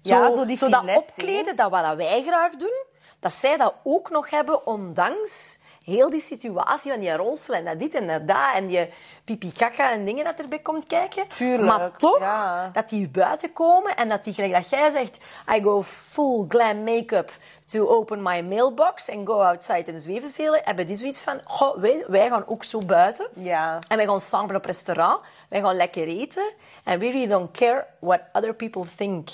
Ja, 0.00 0.30
zo 0.30 0.44
die 0.46 0.58
dat 0.58 0.78
finesse, 0.80 1.00
opkleden, 1.08 1.56
dat 1.56 1.70
wat 1.70 1.96
wij 1.96 2.22
graag 2.26 2.52
doen, 2.56 2.84
dat 3.20 3.32
zij 3.34 3.56
dat 3.56 3.74
ook 3.82 4.10
nog 4.10 4.30
hebben, 4.30 4.66
ondanks 4.66 5.58
heel 5.84 6.10
die 6.10 6.20
situatie 6.20 6.90
van 6.90 7.00
die 7.00 7.12
rolstoel 7.12 7.56
en 7.56 7.64
dat 7.64 7.78
dit 7.78 7.94
en 7.94 8.06
dat, 8.06 8.28
dat 8.28 8.54
en 8.54 8.66
die 8.66 8.88
pipi 9.24 9.52
kaka 9.52 9.92
en 9.92 10.04
dingen 10.04 10.24
dat 10.24 10.38
erbij 10.38 10.58
komt 10.58 10.86
kijken. 10.86 11.28
Tuurlijk, 11.28 11.62
Maar 11.62 11.96
toch, 11.96 12.18
ja. 12.18 12.70
dat 12.72 12.88
die 12.88 13.08
buiten 13.08 13.52
komen 13.52 13.96
en 13.96 14.08
dat 14.08 14.24
die, 14.24 14.34
gelijk 14.34 14.52
dat 14.52 14.68
jij 14.68 14.90
zegt, 14.90 15.18
I 15.54 15.62
go 15.62 15.82
full 15.82 16.44
glam 16.48 16.84
make-up 16.84 17.32
to 17.66 17.88
open 17.88 18.22
my 18.22 18.40
mailbox 18.40 19.10
and 19.10 19.26
go 19.26 19.40
outside 19.40 19.92
en 19.92 20.00
zwevenzelen, 20.00 20.60
hebben 20.64 20.86
die 20.86 20.96
zoiets 20.96 21.22
van, 21.22 21.40
goh, 21.44 21.76
wij, 21.76 22.04
wij 22.06 22.28
gaan 22.28 22.44
ook 22.46 22.64
zo 22.64 22.80
buiten. 22.84 23.28
Ja. 23.34 23.78
En 23.88 23.96
wij 23.96 24.06
gaan 24.06 24.20
samen 24.20 24.56
op 24.56 24.64
restaurant, 24.64 25.20
wij 25.48 25.60
gaan 25.60 25.76
lekker 25.76 26.06
eten 26.06 26.52
en 26.84 26.98
we 26.98 27.10
really 27.10 27.26
don't 27.26 27.50
care 27.50 27.86
what 27.98 28.20
other 28.32 28.54
people 28.54 28.84
think. 28.96 29.28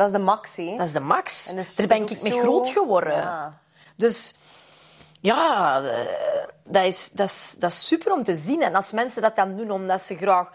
Dat 0.00 0.08
is 0.08 0.14
de 0.14 0.24
max, 0.24 0.56
hè. 0.56 0.76
Dat 0.76 0.86
is 0.86 0.92
de 0.92 1.00
max. 1.00 1.44
Dus 1.54 1.74
Daar 1.74 1.86
ben 1.86 2.02
ik 2.08 2.22
mee 2.22 2.32
zo- 2.32 2.38
groot 2.38 2.68
geworden. 2.68 3.16
Ja. 3.16 3.58
Dus 3.96 4.34
ja, 5.20 5.82
eh, 5.82 6.06
dat 6.64 6.84
is, 6.84 7.10
dat, 7.10 7.28
is, 7.28 7.56
dat 7.58 7.70
is 7.70 7.86
super 7.86 8.12
om 8.12 8.22
te 8.22 8.34
zien. 8.34 8.62
En 8.62 8.74
als 8.74 8.92
mensen 8.92 9.22
dat 9.22 9.36
dan 9.36 9.56
doen 9.56 9.70
omdat 9.70 10.02
ze 10.02 10.16
graag 10.16 10.50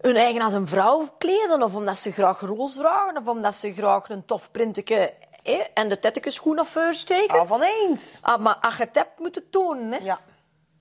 hun 0.00 0.16
eigen 0.16 0.42
als 0.42 0.52
een 0.52 0.68
vrouw 0.68 1.14
kleden, 1.18 1.62
of 1.62 1.74
omdat 1.74 1.98
ze 1.98 2.12
graag 2.12 2.40
roos 2.40 2.74
dragen, 2.74 3.16
of 3.16 3.26
omdat 3.28 3.54
ze 3.54 3.72
graag 3.72 4.08
een 4.08 4.24
tof 4.24 4.50
printje 4.50 5.12
eh, 5.42 5.60
en 5.74 5.88
de 5.88 5.98
tettekes 5.98 6.34
schoen 6.34 6.58
of 6.58 6.76
steken. 6.90 7.38
Al 7.38 7.46
van 7.46 7.62
eens. 7.62 8.18
Ah, 8.20 8.40
maar 8.40 8.56
als 8.60 8.76
je 8.76 8.82
het 8.82 8.94
hebt, 8.94 9.18
moet 9.18 9.34
het 9.34 9.52
tonen. 9.52 9.92
Hè? 9.92 9.98
Ja. 9.98 10.18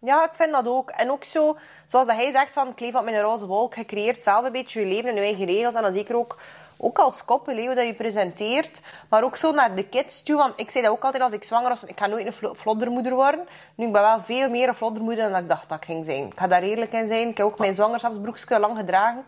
Ja, 0.01 0.23
ik 0.23 0.33
vind 0.35 0.51
dat 0.51 0.67
ook. 0.67 0.89
En 0.89 1.11
ook 1.11 1.23
zo, 1.23 1.57
zoals 1.85 2.07
dat 2.07 2.15
hij 2.15 2.31
zegt, 2.31 2.53
van 2.53 2.67
ik 2.67 2.79
leef 2.79 2.95
op 2.95 3.03
mijn 3.03 3.21
roze 3.21 3.45
wolk. 3.45 3.75
Je 3.75 3.85
creëert 3.85 4.23
zelf 4.23 4.45
een 4.45 4.51
beetje 4.51 4.79
je 4.79 4.85
leven 4.85 5.09
en 5.09 5.15
je 5.15 5.21
eigen 5.21 5.45
regels. 5.45 5.75
En 5.75 5.81
dan 5.81 5.91
zeker 5.91 6.15
ook, 6.15 6.37
ook 6.83 6.99
als 6.99 7.25
koppel, 7.25 7.55
hè, 7.55 7.65
hoe 7.65 7.75
dat 7.75 7.85
je 7.85 7.93
presenteert. 7.93 8.81
Maar 9.09 9.23
ook 9.23 9.35
zo 9.35 9.51
naar 9.51 9.75
de 9.75 9.87
kids 9.87 10.23
toe. 10.23 10.37
Want 10.37 10.53
ik 10.55 10.69
zei 10.69 10.83
dat 10.83 10.93
ook 10.93 11.03
altijd 11.03 11.23
als 11.23 11.33
ik 11.33 11.43
zwanger 11.43 11.69
was. 11.69 11.83
Ik 11.83 11.99
ga 11.99 12.05
nooit 12.07 12.25
een 12.25 12.33
vlo- 12.33 12.53
vloddermoeder 12.53 13.13
worden. 13.13 13.47
Nu, 13.75 13.85
ik 13.85 13.91
ben 13.93 14.01
wel 14.01 14.21
veel 14.21 14.49
meer 14.49 14.67
een 14.67 14.75
vloddermoeder 14.75 15.29
dan 15.29 15.41
ik 15.41 15.49
dacht 15.49 15.69
dat 15.69 15.77
ik 15.77 15.85
ging 15.85 16.05
zijn. 16.05 16.25
Ik 16.25 16.33
ga 16.39 16.47
daar 16.47 16.61
eerlijk 16.61 16.93
in 16.93 17.07
zijn. 17.07 17.27
Ik 17.27 17.37
heb 17.37 17.45
ook 17.45 17.57
mijn 17.59 17.75
zwangerschapsbroekje 17.75 18.59
lang 18.59 18.77
gedragen. 18.77 19.25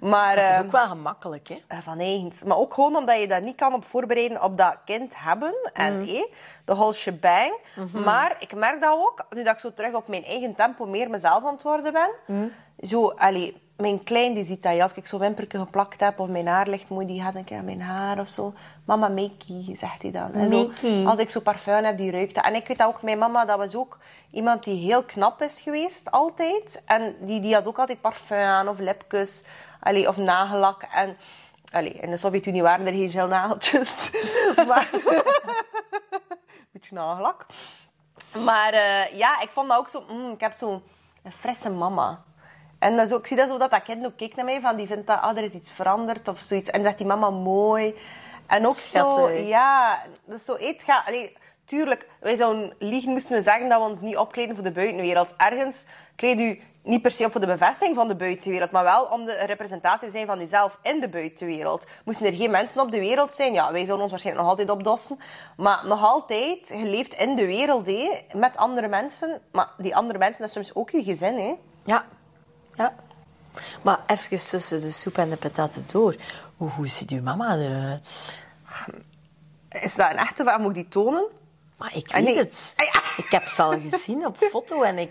Maar, 0.00 0.36
Het 0.38 0.48
is 0.48 0.54
ehm, 0.56 0.64
ook 0.64 0.70
wel 0.72 0.86
gemakkelijk, 0.88 1.48
hè? 1.48 1.56
eh, 1.68 1.78
Van 1.82 1.98
eigens. 1.98 2.42
Maar 2.42 2.56
ook 2.56 2.74
gewoon 2.74 2.96
omdat 2.96 3.20
je 3.20 3.28
dat 3.28 3.42
niet 3.42 3.56
kan 3.56 3.74
op 3.74 3.84
voorbereiden 3.84 4.42
op 4.42 4.58
dat 4.58 4.76
kind 4.84 5.14
hebben. 5.18 5.54
En 5.72 6.00
Mhm. 6.00 6.08
eh, 6.14 6.22
de 6.64 6.74
whole 6.74 6.92
shebang. 6.92 7.52
Maar 8.04 8.36
ik 8.38 8.54
merk 8.54 8.80
dat 8.80 8.92
ook, 8.92 9.24
nu 9.30 9.42
dat 9.42 9.54
ik 9.54 9.60
zo 9.60 9.72
terug 9.74 9.92
op 9.94 10.08
mijn 10.08 10.24
eigen 10.24 10.54
tempo 10.54 10.86
meer 10.86 11.10
mezelf 11.10 11.44
aan 11.44 11.52
het 11.52 11.62
worden 11.62 11.92
ben. 11.92 12.10
Mhm. 12.26 12.46
Zo, 12.80 13.08
allee, 13.10 13.62
mijn 13.78 14.04
klein 14.04 14.34
die 14.34 14.44
ziet 14.44 14.62
dat. 14.62 14.80
Als 14.80 14.92
ik 14.94 15.06
zo 15.06 15.18
wimperken 15.18 15.60
geplakt 15.60 16.00
heb 16.00 16.18
of 16.18 16.28
mijn 16.28 16.46
haar 16.46 16.68
ligt 16.68 16.88
mooi, 16.88 17.06
die 17.06 17.20
gaat 17.20 17.34
een 17.34 17.44
keer 17.44 17.58
aan 17.58 17.64
mijn 17.64 17.82
haar 17.82 18.18
of 18.18 18.28
zo. 18.28 18.52
Mama, 18.84 19.08
Makey, 19.08 19.76
zegt 19.76 20.02
hij 20.02 20.10
dan. 20.10 20.32
En 20.32 20.50
zo, 20.50 20.66
Makey. 20.66 21.04
als 21.06 21.18
ik 21.18 21.30
zo 21.30 21.40
parfum 21.40 21.84
heb, 21.84 21.96
die 21.96 22.10
ruikt 22.10 22.34
dat. 22.34 22.44
En 22.44 22.54
ik 22.54 22.66
weet 22.66 22.78
dat 22.78 22.88
ook, 22.88 23.02
mijn 23.02 23.18
mama, 23.18 23.44
dat 23.44 23.58
was 23.58 23.76
ook 23.76 23.98
iemand 24.30 24.64
die 24.64 24.86
heel 24.86 25.02
knap 25.02 25.42
is 25.42 25.60
geweest, 25.60 26.10
altijd. 26.10 26.82
En 26.86 27.16
die, 27.20 27.40
die 27.40 27.54
had 27.54 27.66
ook 27.66 27.78
altijd 27.78 28.00
parfum 28.00 28.38
aan 28.38 28.68
of 28.68 28.78
lipjes. 28.78 29.46
Allee, 29.80 30.08
of 30.08 30.16
nagellak. 30.16 30.82
En 30.82 31.16
allee, 31.72 31.92
in 31.92 32.10
de 32.10 32.16
Sovjet-Unie 32.16 32.62
waren 32.62 32.86
er 32.86 32.92
geen 32.92 33.10
gelnageltjes. 33.10 34.10
maar... 34.68 34.90
Beetje 36.72 36.94
nagellak. 36.94 37.46
Maar 38.44 38.72
eh, 38.72 39.18
ja, 39.18 39.40
ik 39.40 39.50
vond 39.50 39.68
dat 39.68 39.78
ook 39.78 39.88
zo... 39.88 40.04
mm, 40.08 40.32
ik 40.32 40.40
heb 40.40 40.52
zo'n 40.52 40.82
frisse 41.38 41.70
mama. 41.70 42.26
En 42.78 43.12
ook, 43.12 43.20
ik 43.20 43.26
zie 43.26 43.36
dat 43.36 43.48
zo 43.48 43.58
dat 43.58 43.70
dat 43.70 43.82
kind 43.82 44.06
ook 44.06 44.16
kijkt 44.16 44.36
naar 44.36 44.44
mij. 44.44 44.60
Van, 44.60 44.76
die 44.76 44.86
vindt 44.86 45.06
dat, 45.06 45.20
ah, 45.20 45.36
er 45.36 45.42
is 45.42 45.52
iets 45.52 45.70
veranderd 45.70 46.28
of 46.28 46.38
zoiets. 46.38 46.70
En 46.70 46.82
zegt 46.82 46.98
die 46.98 47.06
mama 47.06 47.30
mooi. 47.30 47.94
En 48.46 48.66
ook 48.66 48.76
zo... 48.76 49.10
Schattig. 49.10 49.48
Ja, 49.48 50.02
dat 50.24 50.38
is 50.38 50.44
zo... 50.44 50.56
Eet, 50.58 50.82
ga, 50.82 51.02
allee, 51.06 51.36
tuurlijk, 51.64 52.08
wij 52.20 52.36
zouden 52.36 52.74
liegen 52.78 53.12
moesten 53.12 53.36
we 53.36 53.42
zeggen 53.42 53.68
dat 53.68 53.80
we 53.80 53.88
ons 53.88 54.00
niet 54.00 54.16
opkleden 54.16 54.54
voor 54.54 54.64
de 54.64 54.72
buitenwereld. 54.72 55.34
Ergens 55.36 55.86
kleed 56.16 56.40
u 56.40 56.60
niet 56.82 57.02
per 57.02 57.10
se 57.10 57.24
op 57.24 57.32
voor 57.32 57.40
de 57.40 57.46
bevestiging 57.46 57.96
van 57.96 58.08
de 58.08 58.16
buitenwereld, 58.16 58.70
maar 58.70 58.84
wel 58.84 59.04
om 59.04 59.24
de 59.24 59.32
representatie 59.32 60.06
te 60.06 60.12
zijn 60.12 60.26
van 60.26 60.40
uzelf 60.40 60.78
in 60.82 61.00
de 61.00 61.08
buitenwereld. 61.08 61.86
Moesten 62.04 62.26
er 62.26 62.32
geen 62.32 62.50
mensen 62.50 62.80
op 62.80 62.90
de 62.90 62.98
wereld 62.98 63.32
zijn, 63.32 63.52
ja, 63.52 63.72
wij 63.72 63.84
zouden 63.84 64.00
ons 64.00 64.10
waarschijnlijk 64.10 64.46
nog 64.46 64.56
altijd 64.56 64.76
opdossen. 64.76 65.18
Maar 65.56 65.80
nog 65.84 66.02
altijd, 66.02 66.68
je 66.68 66.84
leeft 66.84 67.14
in 67.14 67.36
de 67.36 67.46
wereld, 67.46 67.86
hé, 67.86 68.08
met 68.32 68.56
andere 68.56 68.88
mensen. 68.88 69.40
Maar 69.52 69.68
die 69.78 69.96
andere 69.96 70.18
mensen, 70.18 70.40
dat 70.40 70.48
is 70.48 70.54
soms 70.54 70.74
ook 70.74 70.90
je 70.90 71.02
gezin, 71.02 71.38
hè. 71.38 71.54
Ja. 71.84 72.04
Ja. 72.78 72.94
Maar 73.82 74.00
even 74.06 74.36
tussen 74.48 74.80
de 74.80 74.90
soep 74.90 75.18
en 75.18 75.30
de 75.30 75.36
pataten 75.36 75.84
door. 75.92 76.14
Hoe, 76.56 76.70
hoe 76.70 76.88
ziet 76.88 77.10
uw 77.10 77.22
mama 77.22 77.56
eruit? 77.56 78.46
Is 79.70 79.94
dat 79.94 80.10
een 80.10 80.16
echte 80.16 80.42
vraag? 80.42 80.58
Moet 80.58 80.68
ik 80.68 80.74
die 80.74 80.88
tonen? 80.88 81.24
Maar 81.76 81.94
ik 81.96 82.12
Ah, 82.12 82.24
weet 82.24 82.36
het. 82.36 82.74
Ik 83.16 83.30
heb 83.30 83.42
ze 83.46 83.62
al 83.62 83.80
gezien 83.88 84.26
op 84.26 84.36
foto 84.36 84.82
en 84.82 84.98
ik... 84.98 85.10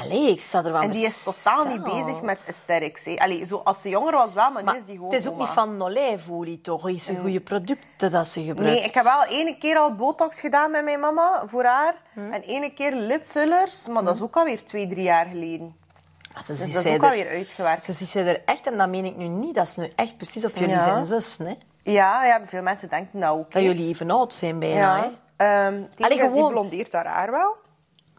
Allee, 0.00 0.30
ik 0.30 0.40
sta 0.40 0.64
er 0.64 0.72
wel 0.72 0.80
En 0.80 0.90
die 0.90 1.04
is 1.04 1.22
totaal 1.22 1.64
niet 1.64 1.82
bezig 1.82 2.20
met 2.22 2.44
aesthetics. 2.48 3.04
Hè. 3.04 3.16
Allee, 3.16 3.44
zo, 3.44 3.60
als 3.64 3.80
ze 3.82 3.88
jonger 3.88 4.12
was 4.12 4.32
wel, 4.34 4.50
maar, 4.50 4.64
Maar 4.64 4.74
nu 4.74 4.80
is 4.80 4.86
die 4.86 4.94
gewoon 4.94 5.10
het 5.10 5.20
is 5.20 5.26
ook 5.26 5.34
oma. 5.34 5.42
niet 5.44 5.52
van 5.52 5.82
olijfolie, 5.82 6.60
toch? 6.60 6.82
Het 6.82 6.94
is 6.94 7.10
goede 7.20 7.40
producten 7.40 8.10
dat 8.10 8.28
ze 8.28 8.42
gebruikt. 8.42 8.74
Nee, 8.74 8.84
ik 8.88 8.94
heb 8.94 9.04
wel 9.04 9.24
ene 9.24 9.58
keer 9.58 9.76
al 9.78 9.94
botox 9.94 10.40
gedaan 10.40 10.70
met 10.70 10.84
mijn 10.84 11.00
mama 11.00 11.42
voor 11.46 11.64
haar. 11.64 11.94
Hm. 12.12 12.32
En 12.32 12.42
ene 12.42 12.70
keer 12.72 12.94
lipfillers, 12.94 13.86
maar 13.88 14.04
dat 14.04 14.14
is 14.16 14.22
ook 14.22 14.36
alweer 14.36 14.64
twee, 14.64 14.88
drie 14.88 15.02
jaar 15.02 15.26
geleden. 15.26 15.76
Maar 16.34 16.44
ze 16.44 16.52
Dus 16.52 16.72
dat 16.72 16.84
is 16.84 16.92
ook 16.94 17.02
er- 17.02 17.08
alweer 17.08 17.28
uitgewerkt. 17.28 17.84
Ze 17.84 17.92
ziet 17.92 18.08
zij 18.08 18.26
er 18.26 18.42
echt, 18.44 18.66
en 18.66 18.78
dat 18.78 18.88
meen 18.88 19.04
ik 19.04 19.16
nu 19.16 19.26
niet, 19.28 19.54
dat 19.54 19.66
is 19.66 19.76
nu 19.76 19.92
echt 19.96 20.16
precies 20.16 20.44
of 20.44 20.58
jullie 20.58 20.74
Ja. 20.74 20.82
zijn 20.82 21.04
zussen, 21.04 21.46
hè? 21.46 21.54
Ja, 21.82 22.24
ja, 22.24 22.40
veel 22.46 22.62
mensen 22.62 22.88
denken 22.88 23.20
dat 23.20 23.30
ook. 23.30 23.52
Dat 23.52 23.62
jullie 23.62 23.88
even 23.88 24.10
oud 24.10 24.32
zijn 24.32 24.58
bijna, 24.58 24.96
hè? 25.00 25.08
Ehm 25.36 25.82
het 25.82 26.02
Allee, 26.02 26.30
die 26.32 26.48
blondeert 26.48 26.92
haar 26.92 27.06
haar 27.06 27.30
wel. 27.30 27.56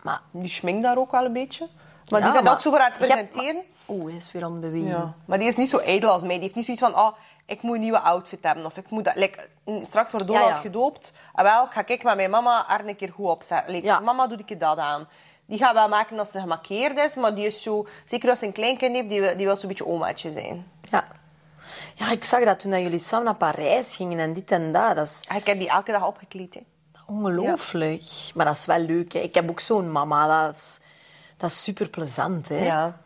Maar, 0.02 0.22
Die 0.32 0.50
schminkt 0.50 0.84
daar 0.84 0.98
ook 0.98 1.12
wel 1.12 1.26
een 1.26 1.34
beetje. 1.34 1.68
Maar 2.10 2.22
die 2.22 2.30
vindt 2.30 2.46
maar- 2.46 2.54
ook 2.54 2.62
zo 2.62 2.70
voor 2.70 2.80
haar 2.80 2.98
te 2.98 3.06
Je 3.06 3.14
hebt- 3.14 3.30
presenteren. 3.30 3.64
Oeh, 3.88 4.08
hij 4.08 4.16
is 4.18 4.32
weer 4.32 4.44
aan 4.44 4.52
het 4.52 4.62
bewegen. 4.62 4.88
Ja. 4.90 5.14
Maar 5.26 5.40
die 5.40 5.48
is 5.48 5.56
niet 5.56 5.70
zo 5.70 5.78
ijdel 5.78 6.10
als 6.12 6.22
mij. 6.22 6.32
Die 6.32 6.42
heeft 6.42 6.56
niet 6.56 6.66
zoiets 6.66 6.84
van, 6.84 6.96
oh, 6.98 7.14
ik 7.46 7.62
moet 7.62 7.76
een 7.76 7.82
nieuwe 7.82 8.00
outfit 8.00 8.40
hebben. 8.42 8.66
Of 8.66 8.78
ik 8.78 8.90
moet 8.90 9.04
dat... 9.06 9.16
Like, 9.16 9.50
mm, 9.66 9.86
straks 9.86 10.12
wordt 10.12 10.28
Donald 10.28 10.48
Ja, 10.50 10.54
ja. 10.56 10.60
gedoopt. 10.62 11.12
En 11.36 11.44
wel, 11.44 11.66
ik 11.66 11.72
ga 11.72 11.82
kijken 11.82 12.06
met 12.08 12.16
mijn 12.16 12.30
mama 12.30 12.64
haar 12.68 12.86
een 12.86 12.96
keer 12.96 13.12
goed 13.12 13.28
opzetten. 13.28 13.74
Like, 13.74 13.86
Ja. 13.86 14.00
Mama, 14.00 14.28
doe 14.28 14.38
ik 14.46 14.60
dat 14.60 14.78
aan. 14.78 15.08
Die 15.46 15.58
gaat 15.58 15.74
wel 15.74 15.88
maken 15.90 16.18
dat 16.18 16.32
ze 16.32 16.40
gemarkeerd 16.40 16.98
is. 16.98 17.16
Maar 17.16 17.36
die 17.36 17.46
is 17.46 17.62
zo... 17.62 17.88
Zeker 18.06 18.30
als 18.30 18.40
ze 18.40 18.46
een 18.46 18.52
kleinkind 18.52 18.96
heeft, 18.96 19.10
die, 19.10 19.22
wil- 19.22 19.38
die 19.38 19.46
wil 19.46 19.56
zo'n 19.56 19.68
beetje 19.68 19.86
omaatje 19.86 20.32
zijn. 20.32 20.68
Ja. 20.82 21.08
Ja, 21.96 22.12
ik 22.12 22.24
zag 22.24 22.44
dat 22.44 22.60
toen 22.60 22.72
dat 22.72 22.80
jullie 22.82 23.00
samen 23.00 23.26
naar 23.26 23.36
Parijs 23.36 23.96
gingen 23.96 24.20
en 24.20 24.34
dit 24.34 24.52
en 24.52 24.72
dat. 24.72 24.96
Dat 24.96 25.08
is 25.08 25.26
En 25.28 25.36
ik 25.36 25.46
heb 25.46 25.58
die 25.60 25.70
elke 25.70 25.92
dag 25.92 26.06
opgekleed. 26.08 26.54
Hè. 26.54 26.60
ongelooflijk. 27.06 28.04
Maar 28.34 28.46
dat 28.46 28.56
is 28.56 28.66
wel 28.66 28.80
leuk, 28.80 29.14
hè. 29.14 29.20
Ik 29.20 29.34
heb 29.36 29.50
ook 29.50 29.60
zo'n 29.60 29.92
mama, 29.92 30.46
dat 30.46 30.56
is, 30.56 30.80
dat 31.38 31.50
is 31.50 31.62
super 31.64 31.90
plezant, 31.90 32.50
hè. 32.50 32.66
Ja. 32.66 32.98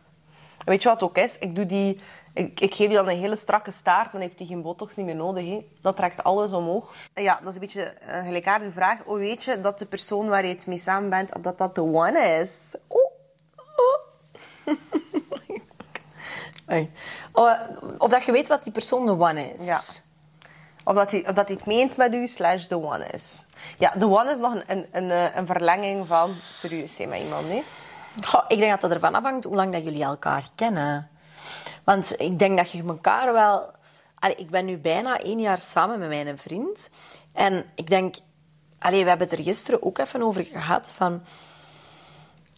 Weet 0.64 0.82
je 0.82 0.88
wat 0.88 1.00
het 1.00 1.08
ook 1.10 1.16
is? 1.18 1.38
Ik, 1.38 1.54
doe 1.54 1.66
die, 1.66 2.00
ik, 2.38 2.60
ik 2.60 2.74
geef 2.74 2.88
die 2.88 2.96
dan 2.96 3.08
een 3.08 3.16
hele 3.16 3.36
strakke 3.36 3.70
staart, 3.70 4.12
dan 4.12 4.20
heeft 4.20 4.38
die 4.38 4.46
geen 4.46 4.62
botox 4.62 4.96
niet 4.96 5.06
meer 5.06 5.14
nodig. 5.14 5.44
Hè. 5.44 5.66
Dat 5.80 5.96
trekt 5.96 6.22
alles 6.24 6.52
omhoog. 6.52 6.94
Ja, 7.14 7.38
dat 7.38 7.48
is 7.48 7.54
een 7.54 7.60
beetje 7.60 7.94
een 8.00 8.24
gelijkaardige 8.24 8.72
vraag. 8.72 8.98
Hoe 9.04 9.18
weet 9.18 9.44
je 9.44 9.60
dat 9.60 9.78
de 9.78 9.86
persoon 9.86 10.28
waar 10.28 10.46
je 10.46 10.52
het 10.52 10.66
mee 10.66 10.78
samen 10.78 11.10
bent, 11.10 11.34
of 11.34 11.42
dat 11.42 11.58
dat 11.58 11.74
de 11.74 11.82
one 11.82 12.20
is? 12.20 12.50
Oeh. 12.90 13.12
Oei. 16.72 16.90
Oh, 17.32 17.52
Of 17.98 18.10
dat 18.10 18.24
je 18.24 18.32
weet 18.32 18.48
wat 18.48 18.62
die 18.62 18.72
persoon 18.72 19.06
de 19.06 19.12
one 19.12 19.52
is. 19.52 19.64
Ja. 19.66 19.80
Of 20.84 20.94
dat 20.94 21.10
hij, 21.10 21.20
of 21.28 21.34
dat 21.34 21.48
hij 21.48 21.56
het 21.56 21.66
meent 21.66 21.96
met 21.96 22.14
u, 22.14 22.28
slash 22.28 22.66
de 22.66 22.76
one 22.76 23.06
is. 23.06 23.44
Ja, 23.78 23.92
de 23.96 24.06
one 24.06 24.30
is 24.30 24.38
nog 24.38 24.54
een, 24.54 24.64
een, 24.66 24.86
een, 24.92 25.10
eh, 25.10 25.36
een 25.36 25.46
verlenging 25.46 26.06
van 26.06 26.34
serieus 26.52 26.94
zijn 26.94 27.08
met 27.08 27.20
iemand. 27.20 27.48
Hè. 27.48 27.62
Goh, 28.24 28.44
ik 28.48 28.58
denk 28.58 28.70
dat 28.70 28.80
dat 28.80 28.90
ervan 28.90 29.14
afhangt 29.14 29.44
hoe 29.44 29.54
lang 29.54 29.72
dat 29.72 29.84
jullie 29.84 30.02
elkaar 30.02 30.44
kennen. 30.54 31.08
Want 31.84 32.20
ik 32.20 32.38
denk 32.38 32.56
dat 32.56 32.70
je 32.70 32.84
elkaar 32.86 33.32
wel... 33.32 33.76
Ik 34.36 34.50
ben 34.50 34.64
nu 34.64 34.78
bijna 34.78 35.20
één 35.20 35.40
jaar 35.40 35.58
samen 35.58 35.98
met 35.98 36.08
mijn 36.08 36.38
vriend. 36.38 36.90
En 37.32 37.64
ik 37.74 37.88
denk... 37.88 38.16
Allee, 38.78 39.02
we 39.02 39.08
hebben 39.08 39.28
het 39.28 39.38
er 39.38 39.44
gisteren 39.44 39.82
ook 39.82 39.98
even 39.98 40.22
over 40.22 40.44
gehad 40.44 40.90
van... 40.90 41.22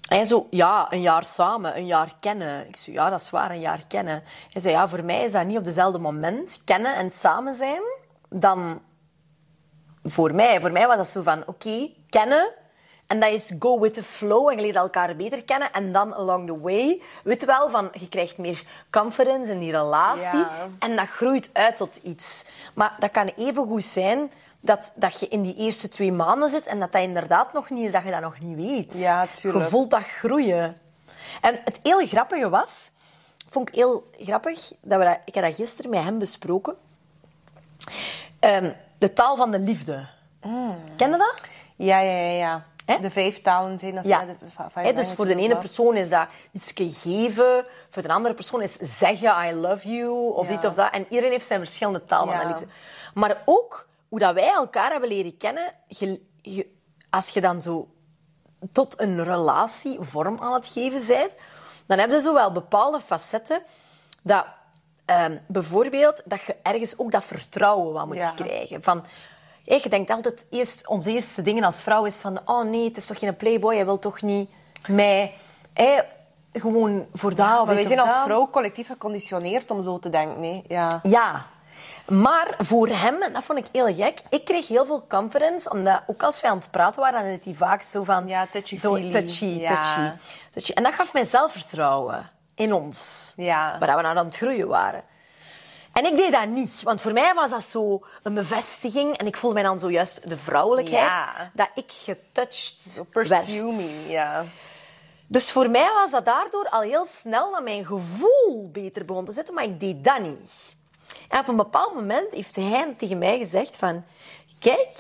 Hij 0.08 0.24
zo, 0.24 0.46
ja, 0.50 0.86
een 0.92 1.00
jaar 1.00 1.24
samen, 1.24 1.76
een 1.76 1.86
jaar 1.86 2.14
kennen. 2.20 2.68
Ik 2.68 2.76
zei, 2.76 2.96
ja, 2.96 3.10
dat 3.10 3.20
is 3.20 3.30
waar, 3.30 3.50
een 3.50 3.60
jaar 3.60 3.86
kennen. 3.88 4.22
Hij 4.50 4.62
zei, 4.62 4.74
ja, 4.74 4.88
voor 4.88 5.04
mij 5.04 5.24
is 5.24 5.32
dat 5.32 5.46
niet 5.46 5.58
op 5.58 5.64
dezelfde 5.64 5.98
moment 5.98 6.62
kennen 6.64 6.94
en 6.94 7.10
samen 7.10 7.54
zijn 7.54 7.82
dan 8.28 8.82
voor 10.04 10.34
mij. 10.34 10.60
Voor 10.60 10.72
mij 10.72 10.86
was 10.86 10.96
dat 10.96 11.08
zo 11.08 11.22
van, 11.22 11.42
oké, 11.46 11.90
kennen. 12.08 12.52
En 13.10 13.20
dat 13.20 13.32
is 13.32 13.52
go 13.58 13.80
with 13.80 13.94
the 13.94 14.02
flow 14.02 14.48
en 14.48 14.56
je 14.56 14.62
leert 14.62 14.76
elkaar 14.76 15.16
beter 15.16 15.44
kennen. 15.44 15.72
En 15.72 15.92
dan 15.92 16.14
along 16.14 16.46
the 16.46 16.60
way, 16.60 17.02
weet 17.24 17.40
je 17.40 17.46
wel, 17.46 17.70
van, 17.70 17.88
je 17.92 18.08
krijgt 18.08 18.38
meer 18.38 18.62
confidence 18.90 19.52
in 19.52 19.58
die 19.58 19.70
relatie. 19.70 20.38
Ja. 20.38 20.68
En 20.78 20.96
dat 20.96 21.08
groeit 21.08 21.50
uit 21.52 21.76
tot 21.76 21.96
iets. 22.02 22.44
Maar 22.74 22.96
dat 22.98 23.10
kan 23.10 23.32
even 23.36 23.66
goed 23.66 23.84
zijn 23.84 24.30
dat, 24.60 24.92
dat 24.94 25.20
je 25.20 25.28
in 25.28 25.42
die 25.42 25.54
eerste 25.54 25.88
twee 25.88 26.12
maanden 26.12 26.48
zit 26.48 26.66
en 26.66 26.80
dat 26.80 26.92
dat 26.92 27.02
inderdaad 27.02 27.52
nog 27.52 27.70
niet 27.70 27.84
is, 27.84 27.92
dat 27.92 28.02
je 28.02 28.10
dat 28.10 28.20
nog 28.20 28.40
niet 28.40 28.56
weet. 28.56 28.98
Ja, 28.98 29.26
tuurlijk. 29.26 29.64
Je 29.64 29.70
voelt 29.70 29.90
dat 29.90 30.02
groeien. 30.02 30.80
En 31.40 31.60
het 31.64 31.78
heel 31.82 32.06
grappige 32.06 32.48
was, 32.48 32.90
vond 33.48 33.68
ik 33.68 33.74
heel 33.74 34.10
grappig, 34.18 34.72
dat 34.80 34.98
we 34.98 35.04
dat, 35.04 35.18
ik 35.24 35.34
heb 35.34 35.44
dat 35.44 35.54
gisteren 35.54 35.90
met 35.90 36.02
hem 36.02 36.18
besproken. 36.18 36.74
Ehm, 38.38 38.72
de 38.98 39.12
taal 39.12 39.36
van 39.36 39.50
de 39.50 39.58
liefde. 39.58 40.08
Mm. 40.42 40.78
Ken 40.96 41.10
je 41.10 41.16
dat? 41.16 41.40
Ja, 41.76 41.98
ja, 42.00 42.16
ja, 42.16 42.32
ja. 42.32 42.64
De 42.98 43.10
vijf 43.10 43.42
talen 43.42 43.78
zijn 43.78 43.94
dat 43.94 44.04
ja. 44.04 44.24
De, 44.24 44.92
dus 44.92 45.12
voor 45.12 45.24
de 45.24 45.34
ene 45.34 45.56
persoon 45.56 45.96
is 45.96 46.10
dat 46.10 46.26
iets 46.52 46.72
geven, 46.74 47.64
voor 47.88 48.02
de 48.02 48.08
andere 48.08 48.34
persoon 48.34 48.62
is 48.62 48.72
zeggen 48.76 49.48
I 49.48 49.54
love 49.54 49.88
you 49.88 50.34
of 50.34 50.46
dit 50.46 50.64
of 50.64 50.74
dat. 50.74 50.92
En 50.92 51.06
iedereen 51.08 51.30
heeft 51.30 51.46
zijn 51.46 51.60
verschillende 51.60 52.04
talen 52.04 52.36
van 52.36 52.46
liefde. 52.46 52.66
Maar 53.14 53.42
ook 53.44 53.88
hoe 54.08 54.18
dat 54.18 54.34
wij 54.34 54.50
elkaar 54.50 54.90
hebben 54.90 55.08
leren 55.08 55.36
kennen, 55.36 55.72
als 57.10 57.28
je 57.28 57.40
dan 57.40 57.62
zo 57.62 57.88
tot 58.72 59.00
een 59.00 59.24
relatie 59.24 59.96
vorm 60.00 60.38
aan 60.40 60.52
het 60.52 60.66
geven 60.66 61.06
bent, 61.06 61.34
dan 61.86 61.98
heb 61.98 62.10
je 62.10 62.20
zo 62.20 62.34
wel 62.34 62.52
bepaalde 62.52 63.00
facetten 63.00 63.62
dat 64.22 64.44
ehm, 65.04 65.36
bijvoorbeeld 65.46 66.22
dat 66.24 66.42
je 66.42 66.56
ergens 66.62 66.98
ook 66.98 67.10
dat 67.10 67.24
vertrouwen 67.24 67.92
wat 67.92 68.06
moet 68.06 68.34
krijgen. 68.34 68.82
Van, 68.82 69.04
je 69.76 69.88
denkt 69.88 70.10
altijd 70.10 70.46
eerst, 70.50 70.86
onze 70.86 71.12
eerste 71.12 71.42
dingen 71.42 71.64
als 71.64 71.82
vrouw 71.82 72.04
is 72.04 72.20
van 72.20 72.40
oh 72.44 72.64
nee, 72.64 72.84
het 72.84 72.96
is 72.96 73.06
toch 73.06 73.18
geen 73.18 73.36
playboy, 73.36 73.74
je 73.74 73.84
wilt 73.84 74.02
toch 74.02 74.22
niet 74.22 74.50
mij... 74.88 75.34
gewoon 76.52 77.06
voor 77.12 77.34
dat 77.34 77.46
ja, 77.46 77.62
of 77.62 77.68
wij 77.68 77.82
zijn 77.82 78.00
als 78.00 78.22
vrouw 78.24 78.50
collectief 78.50 78.86
geconditioneerd 78.86 79.70
om 79.70 79.82
zo 79.82 79.98
te 79.98 80.10
denken. 80.10 80.40
Nee? 80.40 80.64
Ja. 80.68 81.00
ja, 81.02 81.46
maar 82.10 82.54
voor 82.58 82.88
hem, 82.88 83.22
en 83.22 83.32
dat 83.32 83.44
vond 83.44 83.58
ik 83.58 83.66
heel 83.72 83.94
gek, 83.94 84.22
ik 84.28 84.44
kreeg 84.44 84.68
heel 84.68 84.86
veel 84.86 85.06
confidence, 85.08 85.70
omdat 85.70 86.02
ook 86.06 86.22
als 86.22 86.40
wij 86.40 86.50
aan 86.50 86.58
het 86.58 86.70
praten 86.70 87.02
waren, 87.02 87.22
dan 87.22 87.30
is 87.30 87.44
hij 87.44 87.54
vaak 87.54 87.82
zo 87.82 88.04
van... 88.04 88.28
Ja, 88.28 88.46
touchy 88.50 88.76
zo 88.76 89.08
touchy, 89.08 89.44
ja. 89.44 90.16
touchy, 90.50 90.72
En 90.72 90.82
dat 90.82 90.94
gaf 90.94 91.12
mij 91.12 91.24
zelfvertrouwen 91.24 92.30
in 92.54 92.72
ons, 92.72 93.32
ja. 93.36 93.76
waar 93.78 93.96
we 93.96 94.02
aan 94.02 94.16
het 94.16 94.36
groeien 94.36 94.68
waren. 94.68 95.02
En 96.00 96.06
ik 96.06 96.16
deed 96.16 96.32
dat 96.32 96.48
niet, 96.48 96.82
want 96.82 97.00
voor 97.00 97.12
mij 97.12 97.34
was 97.34 97.50
dat 97.50 97.62
zo 97.62 98.06
een 98.22 98.34
bevestiging 98.34 99.16
en 99.16 99.26
ik 99.26 99.36
voelde 99.36 99.54
mij 99.54 99.64
dan 99.64 99.78
zojuist 99.78 100.28
de 100.28 100.36
vrouwelijkheid, 100.36 101.10
ja. 101.10 101.50
dat 101.54 101.68
ik 101.74 101.92
getouched 101.92 103.02
werd. 103.12 104.08
ja. 104.08 104.44
Dus 105.26 105.52
voor 105.52 105.70
mij 105.70 105.92
was 105.94 106.10
dat 106.10 106.24
daardoor 106.24 106.68
al 106.68 106.80
heel 106.80 107.06
snel 107.06 107.52
dat 107.52 107.62
mijn 107.62 107.86
gevoel 107.86 108.70
beter 108.72 109.04
begon 109.04 109.24
te 109.24 109.32
zitten, 109.32 109.54
maar 109.54 109.64
ik 109.64 109.80
deed 109.80 110.04
dat 110.04 110.20
niet. 110.20 110.76
En 111.28 111.38
op 111.38 111.48
een 111.48 111.56
bepaald 111.56 111.94
moment 111.94 112.32
heeft 112.32 112.56
hij 112.56 112.94
tegen 112.96 113.18
mij 113.18 113.38
gezegd 113.38 113.76
van... 113.76 114.04
Kijk, 114.58 114.96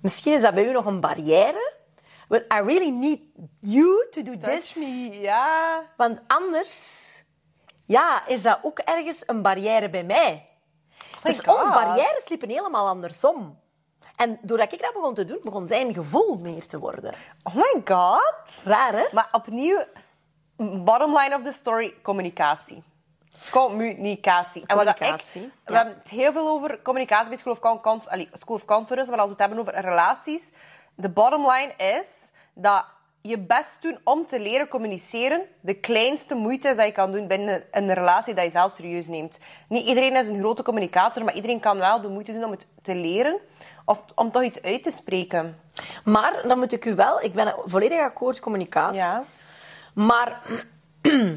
misschien 0.00 0.32
is 0.32 0.42
dat 0.42 0.54
bij 0.54 0.68
u 0.68 0.72
nog 0.72 0.84
een 0.84 1.00
barrière. 1.00 1.72
But 2.28 2.42
I 2.42 2.56
really 2.56 2.90
need 2.90 3.20
you 3.60 4.06
to 4.10 4.22
do 4.22 4.38
Touch 4.38 4.60
this. 4.60 4.76
Me, 4.76 5.20
ja. 5.20 5.82
Want 5.96 6.20
anders 6.26 7.24
ja, 7.90 8.26
is 8.26 8.42
dat 8.42 8.58
ook 8.62 8.78
ergens 8.78 9.22
een 9.26 9.42
barrière 9.42 9.90
bij 9.90 10.04
mij. 10.04 10.48
Oh 11.16 11.24
dus 11.24 11.42
onze 11.44 11.70
barrières 11.70 12.28
liepen 12.28 12.48
helemaal 12.48 12.88
andersom. 12.88 13.58
En 14.16 14.38
doordat 14.42 14.72
ik 14.72 14.82
dat 14.82 14.92
begon 14.92 15.14
te 15.14 15.24
doen, 15.24 15.40
begon 15.42 15.66
zijn 15.66 15.94
gevoel 15.94 16.36
meer 16.36 16.66
te 16.66 16.78
worden. 16.78 17.14
Oh 17.42 17.54
my 17.54 17.82
god. 17.84 18.44
Raar, 18.64 18.92
hè? 18.92 19.06
Maar 19.12 19.28
opnieuw, 19.32 19.84
bottom 20.56 21.18
line 21.18 21.36
of 21.36 21.42
the 21.42 21.52
story, 21.52 21.94
communicatie. 22.02 22.82
Communicatie. 23.50 24.64
En 24.66 24.76
wat 24.76 24.88
ik, 24.88 24.98
we 25.64 25.74
hebben 25.74 25.94
het 25.98 26.08
heel 26.08 26.32
veel 26.32 26.48
over 26.48 26.82
communicatie 26.82 27.28
bij 27.28 27.38
School 27.38 27.52
of, 27.52 27.80
Conf, 27.80 28.06
School 28.32 28.56
of 28.56 28.64
Conference, 28.64 29.10
maar 29.10 29.20
als 29.20 29.30
we 29.30 29.36
het 29.36 29.48
hebben 29.48 29.58
over 29.58 29.80
relaties, 29.80 30.52
de 30.94 31.08
bottom 31.08 31.50
line 31.50 31.74
is 31.76 32.32
dat 32.54 32.84
je 33.20 33.38
best 33.38 33.82
doen 33.82 33.98
om 34.04 34.26
te 34.26 34.40
leren 34.40 34.68
communiceren 34.68 35.42
de 35.60 35.74
kleinste 35.74 36.34
moeite 36.34 36.68
is 36.68 36.76
dat 36.76 36.86
je 36.86 36.92
kan 36.92 37.12
doen 37.12 37.26
binnen 37.26 37.62
een 37.70 37.94
relatie 37.94 38.34
dat 38.34 38.44
je 38.44 38.50
zelf 38.50 38.72
serieus 38.72 39.06
neemt. 39.06 39.38
Niet 39.68 39.86
iedereen 39.86 40.16
is 40.16 40.28
een 40.28 40.38
grote 40.38 40.62
communicator, 40.62 41.24
maar 41.24 41.34
iedereen 41.34 41.60
kan 41.60 41.78
wel 41.78 42.00
de 42.00 42.08
moeite 42.08 42.32
doen 42.32 42.44
om 42.44 42.50
het 42.50 42.66
te 42.82 42.94
leren 42.94 43.38
of 43.84 44.04
om 44.14 44.30
toch 44.30 44.42
iets 44.42 44.62
uit 44.62 44.82
te 44.82 44.90
spreken. 44.90 45.60
Maar 46.04 46.42
dan 46.46 46.58
moet 46.58 46.72
ik 46.72 46.84
u 46.84 46.94
wel, 46.94 47.22
ik 47.22 47.32
ben 47.32 47.54
volledig 47.64 48.00
akkoord 48.00 48.40
communicatie. 48.40 49.00
Ja. 49.00 49.24
Maar 49.94 50.42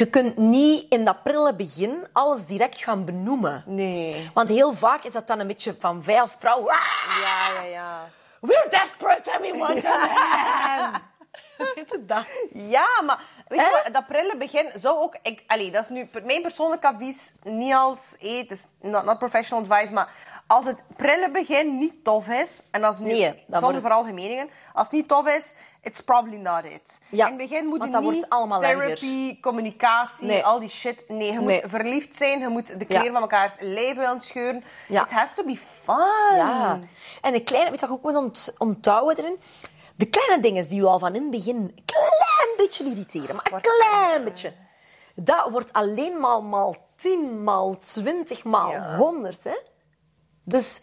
je 0.00 0.06
kunt 0.10 0.36
niet 0.36 0.86
in 0.88 1.04
dat 1.04 1.22
prille 1.22 1.54
begin 1.54 2.06
alles 2.12 2.46
direct 2.46 2.80
gaan 2.80 3.04
benoemen. 3.04 3.62
Nee. 3.66 4.30
Want 4.34 4.48
heel 4.48 4.72
vaak 4.72 5.04
is 5.04 5.12
dat 5.12 5.26
dan 5.26 5.38
een 5.40 5.46
beetje 5.46 5.76
van 5.78 6.04
wij 6.04 6.20
als 6.20 6.36
vrouw. 6.38 6.66
Ja, 6.66 7.52
ja, 7.54 7.62
ja. 7.62 8.08
We're 8.40 8.68
desperate 8.70 9.28
and 9.32 9.42
we 9.42 9.58
want 9.58 9.84
a 9.84 9.88
man. 11.58 12.06
dat? 12.06 12.24
Ja, 12.52 13.02
maar 13.06 13.20
weet 13.48 13.60
je 13.60 13.80
wat, 13.84 13.94
dat 13.94 14.06
prille 14.06 14.36
begin 14.36 14.70
zou 14.74 14.98
ook... 14.98 15.16
Ik, 15.22 15.42
allee, 15.46 15.70
dat 15.70 15.82
is 15.82 15.88
nu 15.88 16.08
mijn 16.24 16.42
persoonlijk 16.42 16.84
advies, 16.84 17.32
niet 17.42 17.74
als... 17.74 18.16
Hey, 18.18 18.38
het 18.38 18.50
is 18.50 18.66
not, 18.80 19.04
not 19.04 19.18
professional 19.18 19.64
advice, 19.64 19.92
maar 19.92 20.12
als 20.48 20.66
het 20.66 20.82
prille 20.96 21.30
begin 21.30 21.78
niet 21.78 22.04
tof 22.04 22.28
is, 22.28 22.62
en 22.70 22.80
dat 22.80 22.92
is 22.92 22.98
nu 22.98 23.12
nee, 23.12 23.44
zonder 23.50 23.80
veralgemeningen, 23.80 24.50
als 24.72 24.86
het 24.86 24.96
niet 24.96 25.08
tof 25.08 25.26
is, 25.26 25.54
it's 25.82 26.00
probably 26.00 26.36
not 26.36 26.64
it. 26.64 27.00
Ja, 27.08 27.26
in 27.26 27.38
het 27.38 27.48
begin 27.48 27.66
moet 27.66 27.84
je 27.84 27.98
niet 27.98 28.26
therapy, 28.60 29.40
communicatie, 29.40 30.44
al 30.44 30.60
die 30.60 30.68
shit. 30.68 31.04
Nee, 31.08 31.32
je 31.32 31.40
moet 31.40 31.60
verliefd 31.64 32.14
zijn, 32.14 32.40
je 32.40 32.48
moet 32.48 32.78
de 32.78 32.84
kleren 32.84 33.12
van 33.12 33.20
elkaars 33.20 33.54
leven 33.60 34.02
willen 34.02 34.20
scheuren. 34.20 34.64
Ja. 34.88 35.02
It 35.02 35.12
has 35.12 35.34
to 35.34 35.44
be 35.44 35.56
fun. 35.56 36.36
Ja. 36.36 36.78
En 37.20 37.32
de 37.32 37.42
kleine, 37.42 37.70
weet 37.70 37.80
je 37.80 37.90
ook 37.90 38.02
moet 38.02 38.54
onthouden 38.58 39.24
erin? 39.24 39.40
De 39.96 40.06
kleine 40.06 40.42
dingen 40.42 40.68
die 40.68 40.80
je 40.80 40.86
al 40.86 40.98
van 40.98 41.14
in 41.14 41.22
het 41.22 41.30
begin 41.30 41.56
een 41.56 41.82
klein 41.84 42.56
beetje 42.56 42.84
irriteren, 42.84 43.34
maar 43.36 43.52
een 43.52 43.60
klein 43.60 44.24
beetje. 44.24 44.52
Dat 45.14 45.50
wordt 45.50 45.72
alleen 45.72 46.20
maar 46.20 46.42
maal 46.42 46.76
tien, 46.96 47.44
maal 47.44 47.78
twintig, 47.78 48.44
maal 48.44 48.96
honderd. 48.96 49.44
Hè? 49.44 49.56
Dus 50.48 50.80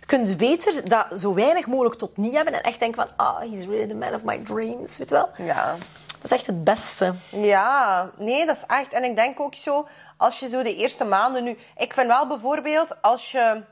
je 0.00 0.06
kunt 0.06 0.36
beter 0.36 0.88
dat 0.88 1.06
zo 1.20 1.34
weinig 1.34 1.66
mogelijk 1.66 1.94
tot 1.94 2.16
niet 2.16 2.34
hebben 2.34 2.54
en 2.54 2.62
echt 2.62 2.78
denken 2.78 3.02
van, 3.02 3.26
ah, 3.26 3.34
oh, 3.34 3.50
he's 3.50 3.66
really 3.66 3.86
the 3.86 3.94
man 3.94 4.14
of 4.14 4.24
my 4.24 4.38
dreams, 4.38 4.98
weet 4.98 5.08
je 5.08 5.14
wel? 5.14 5.28
Ja. 5.46 5.74
Dat 6.20 6.30
is 6.30 6.30
echt 6.30 6.46
het 6.46 6.64
beste. 6.64 7.14
Ja, 7.30 8.10
nee, 8.16 8.46
dat 8.46 8.56
is 8.56 8.64
echt. 8.66 8.92
En 8.92 9.04
ik 9.04 9.16
denk 9.16 9.40
ook 9.40 9.54
zo, 9.54 9.88
als 10.16 10.40
je 10.40 10.48
zo 10.48 10.62
de 10.62 10.76
eerste 10.76 11.04
maanden 11.04 11.44
nu... 11.44 11.58
Ik 11.76 11.92
vind 11.92 12.06
wel 12.06 12.26
bijvoorbeeld, 12.26 13.02
als 13.02 13.32
je... 13.32 13.62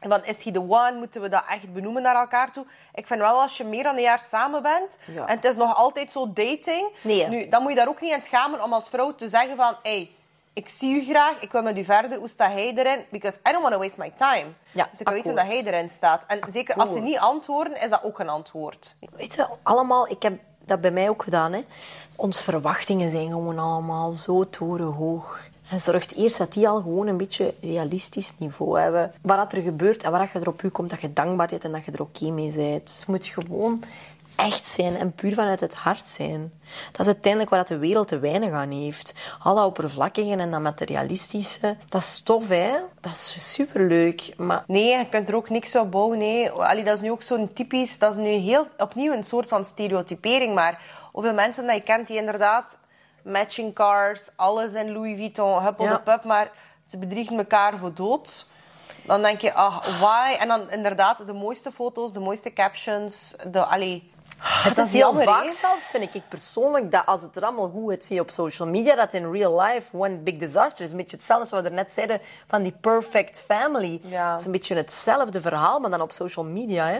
Want 0.00 0.26
is 0.26 0.42
hij 0.42 0.52
de 0.52 0.60
one? 0.60 0.92
Moeten 0.92 1.20
we 1.20 1.28
dat 1.28 1.42
echt 1.48 1.72
benoemen 1.72 2.02
naar 2.02 2.14
elkaar 2.14 2.52
toe? 2.52 2.66
Ik 2.94 3.06
vind 3.06 3.20
wel, 3.20 3.40
als 3.40 3.56
je 3.56 3.64
meer 3.64 3.82
dan 3.82 3.96
een 3.96 4.02
jaar 4.02 4.20
samen 4.20 4.62
bent... 4.62 4.98
En 5.26 5.36
het 5.36 5.44
is 5.44 5.56
nog 5.56 5.76
altijd 5.76 6.12
zo 6.12 6.32
dating... 6.32 6.88
Nee. 7.02 7.28
Nu, 7.28 7.48
dan 7.48 7.62
moet 7.62 7.70
je 7.70 7.76
daar 7.76 7.88
ook 7.88 8.00
niet 8.00 8.12
aan 8.12 8.20
schamen 8.20 8.62
om 8.62 8.72
als 8.72 8.88
vrouw 8.88 9.14
te 9.14 9.28
zeggen 9.28 9.56
van... 9.56 9.76
Hey, 9.82 10.10
ik 10.56 10.68
zie 10.68 10.94
u 10.94 11.04
graag, 11.04 11.40
ik 11.40 11.52
wil 11.52 11.62
met 11.62 11.78
u 11.78 11.84
verder. 11.84 12.18
Hoe 12.18 12.28
staat 12.28 12.52
hij 12.52 12.74
erin? 12.76 13.04
Because 13.10 13.38
I 13.48 13.52
don't 13.52 13.62
want 13.62 13.74
to 13.74 13.80
waste 13.80 14.00
my 14.00 14.12
time. 14.16 14.46
Ja, 14.72 14.88
dus 14.90 15.00
ik 15.00 15.06
wil 15.06 15.16
weten 15.16 15.30
hoe 15.30 15.40
hij 15.40 15.64
erin 15.64 15.88
staat. 15.88 16.24
En 16.26 16.40
zeker 16.48 16.74
als 16.74 16.92
ze 16.92 17.00
niet 17.00 17.18
antwoorden, 17.18 17.80
is 17.80 17.90
dat 17.90 18.04
ook 18.04 18.18
een 18.18 18.28
antwoord. 18.28 18.96
Weet 19.16 19.34
je, 19.34 19.46
allemaal... 19.62 20.10
Ik 20.10 20.22
heb 20.22 20.38
dat 20.64 20.80
bij 20.80 20.90
mij 20.90 21.08
ook 21.08 21.22
gedaan. 21.22 21.52
Hè. 21.52 21.64
Onze 22.16 22.42
verwachtingen 22.42 23.10
zijn 23.10 23.28
gewoon 23.28 23.58
allemaal 23.58 24.12
zo 24.12 24.48
torenhoog. 24.48 25.48
En 25.70 25.80
zorgt 25.80 26.14
eerst 26.14 26.38
dat 26.38 26.52
die 26.52 26.68
al 26.68 26.80
gewoon 26.80 27.06
een 27.06 27.16
beetje 27.16 27.54
realistisch 27.60 28.38
niveau 28.38 28.80
hebben. 28.80 29.12
Wat 29.20 29.52
er 29.52 29.62
gebeurt 29.62 30.02
en 30.02 30.10
wat 30.10 30.34
er 30.34 30.48
op 30.48 30.62
u 30.62 30.68
komt, 30.68 30.90
dat 30.90 31.00
je 31.00 31.12
dankbaar 31.12 31.46
bent 31.46 31.64
en 31.64 31.72
dat 31.72 31.84
je 31.84 31.92
er 31.92 32.00
oké 32.00 32.30
mee 32.30 32.52
bent. 32.52 33.02
Je 33.06 33.12
moet 33.12 33.26
gewoon 33.26 33.82
echt 34.36 34.66
zijn 34.66 34.96
en 34.96 35.12
puur 35.12 35.34
vanuit 35.34 35.60
het 35.60 35.74
hart 35.74 36.08
zijn. 36.08 36.52
Dat 36.92 37.00
is 37.00 37.06
uiteindelijk 37.06 37.52
waar 37.52 37.64
de 37.64 37.78
wereld 37.78 38.08
te 38.08 38.18
weinig 38.18 38.52
aan 38.52 38.70
heeft. 38.70 39.14
Alle 39.42 39.64
oppervlakkige 39.64 40.36
en 40.36 40.50
dat 40.50 40.60
materialistische, 40.60 41.76
dat 41.88 42.02
is 42.02 42.22
tof, 42.22 42.48
hè? 42.48 42.72
Dat 43.00 43.12
is 43.12 43.52
superleuk, 43.52 44.34
maar... 44.36 44.64
Nee, 44.66 44.98
je 44.98 45.08
kunt 45.08 45.28
er 45.28 45.34
ook 45.34 45.50
niks 45.50 45.76
op 45.76 45.90
bouwen, 45.90 46.18
nee. 46.18 46.50
Allee, 46.50 46.84
dat 46.84 46.96
is 46.96 47.02
nu 47.02 47.10
ook 47.10 47.22
zo'n 47.22 47.52
typisch... 47.52 47.98
Dat 47.98 48.12
is 48.12 48.18
nu 48.18 48.28
heel 48.28 48.66
opnieuw 48.78 49.12
een 49.12 49.24
soort 49.24 49.48
van 49.48 49.64
stereotypering, 49.64 50.54
maar 50.54 50.80
hoeveel 51.12 51.34
mensen 51.34 51.66
dat 51.66 51.76
je 51.76 51.82
kent 51.82 52.06
die 52.06 52.16
inderdaad 52.16 52.78
matching 53.22 53.74
cars, 53.74 54.28
alles 54.36 54.72
in 54.72 54.92
Louis 54.92 55.16
Vuitton, 55.16 55.62
hup 55.62 55.80
op 55.80 56.02
de 56.04 56.18
maar 56.22 56.50
ze 56.86 56.98
bedriegen 56.98 57.38
elkaar 57.38 57.78
voor 57.78 57.94
dood. 57.94 58.46
Dan 59.06 59.22
denk 59.22 59.40
je, 59.40 59.54
ah, 59.54 59.82
why? 59.82 60.36
En 60.38 60.48
dan 60.48 60.70
inderdaad 60.70 61.26
de 61.26 61.32
mooiste 61.32 61.72
foto's, 61.72 62.12
de 62.12 62.20
mooiste 62.20 62.52
captions, 62.52 63.34
de, 63.46 63.64
allee, 63.64 64.10
het 64.38 64.78
is 64.78 64.92
heel 64.92 65.14
vaak 65.14 65.50
zelfs, 65.50 65.90
vind 65.90 66.14
ik 66.14 66.22
persoonlijk, 66.28 66.90
dat 66.90 67.06
als 67.06 67.22
het 67.22 67.36
er 67.36 67.42
allemaal 67.42 67.68
goed 67.68 67.90
uitziet 67.90 68.20
op 68.20 68.30
social 68.30 68.68
media, 68.68 68.94
dat 68.94 69.14
in 69.14 69.32
real 69.32 69.60
life 69.60 69.96
one 69.98 70.16
big 70.16 70.36
disaster 70.36 70.84
is. 70.84 70.90
Een 70.90 70.96
beetje 70.96 71.16
hetzelfde 71.16 71.56
als 71.56 71.62
we 71.62 71.68
er 71.68 71.74
net 71.74 71.92
zeiden 71.92 72.20
van 72.48 72.62
die 72.62 72.74
perfect 72.80 73.40
family. 73.40 74.00
Ja. 74.02 74.30
Het 74.30 74.40
is 74.40 74.46
een 74.46 74.52
beetje 74.52 74.74
hetzelfde 74.74 75.40
verhaal, 75.40 75.80
maar 75.80 75.90
dan 75.90 76.00
op 76.00 76.12
social 76.12 76.44
media. 76.44 76.86
Hè. 76.86 76.98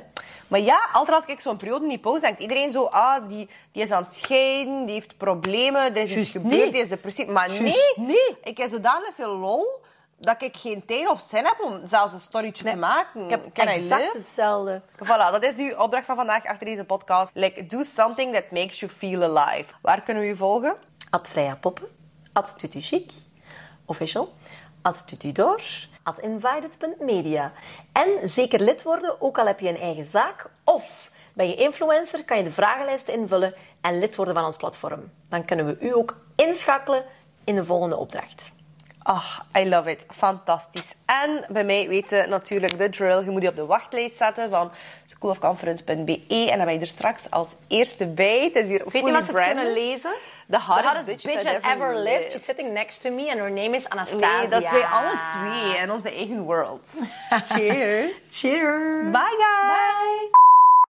Maar 0.49 0.61
ja, 0.61 0.89
altijd 0.93 1.17
als 1.17 1.27
ik 1.27 1.41
zo'n 1.41 1.57
periode 1.57 1.87
niet 1.87 2.01
post, 2.01 2.21
denkt 2.21 2.41
iedereen 2.41 2.73
zo, 2.73 2.85
ah, 2.85 3.29
die, 3.29 3.49
die 3.73 3.83
is 3.83 3.91
aan 3.91 4.03
het 4.03 4.13
scheiden, 4.13 4.85
die 4.85 4.95
heeft 4.95 5.17
problemen, 5.17 5.83
er 5.83 5.97
is 5.97 6.17
iets 6.17 6.31
gebeurd, 6.31 6.73
die 6.73 6.81
is 6.81 6.89
depressief. 6.89 7.27
Maar 7.27 7.49
nee, 7.49 7.93
nee, 7.97 8.37
ik 8.43 8.57
heb 8.57 8.69
zodanig 8.69 9.15
veel 9.15 9.37
lol 9.37 9.85
dat 10.19 10.43
ik 10.43 10.57
geen 10.57 10.85
tijd 10.85 11.09
of 11.09 11.21
zin 11.21 11.45
heb 11.45 11.61
om 11.65 11.87
zelfs 11.87 12.13
een 12.13 12.21
storytje 12.21 12.65
te 12.65 12.77
maken. 12.77 13.25
Ik 13.25 13.31
heb 13.31 13.57
exact 13.69 14.13
hetzelfde. 14.13 14.83
Voilà, 15.05 15.31
dat 15.31 15.43
is 15.43 15.57
uw 15.57 15.77
opdracht 15.77 16.07
van 16.07 16.17
vandaag 16.17 16.45
achter 16.45 16.67
deze 16.67 16.85
podcast. 16.85 17.31
Like, 17.35 17.67
do 17.67 17.83
something 17.83 18.35
that 18.35 18.51
makes 18.51 18.81
you 18.81 18.93
feel 18.93 19.37
alive. 19.37 19.73
Waar 19.83 20.03
kunnen 20.03 20.23
we 20.23 20.29
u 20.29 20.37
volgen? 20.37 20.77
Ad 21.11 21.29
Freya 21.29 21.57
Poppen, 21.57 21.87
Ad 22.33 22.59
Tutu 22.59 22.81
Chic, 22.81 23.13
official, 23.85 24.35
Ad 24.83 25.09
Tutu 25.09 25.33
Door, 25.33 25.63
at 26.03 26.19
invited.media. 26.19 27.53
En 27.93 28.29
zeker 28.29 28.61
lid 28.61 28.83
worden, 28.83 29.21
ook 29.21 29.39
al 29.39 29.47
heb 29.47 29.61
je 29.61 29.69
een 29.69 29.81
eigen 29.81 30.05
zaak, 30.05 30.51
of 30.65 31.11
Ben 31.37 31.49
je 31.49 31.55
influencer, 31.55 32.25
kan 32.25 32.37
je 32.37 32.45
de 32.45 32.51
vragenlijsten 32.51 33.15
invullen 33.15 33.55
en 33.81 33.99
lid 33.99 34.17
worden 34.17 34.35
van 34.35 34.45
ons 34.45 34.57
platform. 34.57 35.11
Dan 35.29 35.45
kunnen 35.45 35.67
we 35.67 35.77
u 35.81 35.95
ook 35.95 36.17
inschakelen 36.37 37.05
in 37.45 37.55
de 37.55 37.65
volgende 37.65 37.97
opdracht. 37.97 38.53
Ach, 39.09 39.45
I 39.57 39.69
love 39.69 39.91
it. 39.91 40.07
Fantastisch. 40.17 40.95
En 41.05 41.45
bij 41.49 41.65
mij 41.65 41.89
weten 41.89 42.29
natuurlijk 42.29 42.79
de 42.79 42.91
drill. 42.91 43.25
Je 43.25 43.31
moet 43.31 43.43
je 43.43 43.49
op 43.49 43.57
de 43.57 43.67
wachtlijst 43.67 44.17
zetten 44.17 44.51
van 44.51 44.71
schoolofconference.be. 45.07 46.23
En 46.29 46.57
dan 46.57 46.65
ben 46.65 46.75
je 46.75 46.81
er 46.81 46.87
straks 46.87 47.31
als 47.31 47.55
eerste 47.69 48.07
bij. 48.07 48.43
Het 48.43 48.57
is 48.57 48.67
hier 48.67 48.83
Weet 48.93 49.07
je 49.07 49.13
wat 49.13 49.25
ze 49.25 49.33
kunnen 49.33 49.73
lezen? 49.73 50.15
The 50.51 50.61
hottest, 50.61 51.07
bitch, 51.07 51.25
bitch, 51.25 51.43
that, 51.43 51.63
ever 51.63 51.97
lived. 51.97 52.33
She's 52.33 52.45
sitting 52.45 52.73
next 52.73 53.03
to 53.03 53.11
me 53.11 53.31
and 53.31 53.39
her 53.39 53.51
name 53.51 53.77
is 53.77 53.89
Anastasia. 53.89 54.39
Nee, 54.39 54.49
dat 54.49 54.63
is 54.63 54.71
wij 54.71 54.85
alle 54.85 55.19
twee 55.19 55.83
in 55.83 55.93
onze 55.93 56.11
eigen 56.11 56.43
world. 56.43 56.89
Cheers. 57.51 58.15
Cheers. 58.31 59.11
Bye 59.11 59.37
guys. 59.39 60.31
Bye. 60.31 60.56